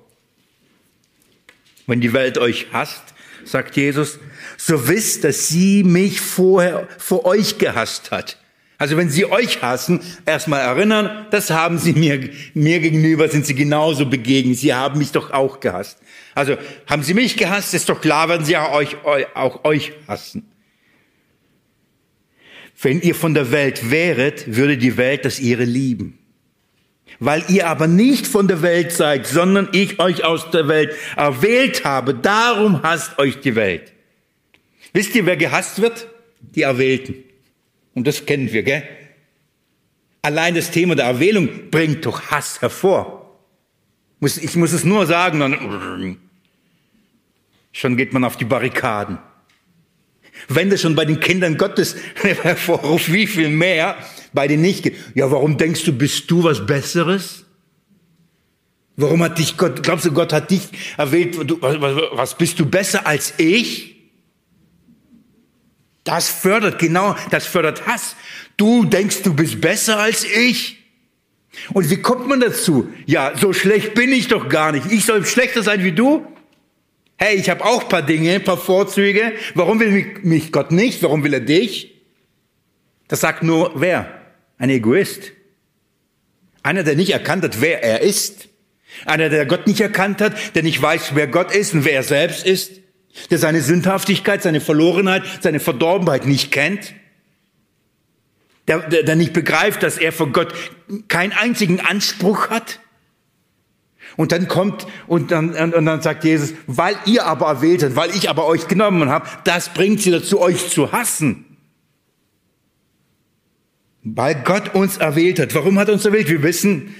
Wenn 1.87 1.99
die 1.99 2.13
Welt 2.13 2.37
euch 2.37 2.67
hasst, 2.71 3.03
sagt 3.43 3.75
Jesus, 3.75 4.19
so 4.57 4.87
wisst, 4.87 5.23
dass 5.23 5.47
sie 5.47 5.83
mich 5.83 6.21
vorher 6.21 6.87
vor 6.97 7.25
euch 7.25 7.57
gehasst 7.57 8.11
hat. 8.11 8.40
Also 8.81 8.97
wenn 8.97 9.11
sie 9.11 9.25
euch 9.25 9.61
hassen, 9.61 9.99
erstmal 10.25 10.61
erinnern, 10.61 11.27
das 11.29 11.51
haben 11.51 11.77
sie 11.77 11.93
mir, 11.93 12.31
mir 12.55 12.79
gegenüber, 12.79 13.29
sind 13.29 13.45
sie 13.45 13.53
genauso 13.53 14.07
begegnet. 14.07 14.57
Sie 14.57 14.73
haben 14.73 14.97
mich 14.97 15.11
doch 15.11 15.29
auch 15.29 15.59
gehasst. 15.59 15.99
Also 16.33 16.57
haben 16.87 17.03
sie 17.03 17.13
mich 17.13 17.37
gehasst, 17.37 17.75
ist 17.75 17.89
doch 17.89 18.01
klar, 18.01 18.27
werden 18.27 18.43
sie 18.43 18.57
auch 18.57 18.73
euch, 18.73 18.97
auch 19.35 19.65
euch 19.65 19.91
hassen. 20.07 20.51
Wenn 22.81 23.01
ihr 23.01 23.13
von 23.13 23.35
der 23.35 23.51
Welt 23.51 23.91
wäret, 23.91 24.55
würde 24.55 24.79
die 24.79 24.97
Welt 24.97 25.25
das 25.25 25.39
ihre 25.39 25.63
lieben. 25.63 26.17
Weil 27.19 27.43
ihr 27.49 27.67
aber 27.67 27.85
nicht 27.85 28.25
von 28.25 28.47
der 28.47 28.63
Welt 28.63 28.93
seid, 28.93 29.27
sondern 29.27 29.69
ich 29.73 29.99
euch 29.99 30.23
aus 30.23 30.49
der 30.49 30.67
Welt 30.67 30.95
erwählt 31.15 31.85
habe, 31.85 32.15
darum 32.15 32.81
hasst 32.81 33.19
euch 33.19 33.41
die 33.41 33.53
Welt. 33.53 33.93
Wisst 34.91 35.13
ihr, 35.13 35.27
wer 35.27 35.37
gehasst 35.37 35.83
wird? 35.83 36.07
Die 36.55 36.63
Erwählten. 36.63 37.25
Und 37.93 38.07
das 38.07 38.25
kennen 38.25 38.51
wir, 38.51 38.63
gell? 38.63 38.83
Allein 40.21 40.55
das 40.55 40.71
Thema 40.71 40.95
der 40.95 41.05
Erwählung 41.05 41.69
bringt 41.71 42.05
doch 42.05 42.31
Hass 42.31 42.61
hervor. 42.61 43.39
Ich 44.21 44.55
muss 44.55 44.71
es 44.71 44.83
nur 44.83 45.07
sagen, 45.07 45.39
dann 45.39 46.17
schon 47.71 47.97
geht 47.97 48.13
man 48.13 48.23
auf 48.23 48.37
die 48.37 48.45
Barrikaden. 48.45 49.17
Wenn 50.47 50.69
das 50.69 50.81
schon 50.81 50.95
bei 50.95 51.05
den 51.05 51.19
Kindern 51.19 51.57
Gottes 51.57 51.95
hervorruft, 52.15 53.11
wie 53.11 53.27
viel 53.27 53.49
mehr 53.49 53.97
bei 54.33 54.47
den 54.47 54.61
nicht. 54.61 54.91
Ja, 55.15 55.29
warum 55.31 55.57
denkst 55.57 55.83
du, 55.83 55.93
bist 55.93 56.29
du 56.31 56.43
was 56.43 56.65
Besseres? 56.65 57.45
Warum 58.95 59.23
hat 59.23 59.39
dich 59.39 59.57
Gott, 59.57 59.83
glaubst 59.83 60.05
du, 60.05 60.11
Gott 60.11 60.33
hat 60.33 60.51
dich 60.51 60.61
erwählt, 60.97 61.37
was 61.37 62.37
bist 62.37 62.59
du 62.59 62.65
besser 62.65 63.07
als 63.07 63.33
ich? 63.37 64.00
Das 66.03 66.29
fördert, 66.29 66.79
genau, 66.79 67.15
das 67.29 67.45
fördert 67.45 67.85
Hass. 67.85 68.15
Du 68.57 68.85
denkst, 68.85 69.21
du 69.23 69.33
bist 69.33 69.61
besser 69.61 69.99
als 69.99 70.23
ich. 70.23 70.77
Und 71.73 71.89
wie 71.89 71.97
kommt 71.97 72.27
man 72.27 72.39
dazu? 72.39 72.89
Ja, 73.05 73.33
so 73.37 73.53
schlecht 73.53 73.93
bin 73.93 74.11
ich 74.11 74.27
doch 74.27 74.49
gar 74.49 74.71
nicht. 74.71 74.91
Ich 74.91 75.05
soll 75.05 75.25
schlechter 75.25 75.63
sein 75.63 75.83
wie 75.83 75.91
du? 75.91 76.25
Hey, 77.17 77.35
ich 77.35 77.49
habe 77.49 77.63
auch 77.63 77.87
paar 77.87 78.01
Dinge, 78.01 78.39
paar 78.39 78.57
Vorzüge. 78.57 79.33
Warum 79.53 79.79
will 79.79 80.19
mich 80.23 80.51
Gott 80.51 80.71
nicht? 80.71 81.03
Warum 81.03 81.23
will 81.23 81.33
er 81.33 81.41
dich? 81.41 82.01
Das 83.07 83.19
sagt 83.19 83.43
nur 83.43 83.79
wer? 83.79 84.21
Ein 84.57 84.69
Egoist. 84.69 85.33
Einer, 86.63 86.83
der 86.83 86.95
nicht 86.95 87.11
erkannt 87.11 87.43
hat, 87.43 87.61
wer 87.61 87.83
er 87.83 88.01
ist. 88.01 88.47
Einer, 89.05 89.29
der 89.29 89.45
Gott 89.45 89.67
nicht 89.67 89.81
erkannt 89.81 90.21
hat, 90.21 90.55
der 90.55 90.63
nicht 90.63 90.81
weiß, 90.81 91.11
wer 91.13 91.27
Gott 91.27 91.53
ist 91.53 91.73
und 91.73 91.85
wer 91.85 91.93
er 91.93 92.03
selbst 92.03 92.45
ist 92.45 92.80
der 93.29 93.37
seine 93.37 93.61
Sündhaftigkeit, 93.61 94.41
seine 94.41 94.61
Verlorenheit, 94.61 95.23
seine 95.41 95.59
Verdorbenheit 95.59 96.25
nicht 96.25 96.51
kennt, 96.51 96.93
der, 98.67 98.79
der, 98.79 99.03
der 99.03 99.15
nicht 99.15 99.33
begreift, 99.33 99.83
dass 99.83 99.97
er 99.97 100.11
vor 100.11 100.31
Gott 100.31 100.53
keinen 101.07 101.33
einzigen 101.33 101.79
Anspruch 101.79 102.49
hat, 102.49 102.79
Und 104.17 104.31
dann 104.31 104.47
kommt 104.47 104.87
und 105.07 105.31
dann, 105.31 105.51
und 105.73 105.85
dann 105.85 106.01
sagt 106.01 106.23
Jesus, 106.23 106.53
weil 106.67 106.95
ihr 107.05 107.25
aber 107.25 107.47
erwählt 107.47 107.83
habt, 107.83 107.95
weil 107.95 108.11
ich 108.11 108.29
aber 108.29 108.45
euch 108.45 108.67
genommen 108.67 109.09
habe, 109.09 109.27
das 109.45 109.69
bringt 109.69 110.01
sie 110.01 110.11
dazu, 110.11 110.39
euch 110.39 110.69
zu 110.69 110.91
hassen. 110.91 111.45
Weil 114.03 114.35
Gott 114.43 114.73
uns 114.73 114.97
erwählt 114.97 115.39
hat. 115.39 115.53
Warum 115.53 115.77
hat 115.79 115.87
er 115.87 115.93
uns 115.93 116.05
erwählt? 116.05 116.27
Wir 116.27 116.43
wissen, 116.43 116.95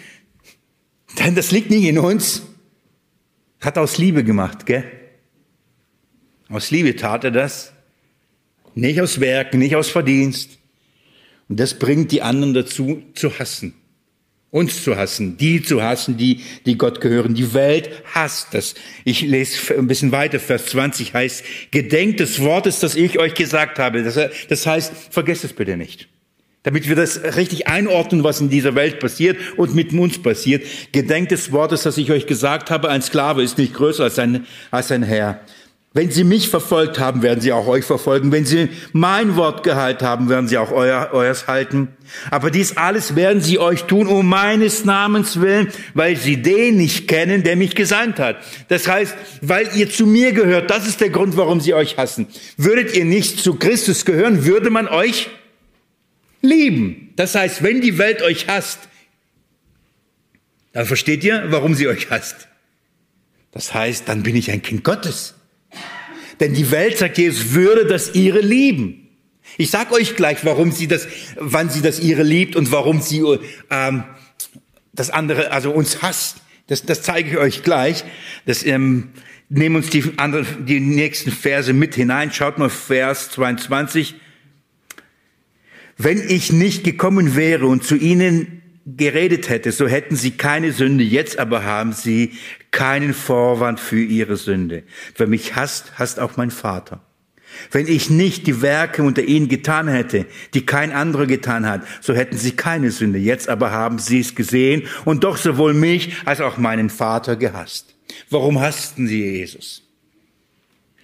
denn 1.19 1.35
das 1.35 1.51
liegt 1.51 1.69
nicht 1.69 1.83
in 1.83 1.97
uns. 1.97 2.43
Hat 3.59 3.77
aus 3.77 3.97
Liebe 3.97 4.23
gemacht, 4.23 4.65
gell? 4.65 5.00
Aus 6.51 6.69
Liebe 6.69 6.95
tat 6.95 7.23
er 7.23 7.31
das. 7.31 7.71
Nicht 8.75 9.01
aus 9.01 9.19
Werken, 9.19 9.59
nicht 9.59 9.75
aus 9.75 9.89
Verdienst. 9.89 10.57
Und 11.47 11.59
das 11.59 11.73
bringt 11.79 12.11
die 12.11 12.21
anderen 12.21 12.53
dazu, 12.53 13.01
zu 13.13 13.37
hassen. 13.39 13.73
Uns 14.49 14.83
zu 14.83 14.97
hassen, 14.97 15.37
die 15.37 15.61
zu 15.61 15.81
hassen, 15.81 16.17
die, 16.17 16.41
die 16.65 16.77
Gott 16.77 16.99
gehören. 16.99 17.35
Die 17.35 17.53
Welt 17.53 17.89
hasst 18.13 18.49
das. 18.51 18.75
Ich 19.05 19.21
lese 19.21 19.77
ein 19.77 19.87
bisschen 19.87 20.11
weiter. 20.11 20.41
Vers 20.41 20.65
20 20.67 21.13
heißt, 21.13 21.43
gedenkt 21.71 22.19
des 22.19 22.41
Wortes, 22.41 22.81
das 22.81 22.95
ich 22.95 23.17
euch 23.17 23.33
gesagt 23.33 23.79
habe. 23.79 24.03
Das, 24.03 24.65
heißt, 24.65 24.91
vergesst 25.09 25.45
es 25.45 25.53
bitte 25.53 25.77
nicht. 25.77 26.09
Damit 26.63 26.87
wir 26.89 26.97
das 26.97 27.21
richtig 27.37 27.67
einordnen, 27.67 28.25
was 28.25 28.41
in 28.41 28.49
dieser 28.49 28.75
Welt 28.75 28.99
passiert 28.99 29.37
und 29.55 29.73
mit 29.73 29.93
uns 29.93 30.21
passiert. 30.21 30.65
Gedenkt 30.91 31.31
des 31.31 31.53
Wortes, 31.53 31.83
das 31.83 31.97
ich 31.97 32.11
euch 32.11 32.27
gesagt 32.27 32.69
habe. 32.69 32.89
Ein 32.89 33.01
Sklave 33.01 33.41
ist 33.41 33.57
nicht 33.57 33.73
größer 33.73 34.03
als 34.03 34.19
ein, 34.19 34.45
als 34.69 34.91
ein 34.91 35.03
Herr. 35.03 35.41
Wenn 35.93 36.09
sie 36.09 36.23
mich 36.23 36.47
verfolgt 36.47 36.99
haben, 36.99 37.21
werden 37.21 37.41
sie 37.41 37.51
auch 37.51 37.67
euch 37.67 37.83
verfolgen. 37.83 38.31
Wenn 38.31 38.45
sie 38.45 38.69
mein 38.93 39.35
Wort 39.35 39.63
gehalten 39.63 40.05
haben, 40.05 40.29
werden 40.29 40.47
sie 40.47 40.57
auch 40.57 40.71
euer, 40.71 41.09
euers 41.11 41.47
halten. 41.47 41.89
Aber 42.29 42.49
dies 42.49 42.77
alles 42.77 43.17
werden 43.17 43.41
sie 43.41 43.59
euch 43.59 43.83
tun, 43.83 44.07
um 44.07 44.25
meines 44.25 44.85
Namens 44.85 45.41
willen, 45.41 45.67
weil 45.93 46.15
sie 46.15 46.41
den 46.41 46.77
nicht 46.77 47.09
kennen, 47.09 47.43
der 47.43 47.57
mich 47.57 47.75
gesandt 47.75 48.19
hat. 48.19 48.37
Das 48.69 48.87
heißt, 48.87 49.13
weil 49.41 49.67
ihr 49.75 49.89
zu 49.89 50.05
mir 50.05 50.31
gehört, 50.31 50.71
das 50.71 50.87
ist 50.87 51.01
der 51.01 51.09
Grund, 51.09 51.35
warum 51.35 51.59
sie 51.59 51.73
euch 51.73 51.97
hassen. 51.97 52.27
Würdet 52.55 52.95
ihr 52.95 53.03
nicht 53.03 53.39
zu 53.39 53.55
Christus 53.55 54.05
gehören, 54.05 54.45
würde 54.45 54.69
man 54.69 54.87
euch 54.87 55.29
lieben. 56.41 57.11
Das 57.17 57.35
heißt, 57.35 57.63
wenn 57.63 57.81
die 57.81 57.97
Welt 57.97 58.21
euch 58.21 58.47
hasst, 58.47 58.79
dann 60.71 60.85
versteht 60.85 61.25
ihr, 61.25 61.47
warum 61.49 61.75
sie 61.75 61.89
euch 61.89 62.09
hasst. 62.11 62.47
Das 63.51 63.73
heißt, 63.73 64.07
dann 64.07 64.23
bin 64.23 64.37
ich 64.37 64.51
ein 64.51 64.61
Kind 64.61 64.85
Gottes. 64.85 65.35
Denn 66.41 66.53
die 66.53 66.69
Welt, 66.71 66.97
sagt 66.97 67.17
Jesus, 67.17 67.53
würde 67.53 67.85
das 67.85 68.13
ihre 68.15 68.41
lieben. 68.41 69.07
Ich 69.57 69.71
sag 69.71 69.93
euch 69.93 70.17
gleich, 70.17 70.43
warum 70.43 70.71
sie 70.71 70.87
das, 70.87 71.07
wann 71.37 71.69
sie 71.69 71.81
das 71.81 72.01
ihre 72.01 72.23
liebt 72.23 72.57
und 72.57 72.71
warum 72.71 73.01
sie 73.01 73.23
ähm, 73.69 74.03
das 74.91 75.09
andere, 75.09 75.51
also 75.51 75.71
uns 75.71 76.01
hasst. 76.01 76.37
Das, 76.67 76.83
das 76.83 77.01
zeige 77.01 77.29
ich 77.29 77.37
euch 77.37 77.63
gleich. 77.63 78.03
Das, 78.45 78.65
ähm, 78.65 79.11
nehmen 79.51 79.75
uns 79.75 79.89
die, 79.89 80.03
andere, 80.17 80.45
die 80.63 80.79
nächsten 80.79 81.31
Verse 81.31 81.73
mit 81.73 81.95
hinein. 81.95 82.31
Schaut 82.31 82.57
mal 82.57 82.69
Vers 82.69 83.31
22. 83.31 84.15
Wenn 85.97 86.19
ich 86.27 86.51
nicht 86.51 86.83
gekommen 86.83 87.35
wäre 87.35 87.67
und 87.67 87.83
zu 87.83 87.95
ihnen 87.95 88.61
geredet 88.85 89.49
hätte, 89.49 89.71
so 89.71 89.87
hätten 89.87 90.15
sie 90.15 90.31
keine 90.31 90.71
Sünde, 90.71 91.03
jetzt 91.03 91.37
aber 91.37 91.63
haben 91.63 91.93
sie 91.93 92.31
keinen 92.71 93.13
Vorwand 93.13 93.79
für 93.79 94.01
ihre 94.01 94.37
Sünde. 94.37 94.83
Wer 95.17 95.27
mich 95.27 95.55
hasst, 95.55 95.93
hasst 95.99 96.19
auch 96.19 96.37
mein 96.37 96.51
Vater. 96.51 97.01
Wenn 97.69 97.87
ich 97.87 98.09
nicht 98.09 98.47
die 98.47 98.61
Werke 98.61 99.03
unter 99.03 99.23
ihnen 99.23 99.49
getan 99.49 99.87
hätte, 99.87 100.25
die 100.53 100.65
kein 100.65 100.91
anderer 100.91 101.25
getan 101.25 101.67
hat, 101.67 101.81
so 101.99 102.13
hätten 102.13 102.37
sie 102.37 102.51
keine 102.51 102.91
Sünde. 102.91 103.19
Jetzt 103.19 103.49
aber 103.49 103.71
haben 103.71 103.99
sie 103.99 104.21
es 104.21 104.35
gesehen 104.35 104.83
und 105.05 105.23
doch 105.23 105.37
sowohl 105.37 105.73
mich 105.73 106.15
als 106.25 106.39
auch 106.39 106.57
meinen 106.57 106.89
Vater 106.89 107.35
gehasst. 107.35 107.95
Warum 108.29 108.59
hassten 108.59 109.07
sie 109.07 109.21
Jesus? 109.21 109.83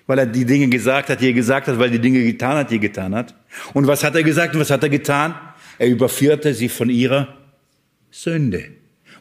Weil 0.08 0.20
er 0.20 0.26
die 0.26 0.46
Dinge 0.46 0.70
gesagt 0.70 1.10
hat, 1.10 1.20
die 1.20 1.28
er 1.28 1.34
gesagt 1.34 1.68
hat, 1.68 1.78
weil 1.78 1.88
er 1.88 1.92
die 1.92 2.00
Dinge 2.00 2.24
getan 2.24 2.58
hat, 2.58 2.72
die 2.72 2.76
er 2.76 2.80
getan 2.80 3.14
hat. 3.14 3.36
Und 3.74 3.88
was 3.88 4.04
hat 4.04 4.16
er 4.16 4.24
gesagt 4.24 4.56
und 4.56 4.62
was 4.62 4.72
hat 4.72 4.84
er 4.84 4.90
getan? 4.90 5.36
Er 5.78 5.88
überführte 5.88 6.54
sie 6.54 6.70
von 6.70 6.90
ihrer 6.90 7.36
Sünde. 8.10 8.72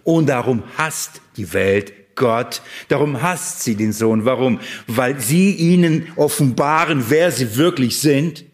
Und 0.04 0.28
darum 0.28 0.62
hasst 0.78 1.20
die 1.36 1.52
Welt 1.52 1.92
Gott. 2.16 2.62
Darum 2.88 3.22
hasst 3.22 3.62
sie 3.62 3.76
den 3.76 3.92
Sohn. 3.92 4.24
Warum? 4.24 4.60
Weil 4.86 5.20
sie 5.20 5.52
ihnen 5.52 6.08
offenbaren, 6.16 7.04
wer 7.08 7.30
sie 7.30 7.56
wirklich 7.56 8.00
sind. 8.00 8.44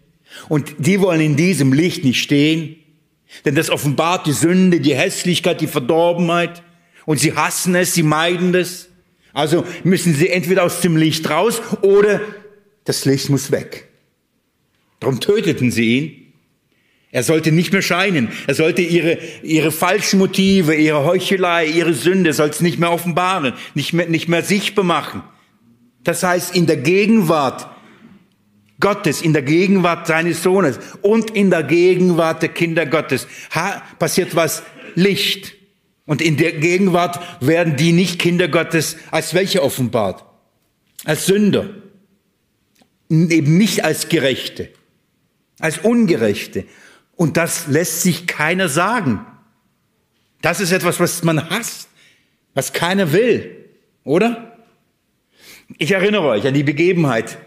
Und 0.49 0.75
die 0.79 1.01
wollen 1.01 1.21
in 1.21 1.37
diesem 1.37 1.73
Licht 1.73 2.05
nicht 2.05 2.23
stehen. 2.23 2.77
Denn 3.45 3.55
das 3.55 3.71
offenbart 3.71 4.27
die 4.27 4.33
Sünde, 4.33 4.81
die 4.81 4.95
Hässlichkeit, 4.95 5.61
die 5.61 5.67
Verdorbenheit. 5.67 6.63
Und 7.07 7.19
sie 7.19 7.35
hassen 7.35 7.75
es, 7.75 7.95
sie 7.95 8.03
meiden 8.03 8.55
es. 8.55 8.89
Also 9.33 9.65
müssen 9.83 10.15
sie 10.15 10.29
entweder 10.29 10.65
aus 10.65 10.81
dem 10.81 10.97
Licht 10.97 11.29
raus 11.31 11.63
oder 11.81 12.21
das 12.85 13.05
Licht 13.05 13.31
muss 13.31 13.51
weg. 13.51 13.89
Darum 15.01 15.21
töteten 15.21 15.71
sie 15.71 15.99
ihn. 15.99 16.22
Er 17.13 17.23
sollte 17.23 17.53
nicht 17.53 17.73
mehr 17.73 17.83
scheinen. 17.83 18.31
Er 18.47 18.55
sollte 18.55 18.81
ihre, 18.81 19.19
ihre 19.43 19.71
falschen 19.71 20.19
Motive, 20.19 20.75
ihre 20.75 21.05
Heuchelei, 21.05 21.67
ihre 21.67 21.93
Sünde, 21.93 22.33
soll 22.33 22.49
es 22.49 22.63
nicht 22.63 22.79
mehr 22.79 22.91
offenbaren, 22.91 23.53
nicht 23.75 23.93
mehr, 23.93 24.09
nicht 24.09 24.29
mehr 24.29 24.43
sichtbar 24.43 24.85
machen. 24.85 25.23
Das 26.05 26.23
heißt, 26.23 26.57
in 26.57 26.67
der 26.67 26.79
Gegenwart 26.79 27.69
Gottes, 28.81 29.21
in 29.21 29.35
der 29.35 29.43
Gegenwart 29.43 30.07
seines 30.07 30.43
Sohnes 30.43 30.79
und 31.03 31.31
in 31.31 31.51
der 31.51 31.63
Gegenwart 31.63 32.43
der 32.43 32.49
Kinder 32.49 32.87
Gottes 32.87 33.29
ha, 33.55 33.83
passiert 33.99 34.35
was 34.35 34.63
Licht. 34.95 35.55
Und 36.07 36.23
in 36.23 36.39
der 36.39 36.53
Gegenwart 36.53 37.21
werden 37.41 37.77
die 37.77 37.93
nicht 37.93 38.19
Kinder 38.19 38.49
Gottes 38.49 38.97
als 39.11 39.35
welche 39.35 39.63
offenbart? 39.63 40.25
Als 41.05 41.27
Sünder. 41.27 41.69
Eben 43.11 43.59
nicht 43.59 43.85
als 43.85 44.09
Gerechte, 44.09 44.71
als 45.61 45.79
Ungerechte. 45.79 46.65
Und 47.17 47.37
das 47.37 47.67
lässt 47.67 48.03
sich 48.03 48.27
keiner 48.27 48.69
sagen. 48.69 49.25
Das 50.41 50.61
ist 50.61 50.73
etwas, 50.73 50.99
was 50.99 51.23
man 51.23 51.51
hasst, 51.51 51.89
was 52.55 52.73
keiner 52.73 53.13
will, 53.13 53.69
oder? 54.05 54.59
Ich 55.79 55.93
erinnere 55.93 56.25
euch 56.25 56.47
an 56.47 56.55
die 56.55 56.65
Begebenheit. 56.65 57.39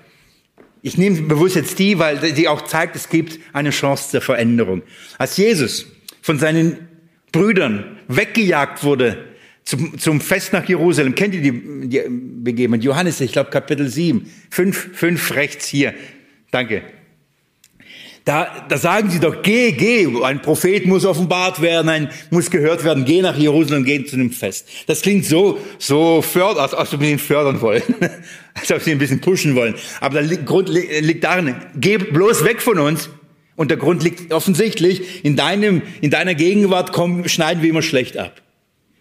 Ich 0.81 0.97
nehme 0.97 1.21
bewusst 1.23 1.55
jetzt 1.55 1.77
die, 1.79 1.99
weil 1.99 2.33
die 2.33 2.47
auch 2.47 2.61
zeigt, 2.61 2.95
es 2.95 3.09
gibt 3.09 3.39
eine 3.53 3.71
Chance 3.71 4.11
zur 4.11 4.21
Veränderung. 4.21 4.83
Als 5.17 5.37
Jesus 5.37 5.87
von 6.21 6.39
seinen 6.39 6.87
Brüdern 7.31 7.97
weggejagt 8.07 8.83
wurde 8.83 9.35
zum, 9.63 9.97
zum 9.97 10.21
Fest 10.21 10.53
nach 10.53 10.67
Jerusalem, 10.69 11.15
kennt 11.15 11.33
ihr 11.33 11.41
die, 11.41 11.89
die 11.89 12.01
Begebenheit? 12.07 12.83
Johannes, 12.83 13.19
ich 13.19 13.31
glaube 13.31 13.49
Kapitel 13.49 13.89
7, 13.89 14.31
fünf, 14.49 14.91
fünf 14.93 15.33
rechts 15.33 15.67
hier. 15.67 15.93
Danke. 16.51 16.83
Da, 18.25 18.65
da 18.67 18.77
sagen 18.79 19.11
sie 19.11 19.19
doch, 19.19 19.43
geh, 19.43 19.71
geh, 19.71 20.07
ein 20.23 20.41
Prophet 20.41 20.87
muss 20.87 21.05
offenbart 21.05 21.61
werden, 21.61 21.89
ein, 21.89 22.09
muss 22.31 22.49
gehört 22.49 22.83
werden, 22.83 23.05
geh 23.05 23.21
nach 23.21 23.37
Jerusalem, 23.37 23.85
geh 23.85 24.03
zu 24.03 24.15
einem 24.15 24.31
Fest. 24.31 24.67
Das 24.87 25.03
klingt 25.03 25.25
so, 25.25 25.59
so 25.77 26.23
förder, 26.23 26.61
als 26.61 26.73
ob 26.73 26.99
sie 26.99 27.11
ihn 27.11 27.19
fördern 27.19 27.61
wollen, 27.61 27.83
als 28.55 28.71
ob 28.71 28.81
sie 28.81 28.89
ihn 28.89 28.95
ein 28.95 28.99
bisschen 28.99 29.21
pushen 29.21 29.53
wollen. 29.53 29.75
Aber 30.01 30.23
der 30.23 30.37
Grund 30.39 30.69
liegt 30.69 31.23
darin, 31.23 31.55
geh 31.75 31.97
bloß 31.97 32.43
weg 32.45 32.63
von 32.63 32.79
uns. 32.79 33.09
Und 33.55 33.69
der 33.69 33.77
Grund 33.77 34.03
liegt 34.03 34.33
offensichtlich, 34.33 35.23
in 35.23 35.35
deinem, 35.35 35.83
in 36.01 36.09
deiner 36.09 36.33
Gegenwart 36.33 36.93
kommen, 36.93 37.29
schneiden 37.29 37.61
wir 37.61 37.69
immer 37.69 37.83
schlecht 37.83 38.17
ab. 38.17 38.41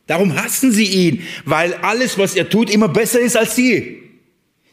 Darum 0.06 0.36
hassen 0.36 0.70
sie 0.70 0.84
ihn, 0.84 1.22
weil 1.46 1.72
alles, 1.74 2.18
was 2.18 2.36
er 2.36 2.50
tut, 2.50 2.68
immer 2.68 2.88
besser 2.88 3.20
ist 3.20 3.38
als 3.38 3.56
sie. 3.56 4.03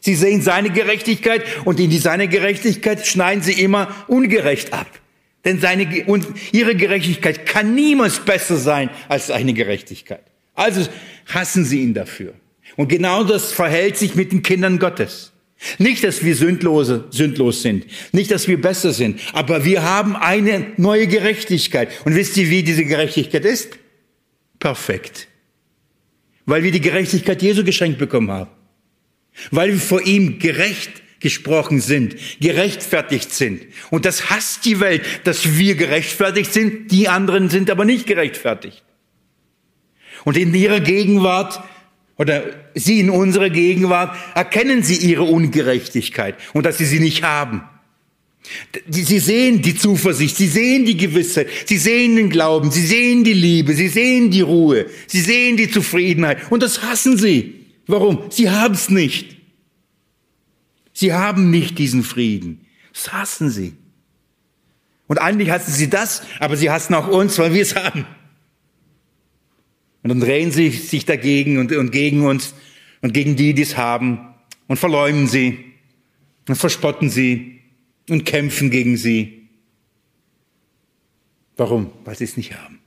Sie 0.02 0.16
sehen 0.16 0.42
seine 0.42 0.70
Gerechtigkeit 0.70 1.44
und 1.64 1.78
in 1.78 1.88
die 1.88 1.98
seine 1.98 2.26
Gerechtigkeit 2.26 3.06
schneiden 3.06 3.42
sie 3.42 3.52
immer 3.52 3.94
ungerecht 4.08 4.72
ab. 4.72 4.88
Denn 5.44 5.60
seine, 5.60 6.04
und 6.06 6.26
ihre 6.50 6.74
Gerechtigkeit 6.74 7.46
kann 7.46 7.74
niemals 7.76 8.18
besser 8.18 8.56
sein 8.56 8.90
als 9.08 9.28
seine 9.28 9.54
Gerechtigkeit. 9.54 10.22
Also 10.54 10.86
hassen 11.26 11.64
sie 11.64 11.82
ihn 11.82 11.94
dafür. 11.94 12.34
Und 12.76 12.88
genau 12.88 13.22
das 13.22 13.52
verhält 13.52 13.96
sich 13.96 14.16
mit 14.16 14.32
den 14.32 14.42
Kindern 14.42 14.80
Gottes. 14.80 15.32
Nicht, 15.78 16.02
dass 16.02 16.24
wir 16.24 16.34
sündlose, 16.34 17.04
sündlos 17.10 17.62
sind, 17.62 17.86
nicht, 18.10 18.32
dass 18.32 18.48
wir 18.48 18.60
besser 18.60 18.92
sind, 18.92 19.20
aber 19.32 19.64
wir 19.64 19.84
haben 19.84 20.16
eine 20.16 20.72
neue 20.78 21.06
Gerechtigkeit. 21.06 21.88
Und 22.04 22.16
wisst 22.16 22.36
ihr, 22.36 22.50
wie 22.50 22.64
diese 22.64 22.84
Gerechtigkeit 22.84 23.44
ist? 23.44 23.78
Perfekt. 24.58 25.28
Weil 26.44 26.64
wir 26.64 26.72
die 26.72 26.80
Gerechtigkeit 26.80 27.40
Jesu 27.40 27.62
geschenkt 27.62 27.98
bekommen 27.98 28.32
haben 28.32 28.50
weil 29.50 29.72
wir 29.72 29.80
vor 29.80 30.02
ihm 30.02 30.38
gerecht 30.38 30.90
gesprochen 31.22 31.80
sind, 31.80 32.16
gerechtfertigt 32.40 33.32
sind. 33.32 33.62
Und 33.90 34.04
das 34.04 34.28
hasst 34.28 34.64
die 34.64 34.80
Welt, 34.80 35.02
dass 35.24 35.56
wir 35.56 35.76
gerechtfertigt 35.76 36.52
sind, 36.52 36.90
die 36.90 37.08
anderen 37.08 37.48
sind 37.48 37.70
aber 37.70 37.84
nicht 37.84 38.06
gerechtfertigt. 38.06 38.82
Und 40.24 40.36
in 40.36 40.52
ihrer 40.52 40.80
Gegenwart 40.80 41.62
oder 42.18 42.44
sie 42.74 43.00
in 43.00 43.10
unserer 43.10 43.50
Gegenwart 43.50 44.16
erkennen 44.34 44.82
sie 44.82 44.96
ihre 44.96 45.22
Ungerechtigkeit 45.22 46.36
und 46.52 46.66
dass 46.66 46.78
sie 46.78 46.84
sie 46.84 47.00
nicht 47.00 47.22
haben. 47.22 47.62
Sie 48.88 49.20
sehen 49.20 49.62
die 49.62 49.76
Zuversicht, 49.76 50.36
sie 50.36 50.48
sehen 50.48 50.84
die 50.84 50.96
Gewissheit, 50.96 51.48
sie 51.66 51.78
sehen 51.78 52.16
den 52.16 52.28
Glauben, 52.28 52.72
sie 52.72 52.84
sehen 52.84 53.22
die 53.22 53.32
Liebe, 53.32 53.72
sie 53.74 53.88
sehen 53.88 54.30
die 54.30 54.40
Ruhe, 54.40 54.86
sie 55.06 55.20
sehen 55.20 55.56
die 55.56 55.70
Zufriedenheit 55.70 56.38
und 56.50 56.62
das 56.62 56.82
hassen 56.82 57.16
sie. 57.16 57.61
Warum? 57.86 58.30
Sie 58.30 58.50
haben 58.50 58.74
es 58.74 58.90
nicht. 58.90 59.36
Sie 60.92 61.12
haben 61.12 61.50
nicht 61.50 61.78
diesen 61.78 62.02
Frieden. 62.02 62.66
Das 62.92 63.12
hassen 63.12 63.50
sie. 63.50 63.74
Und 65.06 65.18
eigentlich 65.18 65.50
hassen 65.50 65.72
sie 65.72 65.90
das, 65.90 66.22
aber 66.38 66.56
sie 66.56 66.70
hassen 66.70 66.94
auch 66.94 67.08
uns, 67.08 67.38
weil 67.38 67.54
wir 67.54 67.62
es 67.62 67.74
haben. 67.74 68.06
Und 70.02 70.08
dann 70.08 70.20
drehen 70.20 70.50
sie 70.50 70.70
sich 70.70 71.04
dagegen 71.04 71.58
und, 71.58 71.72
und 71.72 71.90
gegen 71.92 72.24
uns 72.24 72.54
und 73.02 73.12
gegen 73.14 73.36
die, 73.36 73.54
die 73.54 73.62
es 73.62 73.76
haben 73.76 74.34
und 74.68 74.76
verleumden 74.78 75.26
sie 75.26 75.64
und 76.48 76.56
verspotten 76.56 77.08
sie 77.10 77.60
und 78.08 78.24
kämpfen 78.24 78.70
gegen 78.70 78.96
sie. 78.96 79.48
Warum? 81.56 81.90
Weil 82.04 82.16
sie 82.16 82.24
es 82.24 82.36
nicht 82.36 82.58
haben. 82.58 82.81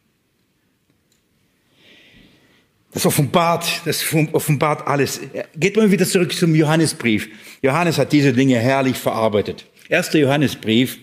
Das 2.95 3.05
offenbart, 3.05 3.81
das 3.83 4.05
offenbart 4.31 4.87
alles. 4.87 5.19
Geht 5.57 5.75
mal 5.75 5.91
wieder 5.91 6.05
zurück 6.05 6.31
zum 6.31 6.55
Johannesbrief. 6.55 7.27
Johannes 7.61 7.97
hat 7.97 8.13
diese 8.13 8.31
Dinge 8.31 8.57
herrlich 8.57 8.95
verarbeitet. 8.95 9.65
Erster 9.89 10.17
Johannesbrief, 10.17 10.97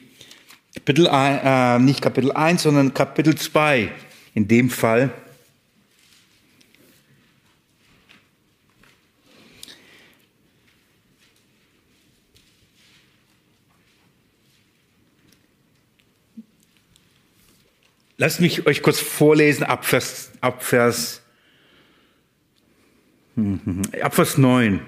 Kapitel, 0.74 1.06
äh, 1.06 1.78
nicht 1.80 2.00
Kapitel 2.00 2.32
1, 2.32 2.62
sondern 2.62 2.94
Kapitel 2.94 3.34
2 3.34 3.90
in 4.32 4.48
dem 4.48 4.70
Fall. 4.70 5.10
Lasst 18.16 18.40
mich 18.40 18.66
euch 18.66 18.80
kurz 18.80 18.98
vorlesen 18.98 19.64
ab 19.64 19.84
Vers, 19.84 20.30
ab 20.40 20.64
Vers, 20.64 21.21
ab 24.02 24.14
Vers 24.14 24.38
9. 24.38 24.80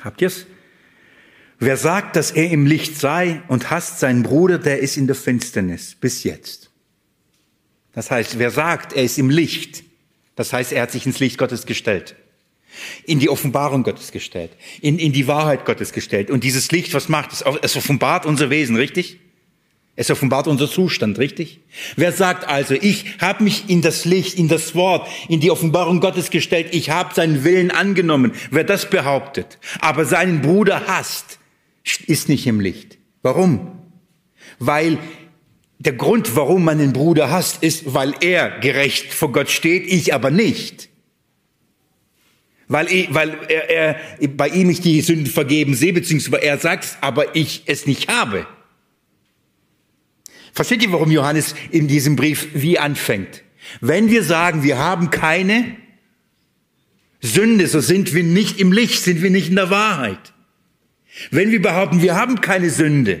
Habt 0.00 0.22
ihr's? 0.22 0.46
Wer 1.58 1.76
sagt, 1.76 2.16
dass 2.16 2.30
er 2.32 2.50
im 2.50 2.66
Licht 2.66 3.00
sei 3.00 3.42
und 3.48 3.70
hasst 3.70 3.98
seinen 4.00 4.22
Bruder, 4.22 4.58
der 4.58 4.80
ist 4.80 4.96
in 4.96 5.06
der 5.06 5.16
Finsternis 5.16 5.94
bis 5.94 6.22
jetzt. 6.22 6.70
Das 7.92 8.10
heißt, 8.10 8.38
wer 8.38 8.50
sagt, 8.50 8.92
er 8.92 9.04
ist 9.04 9.18
im 9.18 9.30
Licht, 9.30 9.82
das 10.34 10.52
heißt, 10.52 10.72
er 10.72 10.82
hat 10.82 10.92
sich 10.92 11.06
ins 11.06 11.18
Licht 11.18 11.38
Gottes 11.38 11.64
gestellt, 11.64 12.14
in 13.04 13.20
die 13.20 13.30
Offenbarung 13.30 13.84
Gottes 13.84 14.12
gestellt, 14.12 14.50
in, 14.82 14.98
in 14.98 15.14
die 15.14 15.26
Wahrheit 15.26 15.64
Gottes 15.64 15.92
gestellt. 15.92 16.30
Und 16.30 16.44
dieses 16.44 16.70
Licht, 16.72 16.92
was 16.92 17.08
macht 17.08 17.32
es? 17.32 17.42
Es 17.62 17.74
offenbart 17.74 18.26
unser 18.26 18.50
Wesen, 18.50 18.76
richtig? 18.76 19.18
Es 19.98 20.10
offenbart 20.10 20.46
unser 20.46 20.70
Zustand, 20.70 21.18
richtig? 21.18 21.60
Wer 21.96 22.12
sagt 22.12 22.46
also, 22.46 22.74
ich 22.74 23.18
habe 23.18 23.42
mich 23.42 23.70
in 23.70 23.80
das 23.80 24.04
Licht, 24.04 24.38
in 24.38 24.46
das 24.46 24.74
Wort, 24.74 25.08
in 25.28 25.40
die 25.40 25.50
Offenbarung 25.50 26.00
Gottes 26.00 26.28
gestellt, 26.28 26.68
ich 26.72 26.90
habe 26.90 27.14
seinen 27.14 27.44
Willen 27.44 27.70
angenommen. 27.70 28.32
Wer 28.50 28.64
das 28.64 28.90
behauptet, 28.90 29.58
aber 29.80 30.04
seinen 30.04 30.42
Bruder 30.42 30.86
hasst, 30.86 31.38
ist 32.06 32.28
nicht 32.28 32.46
im 32.46 32.60
Licht. 32.60 32.98
Warum? 33.22 33.72
Weil 34.58 34.98
der 35.78 35.94
Grund, 35.94 36.36
warum 36.36 36.64
man 36.64 36.78
den 36.78 36.92
Bruder 36.92 37.30
hasst, 37.30 37.62
ist, 37.62 37.94
weil 37.94 38.14
er 38.20 38.60
gerecht 38.60 39.14
vor 39.14 39.32
Gott 39.32 39.50
steht, 39.50 39.90
ich 39.90 40.12
aber 40.12 40.30
nicht. 40.30 40.90
Weil, 42.68 42.92
ich, 42.92 43.14
weil 43.14 43.38
er, 43.48 43.70
er, 43.70 44.28
bei 44.28 44.48
ihm 44.48 44.68
ich 44.68 44.80
die 44.80 45.00
Sünden 45.00 45.26
vergeben 45.26 45.74
sehe, 45.74 45.92
beziehungsweise 45.92 46.42
er 46.42 46.58
sagt, 46.58 46.98
aber 47.00 47.34
ich 47.34 47.62
es 47.66 47.86
nicht 47.86 48.08
habe. 48.08 48.46
Versteht 50.56 50.82
ihr, 50.82 50.90
warum 50.90 51.10
Johannes 51.10 51.54
in 51.70 51.86
diesem 51.86 52.16
Brief 52.16 52.48
wie 52.54 52.78
anfängt? 52.78 53.42
Wenn 53.82 54.08
wir 54.08 54.22
sagen, 54.22 54.62
wir 54.62 54.78
haben 54.78 55.10
keine 55.10 55.76
Sünde, 57.20 57.66
so 57.66 57.80
sind 57.80 58.14
wir 58.14 58.22
nicht 58.22 58.58
im 58.58 58.72
Licht, 58.72 59.02
sind 59.02 59.22
wir 59.22 59.28
nicht 59.28 59.50
in 59.50 59.56
der 59.56 59.68
Wahrheit. 59.68 60.32
Wenn 61.30 61.50
wir 61.50 61.60
behaupten, 61.60 62.00
wir 62.00 62.14
haben 62.14 62.40
keine 62.40 62.70
Sünde, 62.70 63.20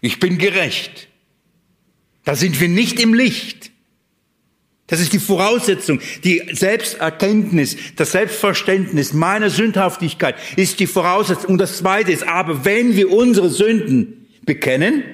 ich 0.00 0.20
bin 0.20 0.38
gerecht, 0.38 1.08
da 2.24 2.34
sind 2.34 2.58
wir 2.58 2.70
nicht 2.70 2.98
im 2.98 3.12
Licht. 3.12 3.70
Das 4.86 5.00
ist 5.00 5.12
die 5.12 5.18
Voraussetzung. 5.18 6.00
Die 6.24 6.42
Selbsterkenntnis, 6.50 7.76
das 7.96 8.12
Selbstverständnis 8.12 9.12
meiner 9.12 9.50
Sündhaftigkeit 9.50 10.36
ist 10.56 10.80
die 10.80 10.86
Voraussetzung. 10.86 11.50
Und 11.50 11.58
das 11.58 11.76
Zweite 11.76 12.10
ist, 12.10 12.26
aber 12.26 12.64
wenn 12.64 12.96
wir 12.96 13.10
unsere 13.10 13.50
Sünden 13.50 14.28
bekennen, 14.46 15.04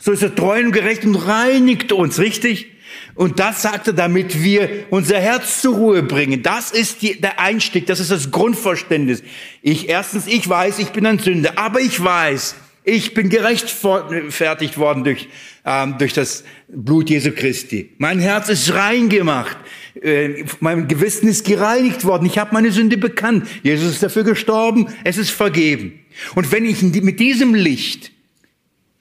so 0.00 0.12
ist 0.12 0.22
er 0.22 0.34
treu 0.34 0.60
und 0.60 0.72
gerecht 0.72 1.04
und 1.04 1.14
reinigt 1.14 1.92
uns, 1.92 2.18
richtig? 2.18 2.72
Und 3.14 3.40
das 3.40 3.62
sagt 3.62 3.88
er, 3.88 3.92
damit 3.94 4.42
wir 4.42 4.86
unser 4.90 5.18
Herz 5.18 5.62
zur 5.62 5.74
Ruhe 5.74 6.02
bringen. 6.02 6.42
Das 6.42 6.70
ist 6.70 7.02
die, 7.02 7.20
der 7.20 7.40
Einstieg, 7.40 7.86
das 7.86 8.00
ist 8.00 8.10
das 8.10 8.30
Grundverständnis. 8.30 9.22
Ich, 9.62 9.88
erstens, 9.88 10.26
ich 10.26 10.48
weiß, 10.48 10.78
ich 10.78 10.90
bin 10.90 11.06
ein 11.06 11.18
Sünder, 11.18 11.52
aber 11.56 11.80
ich 11.80 12.02
weiß, 12.02 12.56
ich 12.84 13.14
bin 13.14 13.30
gerechtfertigt 13.30 14.78
worden 14.78 15.02
durch, 15.02 15.28
ähm, 15.64 15.96
durch 15.98 16.12
das 16.12 16.44
Blut 16.68 17.10
Jesu 17.10 17.32
Christi. 17.32 17.90
Mein 17.98 18.20
Herz 18.20 18.48
ist 18.48 18.72
rein 18.74 19.08
gemacht. 19.08 19.56
Äh, 20.00 20.44
mein 20.60 20.86
Gewissen 20.86 21.26
ist 21.28 21.44
gereinigt 21.44 22.04
worden. 22.04 22.26
Ich 22.26 22.38
habe 22.38 22.54
meine 22.54 22.70
Sünde 22.70 22.96
bekannt. 22.96 23.48
Jesus 23.62 23.94
ist 23.94 24.02
dafür 24.02 24.22
gestorben. 24.22 24.86
Es 25.02 25.18
ist 25.18 25.30
vergeben. 25.30 25.98
Und 26.34 26.52
wenn 26.52 26.64
ich 26.64 26.80
mit 26.82 27.18
diesem 27.18 27.54
Licht 27.54 28.12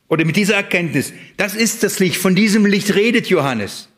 oder 0.08 0.26
mit 0.26 0.36
dieser 0.36 0.56
Erkenntnis, 0.56 1.14
das 1.38 1.56
ist 1.56 1.84
das 1.84 2.00
Licht, 2.00 2.18
von 2.18 2.36
diesem 2.36 2.66
Licht 2.66 2.94
redet 2.94 3.28
Johannes. 3.28 3.90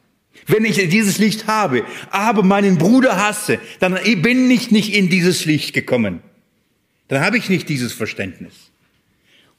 Wenn 0.46 0.64
ich 0.64 0.76
dieses 0.90 1.18
Licht 1.18 1.48
habe, 1.48 1.84
aber 2.10 2.42
meinen 2.42 2.78
Bruder 2.78 3.18
hasse, 3.18 3.60
dann 3.80 4.00
bin 4.22 4.50
ich 4.50 4.72
nicht 4.72 4.94
in 4.94 5.10
dieses 5.10 5.46
Licht 5.46 5.74
gekommen. 5.74 6.22
Dann 7.10 7.22
habe 7.22 7.38
ich 7.38 7.50
nicht 7.50 7.68
dieses 7.68 7.92
Verständnis. 7.92 8.54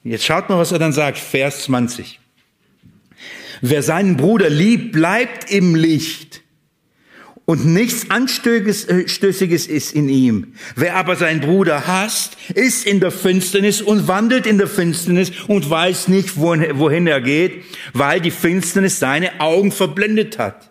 Und 0.03 0.11
jetzt 0.11 0.25
schaut 0.25 0.49
mal, 0.49 0.57
was 0.57 0.71
er 0.71 0.79
dann 0.79 0.93
sagt, 0.93 1.17
Vers 1.17 1.63
20. 1.63 2.19
Wer 3.61 3.83
seinen 3.83 4.17
Bruder 4.17 4.49
liebt, 4.49 4.93
bleibt 4.93 5.51
im 5.51 5.75
Licht 5.75 6.38
und 7.49 7.65
nichts 7.65 8.11
Anstößiges 8.11 9.65
ist 9.65 9.95
in 9.95 10.07
ihm. 10.07 10.53
Wer 10.75 10.97
aber 10.97 11.15
seinen 11.15 11.39
Bruder 11.39 11.87
hasst, 11.87 12.37
ist 12.53 12.85
in 12.85 12.99
der 12.99 13.09
Finsternis 13.09 13.81
und 13.81 14.07
wandelt 14.07 14.45
in 14.45 14.59
der 14.59 14.67
Finsternis 14.67 15.31
und 15.47 15.67
weiß 15.67 16.09
nicht, 16.09 16.37
wohin 16.37 17.07
er 17.07 17.21
geht, 17.21 17.63
weil 17.93 18.21
die 18.21 18.29
Finsternis 18.29 18.99
seine 18.99 19.41
Augen 19.41 19.71
verblendet 19.71 20.37
hat. 20.37 20.69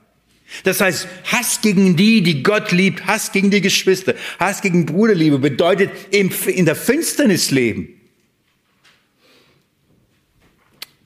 Das 0.63 0.81
heißt, 0.81 1.09
Hass 1.25 1.63
gegen 1.63 1.97
die, 1.97 2.23
die 2.23 2.45
Gott 2.45 2.71
liebt, 2.71 3.09
Hass 3.09 3.33
gegen 3.33 3.51
die 3.51 3.61
Geschwister, 3.61 4.15
Hass 4.39 4.63
gegen 4.63 4.87
Bruderliebe 4.87 5.41
bedeutet 5.41 5.91
in 6.13 6.65
der 6.65 6.77
Finsternis 6.77 7.51
leben. 7.51 7.89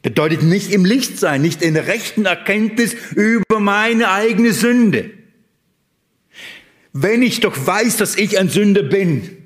Bedeutet 0.02 0.42
nicht 0.42 0.70
im 0.70 0.84
Licht 0.84 1.18
sein, 1.18 1.40
nicht 1.40 1.62
in 1.62 1.72
der 1.72 1.86
rechten 1.86 2.26
Erkenntnis 2.26 2.94
über 3.14 3.58
meine 3.58 4.10
eigene 4.10 4.52
Sünde. 4.52 5.21
Wenn 6.92 7.22
ich 7.22 7.40
doch 7.40 7.66
weiß, 7.66 7.96
dass 7.96 8.16
ich 8.16 8.38
ein 8.38 8.48
Sünder 8.48 8.82
bin 8.82 9.38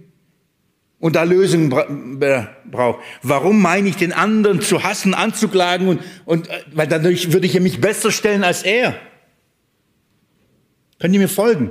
und 0.99 1.15
da 1.15 1.23
Lösungen 1.23 1.71
brauche, 1.71 3.03
warum 3.23 3.63
meine 3.63 3.89
ich 3.89 3.97
den 3.97 4.13
anderen 4.13 4.61
zu 4.61 4.83
hassen, 4.83 5.15
anzuklagen 5.15 5.89
und, 5.89 6.03
und 6.25 6.49
äh, 6.49 6.65
weil 6.73 6.89
dadurch 6.89 7.33
würde 7.33 7.47
ich 7.47 7.59
mich 7.61 7.81
besser 7.81 8.11
stellen 8.11 8.43
als 8.43 8.63
er. 8.63 8.99
Könnt 10.99 11.15
ihr 11.15 11.21
mir 11.21 11.29
folgen? 11.29 11.71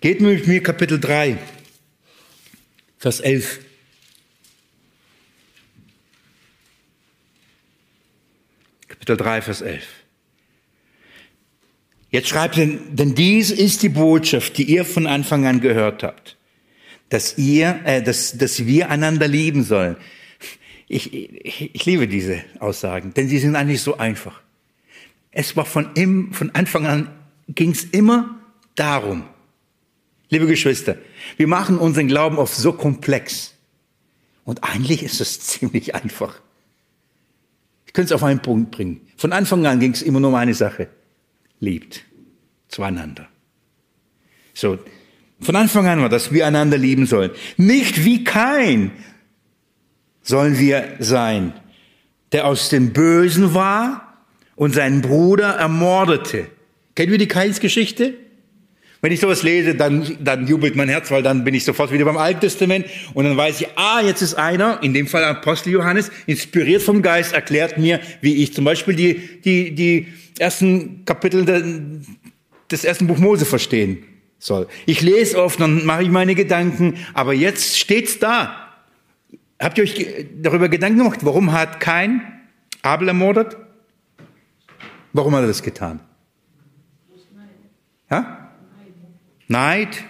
Geht 0.00 0.20
mit 0.20 0.46
mir 0.46 0.62
Kapitel 0.62 0.98
3, 0.98 1.38
Vers 2.98 3.20
11. 3.20 3.60
Kapitel 8.88 9.16
3, 9.16 9.42
Vers 9.42 9.60
11. 9.62 9.95
Jetzt 12.16 12.28
schreibt 12.28 12.56
er, 12.56 12.66
denn 12.66 13.14
dies 13.14 13.50
ist 13.50 13.82
die 13.82 13.90
Botschaft, 13.90 14.56
die 14.56 14.62
ihr 14.62 14.86
von 14.86 15.06
Anfang 15.06 15.44
an 15.44 15.60
gehört 15.60 16.02
habt, 16.02 16.38
dass 17.10 17.36
ihr, 17.36 17.80
äh, 17.84 18.02
dass, 18.02 18.38
dass 18.38 18.64
wir 18.64 18.88
einander 18.88 19.28
lieben 19.28 19.64
sollen. 19.64 19.96
Ich, 20.88 21.12
ich, 21.12 21.74
ich 21.74 21.84
liebe 21.84 22.08
diese 22.08 22.42
Aussagen, 22.58 23.12
denn 23.12 23.28
sie 23.28 23.36
sind 23.36 23.54
eigentlich 23.54 23.82
so 23.82 23.98
einfach. 23.98 24.40
Es 25.30 25.58
war 25.58 25.66
von, 25.66 25.90
im, 25.94 26.32
von 26.32 26.54
Anfang 26.54 26.86
an 26.86 27.10
ging 27.48 27.72
es 27.72 27.84
immer 27.84 28.40
darum, 28.76 29.24
liebe 30.30 30.46
Geschwister, 30.46 30.96
wir 31.36 31.48
machen 31.48 31.76
unseren 31.76 32.08
Glauben 32.08 32.38
oft 32.38 32.54
so 32.54 32.72
komplex. 32.72 33.52
Und 34.46 34.64
eigentlich 34.64 35.02
ist 35.02 35.20
es 35.20 35.38
ziemlich 35.46 35.94
einfach. 35.94 36.40
Ich 37.84 37.92
könnte 37.92 38.06
es 38.06 38.12
auf 38.12 38.24
einen 38.24 38.40
Punkt 38.40 38.70
bringen. 38.70 39.02
Von 39.18 39.34
Anfang 39.34 39.66
an 39.66 39.80
ging 39.80 39.92
es 39.92 40.00
immer 40.00 40.18
nur 40.18 40.30
um 40.30 40.36
eine 40.36 40.54
Sache 40.54 40.88
liebt. 41.60 42.05
Zueinander. 42.76 43.26
So. 44.52 44.78
Von 45.40 45.56
Anfang 45.56 45.86
an 45.86 46.02
war, 46.02 46.10
dass 46.10 46.30
wir 46.30 46.46
einander 46.46 46.76
lieben 46.76 47.06
sollen. 47.06 47.30
Nicht 47.56 48.04
wie 48.04 48.22
kein 48.22 48.90
sollen 50.20 50.58
wir 50.58 50.96
sein, 50.98 51.54
der 52.32 52.46
aus 52.46 52.68
dem 52.68 52.92
Bösen 52.92 53.54
war 53.54 54.26
und 54.56 54.74
seinen 54.74 55.00
Bruder 55.00 55.52
ermordete. 55.52 56.48
Kennen 56.94 57.12
wir 57.12 57.18
die 57.18 57.28
Kains-Geschichte? 57.28 58.12
Wenn 59.00 59.10
ich 59.10 59.20
sowas 59.20 59.42
lese, 59.42 59.74
dann, 59.74 60.18
dann 60.20 60.46
jubelt 60.46 60.76
mein 60.76 60.90
Herz, 60.90 61.10
weil 61.10 61.22
dann 61.22 61.44
bin 61.44 61.54
ich 61.54 61.64
sofort 61.64 61.92
wieder 61.92 62.04
beim 62.04 62.18
Alten 62.18 62.40
Testament 62.40 62.84
und 63.14 63.24
dann 63.24 63.38
weiß 63.38 63.62
ich, 63.62 63.68
ah, 63.76 64.02
jetzt 64.02 64.20
ist 64.20 64.34
einer, 64.34 64.82
in 64.82 64.92
dem 64.92 65.06
Fall 65.06 65.24
Apostel 65.24 65.72
Johannes, 65.72 66.10
inspiriert 66.26 66.82
vom 66.82 67.00
Geist, 67.00 67.32
erklärt 67.32 67.78
mir, 67.78 68.00
wie 68.20 68.42
ich 68.42 68.52
zum 68.52 68.66
Beispiel 68.66 68.94
die, 68.94 69.40
die, 69.42 69.74
die 69.74 70.08
ersten 70.38 71.06
Kapitel 71.06 71.46
des 72.70 72.84
ersten 72.84 73.06
Buch 73.06 73.18
Mose 73.18 73.44
verstehen 73.44 74.04
soll. 74.38 74.68
Ich 74.86 75.00
lese 75.00 75.42
oft, 75.42 75.60
dann 75.60 75.84
mache 75.84 76.02
ich 76.02 76.10
meine 76.10 76.34
Gedanken, 76.34 76.98
aber 77.14 77.32
jetzt 77.32 77.78
steht's 77.78 78.18
da. 78.18 78.62
Habt 79.58 79.78
ihr 79.78 79.84
euch 79.84 80.26
darüber 80.40 80.68
Gedanken 80.68 80.98
gemacht, 80.98 81.20
warum 81.22 81.52
hat 81.52 81.80
kein 81.80 82.42
Abel 82.82 83.08
ermordet? 83.08 83.56
Warum 85.12 85.34
hat 85.34 85.42
er 85.42 85.48
das 85.48 85.62
getan? 85.62 86.00
Ja? 88.10 88.52
Neid. 89.48 90.04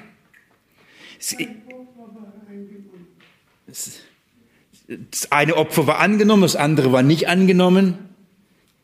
Das 5.11 5.33
eine 5.33 5.57
Opfer 5.57 5.87
war 5.87 5.99
angenommen, 5.99 6.43
das 6.43 6.57
andere 6.57 6.93
war 6.93 7.03
nicht 7.03 7.29
angenommen. 7.29 7.99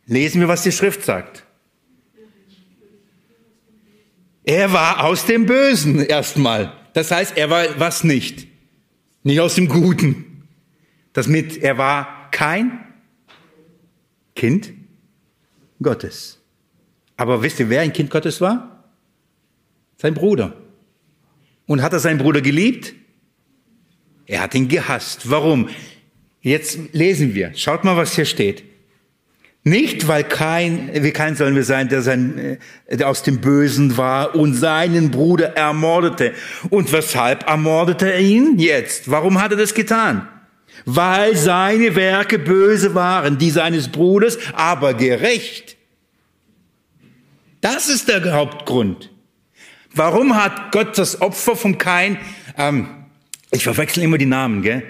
Lesen 0.06 0.40
wir, 0.40 0.48
was 0.48 0.62
die 0.62 0.72
Schrift 0.72 1.04
sagt. 1.04 1.44
Er 4.45 4.72
war 4.72 5.05
aus 5.05 5.26
dem 5.26 5.47
Bösen 5.47 6.05
erstmal. 6.05 6.72
Das 6.95 7.11
heißt, 7.11 7.36
er 7.36 7.51
war 7.51 7.78
was 7.78 8.05
nicht. 8.05 8.47
Nicht 9.22 9.40
aus 9.40 9.55
dem 9.55 9.68
Guten. 9.68 10.49
Das 11.12 11.26
mit, 11.28 11.59
er 11.59 11.78
war 11.78 12.30
kein 12.30 12.80
Kind 14.34 14.72
Gottes. 15.80 16.40
Aber 17.16 17.43
wisst 17.43 17.61
ihr, 17.61 17.68
wer 17.68 17.82
ein 17.82 17.93
Kind 17.93 18.11
Gottes 18.11 18.40
war? 18.40 18.84
Sein 19.97 20.14
Bruder. 20.14 20.57
Und 21.66 21.82
hat 21.82 21.93
er 21.93 22.01
seinen 22.01 22.18
Bruder 22.18 22.40
geliebt? 22.40 22.95
Er 24.26 24.40
hat 24.40 24.55
ihn 24.55 24.68
gehasst. 24.68 25.30
Warum? 25.30 25.68
Jetzt 26.40 26.78
lesen 26.93 27.34
wir. 27.34 27.53
Schaut 27.55 27.84
mal, 27.84 27.97
was 27.97 28.16
hier 28.16 28.24
steht. 28.24 28.64
Nicht, 29.64 30.08
weil 30.08 30.24
kein, 30.24 30.90
wie 30.92 31.12
kein 31.12 31.36
sollen 31.36 31.54
wir 31.54 31.62
sein, 31.62 31.88
der, 31.88 32.02
sein, 32.02 32.58
äh, 32.88 32.96
der 32.96 33.08
aus 33.08 33.22
dem 33.22 33.40
Bösen 33.40 33.96
war 33.96 34.34
und 34.34 34.54
seinen 34.54 35.12
Bruder 35.12 35.56
ermordete. 35.56 36.34
Und 36.70 36.92
weshalb 36.92 37.48
ermordete 37.48 38.12
er 38.12 38.20
ihn 38.20 38.58
jetzt? 38.58 39.08
Warum 39.08 39.40
hat 39.40 39.52
er 39.52 39.56
das 39.58 39.74
getan? 39.74 40.26
Weil 40.84 41.36
seine 41.36 41.94
Werke 41.94 42.40
böse 42.40 42.96
waren, 42.96 43.38
die 43.38 43.50
seines 43.50 43.88
Bruders, 43.88 44.36
aber 44.52 44.94
gerecht. 44.94 45.76
Das 47.60 47.88
ist 47.88 48.08
der 48.08 48.32
Hauptgrund. 48.32 49.10
Warum 49.94 50.34
hat 50.34 50.72
Gott 50.72 50.98
das 50.98 51.20
Opfer 51.20 51.54
vom 51.54 51.78
Kain, 51.78 52.18
ähm, 52.58 52.88
ich 53.52 53.62
verwechsel 53.62 54.02
immer 54.02 54.18
die 54.18 54.26
Namen, 54.26 54.62
gell? 54.62 54.82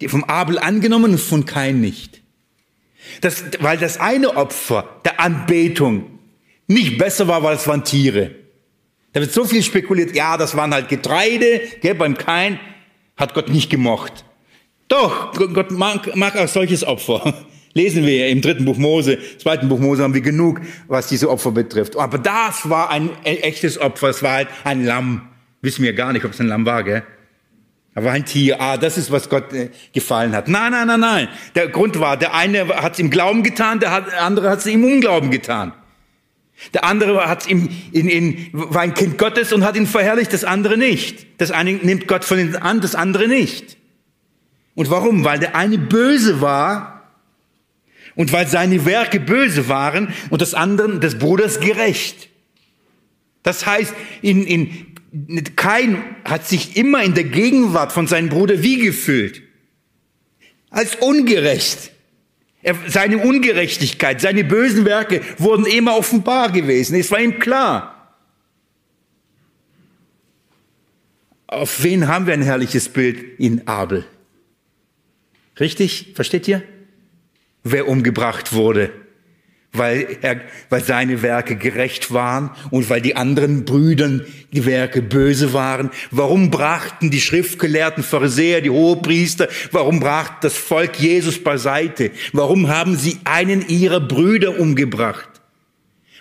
Die 0.00 0.08
vom 0.08 0.24
Abel 0.24 0.58
angenommen 0.58 1.12
und 1.12 1.20
von 1.20 1.44
Kain 1.44 1.80
nicht. 1.80 2.19
Das, 3.20 3.44
weil 3.60 3.78
das 3.78 3.98
eine 3.98 4.36
Opfer 4.36 5.00
der 5.04 5.20
Anbetung 5.20 6.18
nicht 6.66 6.98
besser 6.98 7.28
war, 7.28 7.42
weil 7.42 7.56
es 7.56 7.66
waren 7.66 7.84
Tiere. 7.84 8.32
Da 9.12 9.20
wird 9.20 9.32
so 9.32 9.44
viel 9.44 9.62
spekuliert, 9.62 10.14
ja, 10.14 10.36
das 10.36 10.56
waren 10.56 10.72
halt 10.72 10.88
Getreide, 10.88 11.60
gell, 11.80 11.94
beim 11.94 12.16
Kain 12.16 12.60
hat 13.16 13.34
Gott 13.34 13.48
nicht 13.48 13.68
gemocht. 13.70 14.24
Doch, 14.88 15.32
Gott 15.32 15.70
mag, 15.70 16.14
mag 16.16 16.36
auch 16.36 16.48
solches 16.48 16.84
Opfer. 16.84 17.34
Lesen 17.74 18.04
wir 18.04 18.28
im 18.28 18.40
dritten 18.40 18.64
Buch 18.64 18.76
Mose, 18.76 19.18
zweiten 19.38 19.68
Buch 19.68 19.78
Mose 19.78 20.02
haben 20.02 20.14
wir 20.14 20.20
genug, 20.20 20.60
was 20.88 21.06
diese 21.06 21.30
Opfer 21.30 21.52
betrifft. 21.52 21.96
Aber 21.96 22.18
das 22.18 22.68
war 22.68 22.90
ein 22.90 23.10
e-, 23.24 23.36
echtes 23.36 23.78
Opfer, 23.78 24.08
es 24.08 24.22
war 24.22 24.32
halt 24.32 24.48
ein 24.64 24.84
Lamm. 24.84 25.28
Wissen 25.62 25.84
wir 25.84 25.92
gar 25.92 26.12
nicht, 26.12 26.24
ob 26.24 26.32
es 26.32 26.40
ein 26.40 26.48
Lamm 26.48 26.66
war, 26.66 26.82
gell? 26.82 27.04
War 27.94 28.12
ein 28.12 28.24
Tier. 28.24 28.60
Ah, 28.60 28.76
das 28.76 28.96
ist, 28.96 29.10
was 29.10 29.28
Gott 29.28 29.52
äh, 29.52 29.70
gefallen 29.92 30.34
hat. 30.34 30.48
Nein, 30.48 30.72
nein, 30.72 30.86
nein, 30.86 31.00
nein. 31.00 31.28
Der 31.54 31.68
Grund 31.68 31.98
war, 31.98 32.16
der 32.16 32.34
eine 32.34 32.68
hat 32.68 32.94
es 32.94 32.98
im 32.98 33.10
Glauben 33.10 33.42
getan, 33.42 33.80
der 33.80 34.22
andere 34.22 34.48
hat 34.48 34.60
es 34.60 34.66
im 34.66 34.84
Unglauben 34.84 35.30
getan. 35.30 35.72
Der 36.74 36.84
andere 36.84 37.26
hat 37.26 37.48
ihm 37.48 37.68
in, 37.90 38.08
in, 38.08 38.50
war 38.52 38.82
ein 38.82 38.94
Kind 38.94 39.18
Gottes 39.18 39.52
und 39.52 39.64
hat 39.64 39.76
ihn 39.76 39.86
verherrlicht, 39.86 40.32
das 40.32 40.44
andere 40.44 40.76
nicht. 40.76 41.40
Das 41.40 41.50
eine 41.50 41.72
nimmt 41.72 42.06
Gott 42.06 42.24
von 42.24 42.38
ihm 42.38 42.56
an, 42.60 42.80
das 42.80 42.94
andere 42.94 43.28
nicht. 43.28 43.76
Und 44.74 44.90
warum? 44.90 45.24
Weil 45.24 45.38
der 45.38 45.56
eine 45.56 45.78
böse 45.78 46.40
war 46.40 47.10
und 48.14 48.32
weil 48.32 48.46
seine 48.46 48.84
Werke 48.84 49.20
böse 49.20 49.68
waren 49.68 50.12
und 50.28 50.42
das 50.42 50.54
andere, 50.54 51.00
des 51.00 51.18
Bruders 51.18 51.60
gerecht. 51.60 52.28
Das 53.42 53.64
heißt, 53.66 53.94
in, 54.20 54.44
in 54.46 54.89
kein 55.56 56.16
hat 56.24 56.46
sich 56.46 56.76
immer 56.76 57.02
in 57.02 57.14
der 57.14 57.24
Gegenwart 57.24 57.92
von 57.92 58.06
seinem 58.06 58.28
Bruder 58.28 58.62
wie 58.62 58.78
gefühlt? 58.78 59.42
Als 60.70 60.96
ungerecht. 60.96 61.90
Er, 62.62 62.76
seine 62.86 63.18
Ungerechtigkeit, 63.18 64.20
seine 64.20 64.44
bösen 64.44 64.84
Werke 64.84 65.22
wurden 65.38 65.66
immer 65.66 65.96
offenbar 65.96 66.52
gewesen. 66.52 66.98
Es 66.98 67.10
war 67.10 67.20
ihm 67.20 67.38
klar. 67.38 68.16
Auf 71.46 71.82
wen 71.82 72.06
haben 72.06 72.26
wir 72.26 72.34
ein 72.34 72.42
herrliches 72.42 72.88
Bild 72.88 73.40
in 73.40 73.66
Abel? 73.66 74.04
Richtig? 75.58 76.12
Versteht 76.14 76.46
ihr? 76.46 76.62
Wer 77.64 77.88
umgebracht 77.88 78.52
wurde 78.52 78.92
weil, 79.72 80.18
er, 80.22 80.40
weil 80.68 80.82
seine 80.82 81.22
Werke 81.22 81.56
gerecht 81.56 82.12
waren 82.12 82.50
und 82.70 82.90
weil 82.90 83.00
die 83.00 83.16
anderen 83.16 83.64
Brüdern 83.64 84.26
die 84.52 84.66
Werke 84.66 85.00
böse 85.00 85.52
waren. 85.52 85.90
Warum 86.10 86.50
brachten 86.50 87.10
die 87.10 87.20
schriftgelehrten 87.20 88.02
Pharisäer, 88.02 88.62
die 88.62 88.70
Hohepriester, 88.70 89.48
warum 89.70 90.00
brachte 90.00 90.38
das 90.42 90.56
Volk 90.56 90.98
Jesus 90.98 91.42
beiseite? 91.42 92.10
Warum 92.32 92.68
haben 92.68 92.96
sie 92.96 93.18
einen 93.24 93.66
ihrer 93.68 94.00
Brüder 94.00 94.58
umgebracht? 94.58 95.28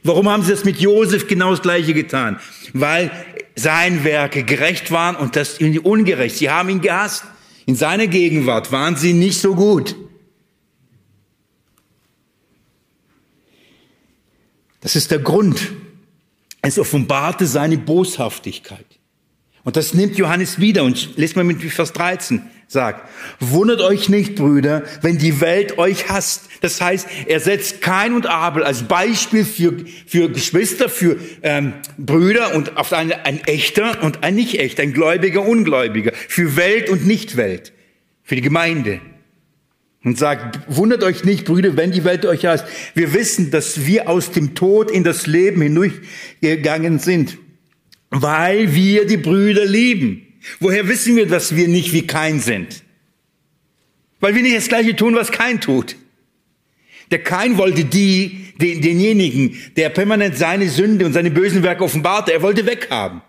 Warum 0.04 0.30
haben 0.30 0.44
sie 0.44 0.52
das 0.52 0.64
mit 0.64 0.80
Josef 0.80 1.28
genau 1.28 1.52
das 1.52 1.62
Gleiche 1.62 1.94
getan? 1.94 2.40
Weil 2.74 3.12
sein 3.56 4.04
Werke 4.04 4.44
gerecht 4.44 4.92
waren 4.92 5.16
und 5.16 5.36
das 5.36 5.58
ungerecht. 5.58 6.38
Sie 6.38 6.50
haben 6.50 6.70
ihn 6.70 6.82
gehasst. 6.82 7.26
In 7.66 7.76
seiner 7.76 8.08
Gegenwart 8.08 8.72
waren 8.72 8.96
sie 8.96 9.14
nicht 9.14 9.42
so 9.42 9.56
gut. 9.56 9.96
Das 14.82 14.96
ist 14.96 15.12
der 15.12 15.20
Grund. 15.20 15.72
Es 16.62 16.78
offenbarte 16.78 17.48
seine 17.48 17.78
Boshaftigkeit. 17.78 18.86
Und 19.64 19.76
das 19.76 19.94
nimmt 19.94 20.18
Johannes 20.18 20.60
wieder 20.60 20.84
und 20.84 21.18
lest 21.18 21.36
mal 21.36 21.44
mit 21.44 21.62
Vers 21.62 21.94
13 21.94 22.42
sagt, 22.68 23.10
wundert 23.40 23.82
euch 23.82 24.10
nicht, 24.10 24.36
Brüder, 24.36 24.84
wenn 25.02 25.18
die 25.18 25.42
Welt 25.42 25.80
euch 25.80 26.08
hasst. 26.08 26.44
Das 26.62 26.80
heißt, 26.80 27.08
er 27.26 27.40
setzt 27.40 27.82
Kain 27.82 28.14
und 28.14 28.28
Abel 28.28 28.64
als 28.64 28.84
Beispiel 28.84 29.44
für, 29.44 29.74
für 30.06 30.30
Geschwister, 30.30 30.88
für 30.88 31.18
ähm, 31.42 31.74
Brüder 31.98 32.56
und 32.56 32.78
auf 32.78 32.94
eine, 32.94 33.26
ein 33.26 33.40
echter 33.46 34.04
und 34.04 34.24
ein 34.24 34.36
nicht 34.36 34.60
echter, 34.60 34.84
ein 34.84 34.94
gläubiger, 34.94 35.42
ungläubiger, 35.42 36.12
für 36.14 36.56
Welt 36.56 36.90
und 36.90 37.08
Nichtwelt, 37.08 37.74
für 38.24 38.36
die 38.36 38.42
Gemeinde 38.42 39.02
und 40.04 40.18
sagt, 40.18 40.60
wundert 40.68 41.04
euch 41.04 41.24
nicht, 41.24 41.46
Brüder, 41.46 41.76
wenn 41.76 41.92
die 41.92 42.04
Welt 42.04 42.26
euch 42.26 42.46
heißt. 42.46 42.66
Wir 42.96 43.14
wissen, 43.14 43.52
dass 43.52 43.86
wir 43.86 44.10
aus 44.10 44.32
dem 44.32 44.56
Tod 44.56 44.90
in 44.90 45.04
das 45.04 45.28
Leben 45.28 45.62
hindurchgegangen 45.62 47.00
sind, 47.00 47.38
weil 48.10 48.74
wir 48.74 49.06
die 49.06 49.18
Brüder 49.18 49.66
lieben. 49.66 50.26
Woher 50.60 50.88
wissen 50.88 51.16
wir, 51.16 51.28
dass 51.28 51.56
wir 51.56 51.68
nicht 51.68 51.92
wie 51.92 52.08
kein 52.08 52.40
sind? 52.40 52.84
Weil 54.22 54.36
wir 54.36 54.42
nicht 54.42 54.56
das 54.56 54.68
Gleiche 54.68 54.96
tun, 54.96 55.16
was 55.16 55.32
kein 55.32 55.60
tut. 55.60 55.96
Der 57.12 57.20
Kain 57.24 57.58
wollte 57.58 57.86
die, 57.86 58.54
den, 58.62 58.82
denjenigen, 58.82 59.58
der 59.76 59.90
permanent 59.90 60.38
seine 60.38 60.70
Sünde 60.70 61.06
und 61.06 61.14
seine 61.14 61.32
bösen 61.32 61.64
Werke 61.64 61.84
offenbarte, 61.84 62.32
er 62.32 62.42
wollte 62.42 62.66
weghaben. 62.66 63.22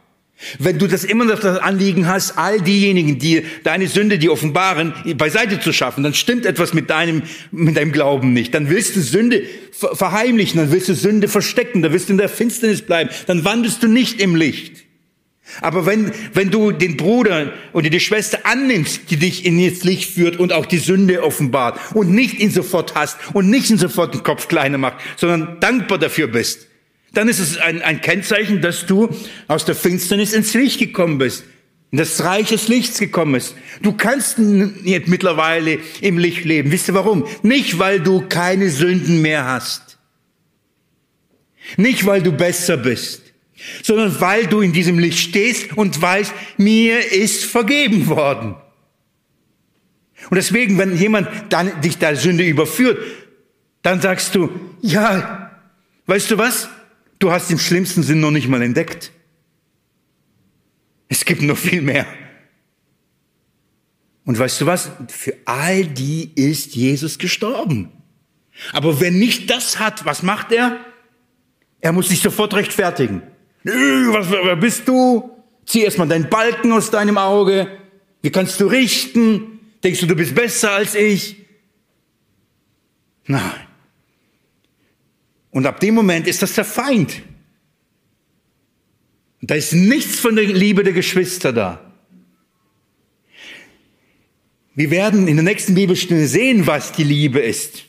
Wenn 0.59 0.79
du 0.79 0.87
das 0.87 1.05
immer 1.05 1.25
noch 1.25 1.39
das 1.39 1.59
Anliegen 1.59 2.07
hast, 2.07 2.39
all 2.39 2.61
diejenigen, 2.61 3.19
die 3.19 3.45
deine 3.63 3.89
Sünde, 3.89 4.19
die 4.19 4.31
offenbaren, 4.31 4.95
beiseite 5.17 5.61
zu 5.61 5.73
schaffen, 5.73 6.03
dann 6.03 6.15
stimmt 6.15 6.47
etwas 6.47 6.73
mit 6.73 6.89
deinem, 6.89 7.23
mit 7.51 7.77
deinem 7.77 7.93
Glauben 7.93 8.33
nicht. 8.33 8.55
Dann 8.55 8.71
willst 8.71 8.97
du 8.97 9.01
Sünde 9.01 9.43
verheimlichen, 9.73 10.59
dann 10.59 10.73
willst 10.73 10.89
du 10.89 10.95
Sünde 10.95 11.29
verstecken, 11.29 11.83
dann 11.83 11.93
willst 11.93 12.09
du 12.09 12.13
in 12.13 12.19
der 12.19 12.31
Finsternis 12.31 12.83
bleiben, 12.83 13.11
dann 13.27 13.45
wandelst 13.45 13.83
du 13.83 13.89
nicht 13.89 14.21
im 14.21 14.35
Licht. 14.35 14.85
Aber 15.61 15.85
wenn, 15.85 16.13
wenn 16.33 16.51
du 16.51 16.71
den 16.71 16.97
Bruder 16.97 17.53
oder 17.73 17.91
die 17.91 18.01
Schwester 18.01 18.41
annimmst, 18.45 19.11
die 19.11 19.17
dich 19.17 19.45
in 19.45 19.63
das 19.63 19.85
Licht 19.85 20.11
führt 20.13 20.39
und 20.39 20.53
auch 20.53 20.65
die 20.67 20.79
Sünde 20.79 21.23
offenbart 21.23 21.79
und 21.95 22.11
nicht 22.11 22.39
ihn 22.39 22.51
sofort 22.51 22.95
hast 22.95 23.19
und 23.35 23.51
nicht 23.51 23.69
ihn 23.69 23.79
sofort 23.79 24.15
den 24.15 24.23
Kopf 24.23 24.49
kleiner 24.49 24.79
macht, 24.79 24.99
sondern 25.17 25.59
dankbar 25.61 25.99
dafür 25.99 26.29
bist, 26.29 26.70
dann 27.13 27.29
ist 27.29 27.39
es 27.39 27.59
ein, 27.59 27.83
ein 27.83 28.01
Kennzeichen, 28.01 28.61
dass 28.61 28.87
du 28.87 29.09
aus 29.49 29.65
der 29.65 29.75
Finsternis 29.75 30.33
ins 30.33 30.55
Licht 30.55 30.79
gekommen 30.79 31.19
bist. 31.19 31.45
in 31.91 31.99
das 31.99 32.23
Reich 32.23 32.49
des 32.51 32.69
Lichts 32.69 32.99
gekommen 33.01 33.35
ist. 33.35 33.57
Du 33.83 33.93
kannst 33.93 34.39
jetzt 34.85 35.09
mittlerweile 35.09 35.81
im 36.01 36.19
Licht 36.19 36.45
leben. 36.45 36.71
Wisst 36.71 36.89
ihr 36.89 36.95
warum? 36.95 37.27
Nicht, 37.43 37.79
weil 37.79 38.01
du 38.01 38.23
keine 38.29 38.71
Sünden 38.71 39.23
mehr 39.23 39.45
hast. 39.45 39.99
Nicht, 41.77 42.07
weil 42.07 42.23
du 42.23 42.33
besser 42.33 42.77
bist, 42.77 43.23
sondern 43.83 44.21
weil 44.21 44.47
du 44.47 44.61
in 44.61 44.73
diesem 44.73 44.99
Licht 44.99 45.19
stehst 45.19 45.77
und 45.77 46.01
weißt, 46.01 46.33
mir 46.57 47.13
ist 47.13 47.45
vergeben 47.45 48.07
worden. 48.07 48.55
Und 50.31 50.37
deswegen, 50.37 50.79
wenn 50.79 50.97
jemand 50.97 51.29
dann 51.49 51.81
dich 51.81 51.99
der 51.99 52.17
Sünde 52.17 52.45
überführt, 52.45 52.99
dann 53.83 54.01
sagst 54.01 54.35
du, 54.35 54.51
ja, 54.83 55.51
weißt 56.07 56.31
du 56.31 56.39
was? 56.39 56.69
Du 57.21 57.31
hast 57.31 57.51
im 57.51 57.59
schlimmsten 57.59 58.03
Sinn 58.03 58.19
noch 58.19 58.31
nicht 58.31 58.49
mal 58.49 58.63
entdeckt. 58.63 59.13
Es 61.09 61.25
gibt 61.25 61.43
noch 61.43 61.57
viel 61.57 61.83
mehr. 61.83 62.07
Und 64.25 64.39
weißt 64.39 64.63
du 64.63 64.67
was? 64.67 64.91
Für 65.09 65.35
all 65.45 65.85
die 65.85 66.33
ist 66.35 66.75
Jesus 66.75 67.19
gestorben. 67.19 67.93
Aber 68.73 69.01
wer 69.01 69.11
nicht 69.11 69.51
das 69.51 69.79
hat, 69.79 70.05
was 70.07 70.23
macht 70.23 70.51
er? 70.51 70.81
Er 71.81 71.93
muss 71.93 72.09
sich 72.09 72.21
sofort 72.21 72.55
rechtfertigen. 72.55 73.23
Was, 73.65 74.31
wer 74.31 74.57
bist 74.57 74.89
du? 74.89 75.31
Zieh 75.67 75.83
erstmal 75.83 76.09
deinen 76.09 76.31
Balken 76.31 76.73
aus 76.73 76.91
deinem 76.91 77.19
Auge. 77.19 77.69
Wie 78.23 78.31
kannst 78.31 78.61
du 78.61 78.67
richten? 78.67 79.61
Denkst 79.85 80.01
du, 80.01 80.07
du 80.07 80.17
bist 80.17 80.35
besser 80.35 80.73
als 80.73 80.95
ich? 80.95 81.37
Nein. 83.27 83.70
Und 85.51 85.67
ab 85.67 85.81
dem 85.81 85.95
Moment 85.95 86.27
ist 86.27 86.43
das 86.43 86.55
der 86.55 86.65
Feind. 86.65 87.23
Da 89.43 89.55
ist 89.55 89.73
nichts 89.73 90.21
von 90.21 90.37
der 90.37 90.45
Liebe 90.45 90.85
der 90.85 90.93
Geschwister 90.93 91.53
da. 91.53 91.93
Wir 94.75 94.91
werden 94.91 95.29
in 95.29 95.37
der 95.37 95.45
nächsten 95.45 95.75
Bibelstunde 95.75 96.27
sehen, 96.27 96.67
was 96.67 96.93
die 96.93 97.05
Liebe 97.05 97.41
ist. 97.41 97.85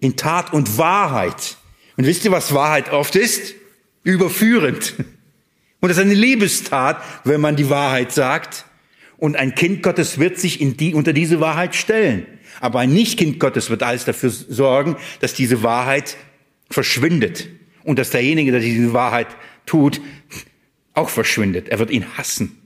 In 0.00 0.16
Tat 0.16 0.52
und 0.52 0.78
Wahrheit. 0.78 1.56
Und 1.96 2.06
wisst 2.06 2.24
ihr, 2.24 2.32
was 2.32 2.54
Wahrheit 2.54 2.90
oft 2.90 3.14
ist? 3.14 3.54
Überführend. 4.02 4.94
Und 5.80 5.88
das 5.88 5.98
ist 5.98 6.02
eine 6.02 6.14
Liebestat, 6.14 7.02
wenn 7.24 7.40
man 7.40 7.56
die 7.56 7.70
Wahrheit 7.70 8.12
sagt. 8.12 8.64
Und 9.20 9.36
ein 9.36 9.54
Kind 9.54 9.82
Gottes 9.82 10.18
wird 10.18 10.38
sich 10.38 10.62
in 10.62 10.78
die, 10.78 10.94
unter 10.94 11.12
diese 11.12 11.40
Wahrheit 11.40 11.74
stellen. 11.74 12.26
Aber 12.58 12.80
ein 12.80 12.94
Nicht-Kind 12.94 13.38
Gottes 13.38 13.68
wird 13.68 13.82
alles 13.82 14.06
dafür 14.06 14.30
sorgen, 14.30 14.96
dass 15.20 15.34
diese 15.34 15.62
Wahrheit 15.62 16.16
verschwindet. 16.70 17.46
Und 17.84 17.98
dass 17.98 18.08
derjenige, 18.10 18.50
der 18.50 18.62
diese 18.62 18.94
Wahrheit 18.94 19.26
tut, 19.66 20.00
auch 20.94 21.10
verschwindet. 21.10 21.68
Er 21.68 21.78
wird 21.78 21.90
ihn 21.90 22.16
hassen. 22.16 22.56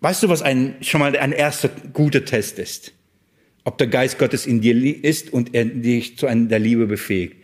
Weißt 0.00 0.22
du, 0.22 0.30
was 0.30 0.40
ein, 0.40 0.76
schon 0.80 1.00
mal 1.00 1.14
ein 1.14 1.32
erster 1.32 1.68
guter 1.68 2.24
Test 2.24 2.58
ist? 2.58 2.94
Ob 3.64 3.76
der 3.76 3.86
Geist 3.86 4.18
Gottes 4.18 4.46
in 4.46 4.62
dir 4.62 5.04
ist 5.04 5.30
und 5.30 5.54
er 5.54 5.66
dich 5.66 6.16
zu 6.16 6.26
einer 6.26 6.46
der 6.46 6.58
Liebe 6.58 6.86
befähigt. 6.86 7.36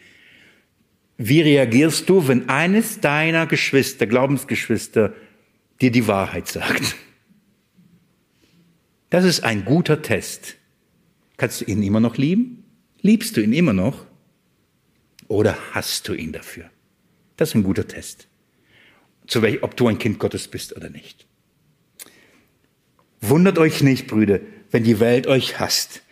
Wie 1.18 1.42
reagierst 1.42 2.08
du, 2.08 2.28
wenn 2.28 2.48
eines 2.48 3.00
deiner 3.00 3.46
Geschwister, 3.46 4.06
Glaubensgeschwister, 4.06 5.12
dir 5.80 5.90
die 5.90 6.06
Wahrheit 6.06 6.48
sagt? 6.48 6.96
Das 9.10 9.24
ist 9.24 9.42
ein 9.44 9.64
guter 9.64 10.02
Test. 10.02 10.56
Kannst 11.36 11.60
du 11.60 11.64
ihn 11.64 11.82
immer 11.82 12.00
noch 12.00 12.16
lieben? 12.16 12.64
Liebst 13.00 13.36
du 13.36 13.40
ihn 13.40 13.52
immer 13.52 13.72
noch? 13.72 14.06
Oder 15.26 15.56
hast 15.72 16.06
du 16.08 16.14
ihn 16.14 16.32
dafür? 16.32 16.70
Das 17.36 17.50
ist 17.50 17.54
ein 17.54 17.62
guter 17.62 17.88
Test. 17.88 18.28
Zu 19.26 19.42
welch, 19.42 19.62
ob 19.62 19.76
du 19.76 19.88
ein 19.88 19.98
Kind 19.98 20.18
Gottes 20.18 20.48
bist 20.48 20.76
oder 20.76 20.90
nicht. 20.90 21.26
Wundert 23.20 23.58
euch 23.58 23.82
nicht, 23.82 24.06
Brüder, 24.06 24.40
wenn 24.70 24.84
die 24.84 25.00
Welt 25.00 25.26
euch 25.26 25.58
hasst. 25.58 26.02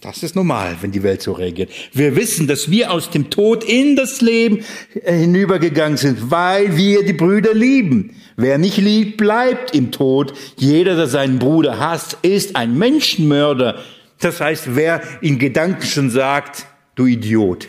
Das 0.00 0.22
ist 0.22 0.34
normal, 0.34 0.76
wenn 0.80 0.90
die 0.90 1.02
Welt 1.02 1.22
so 1.22 1.32
reagiert. 1.32 1.70
Wir 1.92 2.16
wissen, 2.16 2.46
dass 2.46 2.70
wir 2.70 2.90
aus 2.90 3.10
dem 3.10 3.30
Tod 3.30 3.64
in 3.64 3.96
das 3.96 4.20
Leben 4.20 4.64
äh, 4.94 5.16
hinübergegangen 5.16 5.96
sind, 5.96 6.30
weil 6.30 6.76
wir 6.76 7.04
die 7.04 7.12
Brüder 7.12 7.54
lieben. 7.54 8.16
Wer 8.36 8.58
nicht 8.58 8.78
liebt, 8.78 9.18
bleibt 9.18 9.74
im 9.74 9.92
Tod. 9.92 10.32
Jeder, 10.56 10.96
der 10.96 11.06
seinen 11.06 11.38
Bruder 11.38 11.78
hasst, 11.78 12.18
ist 12.22 12.56
ein 12.56 12.76
Menschenmörder. 12.76 13.82
Das 14.18 14.40
heißt, 14.40 14.74
wer 14.74 15.02
in 15.20 15.38
Gedanken 15.38 15.86
schon 15.86 16.10
sagt, 16.10 16.66
du 16.94 17.06
Idiot, 17.06 17.68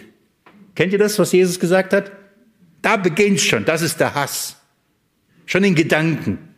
Kennt 0.76 0.92
ihr 0.92 1.00
das, 1.00 1.20
was 1.20 1.32
Jesus 1.32 1.60
gesagt 1.60 1.94
hat? 1.94 2.12
Da 2.82 2.98
beginnt 2.98 3.40
schon, 3.40 3.66
das 3.66 3.82
ist 3.82 4.00
der 4.00 4.16
Hass. 4.16 4.58
Schon 5.46 5.64
in 5.64 5.76
Gedanken. 5.76 6.53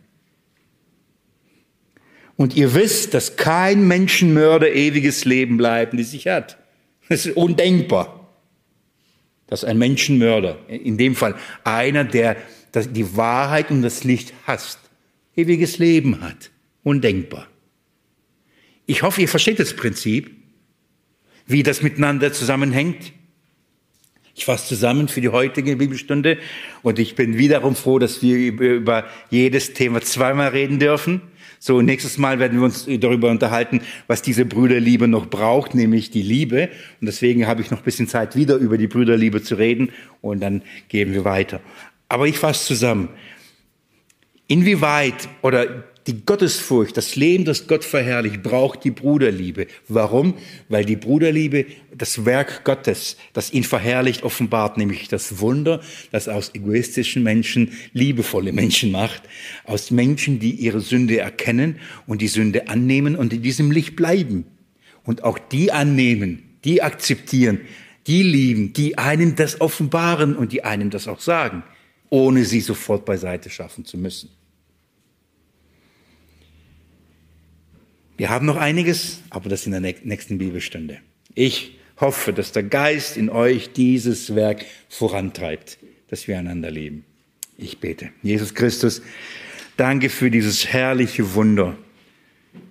Und 2.37 2.55
ihr 2.55 2.73
wisst, 2.73 3.13
dass 3.13 3.37
kein 3.37 3.87
Menschenmörder 3.87 4.73
ewiges 4.73 5.25
Leben 5.25 5.57
bleiben, 5.57 5.97
die 5.97 6.03
sich 6.03 6.27
hat. 6.27 6.57
Das 7.07 7.25
ist 7.25 7.37
undenkbar. 7.37 8.29
Dass 9.47 9.63
ein 9.63 9.77
Menschenmörder, 9.77 10.57
in 10.67 10.97
dem 10.97 11.15
Fall 11.15 11.35
einer, 11.63 12.03
der 12.03 12.35
die 12.73 13.15
Wahrheit 13.15 13.71
und 13.71 13.83
das 13.83 14.03
Licht 14.03 14.33
hasst, 14.45 14.79
ewiges 15.35 15.77
Leben 15.77 16.21
hat. 16.21 16.51
Undenkbar. 16.83 17.47
Ich 18.85 19.01
hoffe, 19.01 19.21
ihr 19.21 19.29
versteht 19.29 19.59
das 19.59 19.75
Prinzip, 19.75 20.31
wie 21.47 21.63
das 21.63 21.81
miteinander 21.81 22.33
zusammenhängt. 22.33 23.13
Ich 24.35 24.45
fasse 24.45 24.67
zusammen 24.67 25.07
für 25.07 25.21
die 25.21 25.29
heutige 25.29 25.77
Bibelstunde 25.77 26.37
und 26.83 26.99
ich 26.99 27.15
bin 27.15 27.37
wiederum 27.37 27.75
froh, 27.75 27.99
dass 27.99 28.21
wir 28.21 28.35
über 28.35 29.05
jedes 29.29 29.73
Thema 29.73 30.01
zweimal 30.01 30.49
reden 30.49 30.77
dürfen. 30.77 31.21
So, 31.67 31.81
nächstes 31.81 32.19
Mal 32.19 32.37
werden 32.37 32.59
wir 32.59 32.65
uns 32.65 32.85
darüber 32.99 33.31
unterhalten, 33.31 33.81
was 34.05 34.21
diese 34.21 34.45
Brüderliebe 34.45 35.07
noch 35.07 35.25
braucht, 35.25 35.73
nämlich 35.73 36.11
die 36.11 36.21
Liebe. 36.21 36.69
Und 37.01 37.07
deswegen 37.07 37.47
habe 37.47 37.63
ich 37.63 37.71
noch 37.71 37.79
ein 37.79 37.83
bisschen 37.83 38.07
Zeit, 38.07 38.35
wieder 38.35 38.57
über 38.57 38.77
die 38.77 38.85
Brüderliebe 38.85 39.41
zu 39.41 39.55
reden 39.55 39.89
und 40.21 40.41
dann 40.41 40.61
gehen 40.89 41.11
wir 41.11 41.25
weiter. 41.25 41.61
Aber 42.07 42.27
ich 42.27 42.37
fasse 42.37 42.67
zusammen. 42.67 43.09
Inwieweit 44.45 45.27
oder 45.41 45.85
die 46.07 46.23
Gottesfurcht, 46.23 46.95
das 46.97 47.15
Leben, 47.15 47.45
das 47.45 47.67
Gott 47.67 47.83
verherrlicht, 47.83 48.43
braucht 48.43 48.83
die 48.83 48.91
Bruderliebe. 48.91 49.65
Warum? 49.87 50.35
Weil 50.69 50.85
die 50.85 50.95
Bruderliebe 50.95 51.65
das 51.97 52.25
Werk 52.25 52.63
Gottes, 52.63 53.17
das 53.33 53.51
ihn 53.51 53.63
verherrlicht, 53.63 54.23
offenbart, 54.23 54.77
nämlich 54.77 55.07
das 55.07 55.39
Wunder, 55.39 55.81
das 56.11 56.27
aus 56.27 56.53
egoistischen 56.53 57.23
Menschen 57.23 57.71
liebevolle 57.93 58.53
Menschen 58.53 58.91
macht, 58.91 59.23
aus 59.63 59.89
Menschen, 59.89 60.39
die 60.39 60.51
ihre 60.51 60.81
Sünde 60.81 61.17
erkennen 61.17 61.79
und 62.05 62.21
die 62.21 62.27
Sünde 62.27 62.67
annehmen 62.67 63.15
und 63.15 63.33
in 63.33 63.41
diesem 63.41 63.71
Licht 63.71 63.95
bleiben. 63.95 64.45
Und 65.03 65.23
auch 65.23 65.39
die 65.39 65.71
annehmen, 65.71 66.57
die 66.63 66.83
akzeptieren, 66.83 67.61
die 68.05 68.21
lieben, 68.21 68.73
die 68.73 68.97
einem 68.97 69.35
das 69.35 69.59
offenbaren 69.59 70.35
und 70.35 70.51
die 70.51 70.63
einem 70.63 70.91
das 70.91 71.07
auch 71.07 71.19
sagen, 71.19 71.63
ohne 72.09 72.45
sie 72.45 72.61
sofort 72.61 73.05
beiseite 73.05 73.49
schaffen 73.49 73.85
zu 73.85 73.97
müssen. 73.97 74.29
Wir 78.17 78.29
haben 78.29 78.45
noch 78.45 78.55
einiges, 78.55 79.21
aber 79.29 79.49
das 79.49 79.65
in 79.65 79.73
der 79.73 79.81
nächsten 79.81 80.37
Bibelstunde. 80.37 80.99
Ich 81.33 81.77
hoffe, 81.99 82.31
dass 82.31 82.53
der 82.53 82.63
Geist 82.63 83.17
in 83.17 83.29
euch 83.29 83.73
dieses 83.73 84.35
Werk 84.35 84.65
vorantreibt, 84.87 85.77
dass 86.09 86.27
wir 86.27 86.39
einander 86.39 86.71
lieben. 86.71 87.03
Ich 87.57 87.79
bete. 87.79 88.09
Jesus 88.23 88.53
Christus, 88.53 89.01
danke 89.75 90.09
für 90.09 90.31
dieses 90.31 90.67
herrliche 90.67 91.33
Wunder 91.35 91.75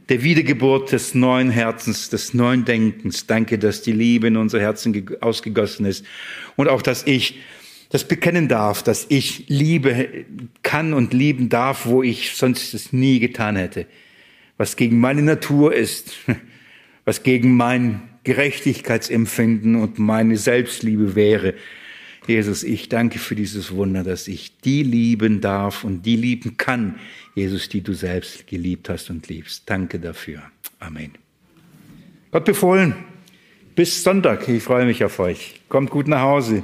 der 0.09 0.23
Wiedergeburt 0.23 0.93
des 0.93 1.15
neuen 1.15 1.51
Herzens, 1.51 2.09
des 2.09 2.33
neuen 2.33 2.65
Denkens. 2.65 3.27
Danke, 3.27 3.59
dass 3.59 3.83
die 3.83 3.93
Liebe 3.93 4.27
in 4.29 4.37
unser 4.37 4.61
Herzen 4.61 5.17
ausgegossen 5.21 5.85
ist 5.85 6.07
und 6.57 6.69
auch, 6.69 6.81
dass 6.81 7.07
ich 7.07 7.39
das 7.91 8.05
bekennen 8.09 8.49
darf, 8.49 8.83
dass 8.83 9.07
ich 9.11 9.45
Liebe 9.49 10.25
kann 10.63 10.95
und 10.95 11.13
lieben 11.13 11.51
darf, 11.51 11.85
wo 11.85 12.03
ich 12.03 12.35
sonst 12.35 12.73
es 12.73 12.93
nie 12.95 13.19
getan 13.19 13.57
hätte 13.57 13.87
was 14.57 14.77
gegen 14.77 15.01
meine 15.01 15.23
Natur 15.23 15.75
ist, 15.75 16.17
was 17.05 17.23
gegen 17.23 17.57
mein 17.57 18.03
Gerechtigkeitsempfinden 18.25 19.77
und 19.77 19.99
meine 19.99 20.37
Selbstliebe 20.37 21.15
wäre. 21.15 21.55
Jesus, 22.27 22.63
ich 22.63 22.89
danke 22.89 23.19
für 23.19 23.35
dieses 23.35 23.73
Wunder, 23.73 24.03
dass 24.03 24.29
ich 24.29 24.59
die 24.61 24.83
lieben 24.83 25.43
darf 25.43 25.85
und 25.85 26.07
die 26.07 26.17
lieben 26.17 26.57
kann, 26.57 26.99
Jesus, 27.35 27.69
die 27.69 27.83
du 27.83 27.93
selbst 27.93 28.47
geliebt 28.47 28.89
hast 28.89 29.11
und 29.11 29.29
liebst. 29.29 29.65
Danke 29.67 29.99
dafür. 29.99 30.43
Amen. 30.81 31.13
Gott 32.31 32.47
befohlen. 32.47 32.95
Bis 33.75 34.03
Sonntag. 34.03 34.49
Ich 34.49 34.63
freue 34.63 34.87
mich 34.87 35.05
auf 35.05 35.19
euch. 35.19 35.61
Kommt 35.69 35.91
gut 35.91 36.09
nach 36.09 36.21
Hause 36.21 36.63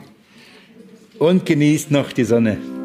und 1.19 1.45
genießt 1.45 1.91
noch 1.91 2.13
die 2.13 2.25
Sonne. 2.25 2.80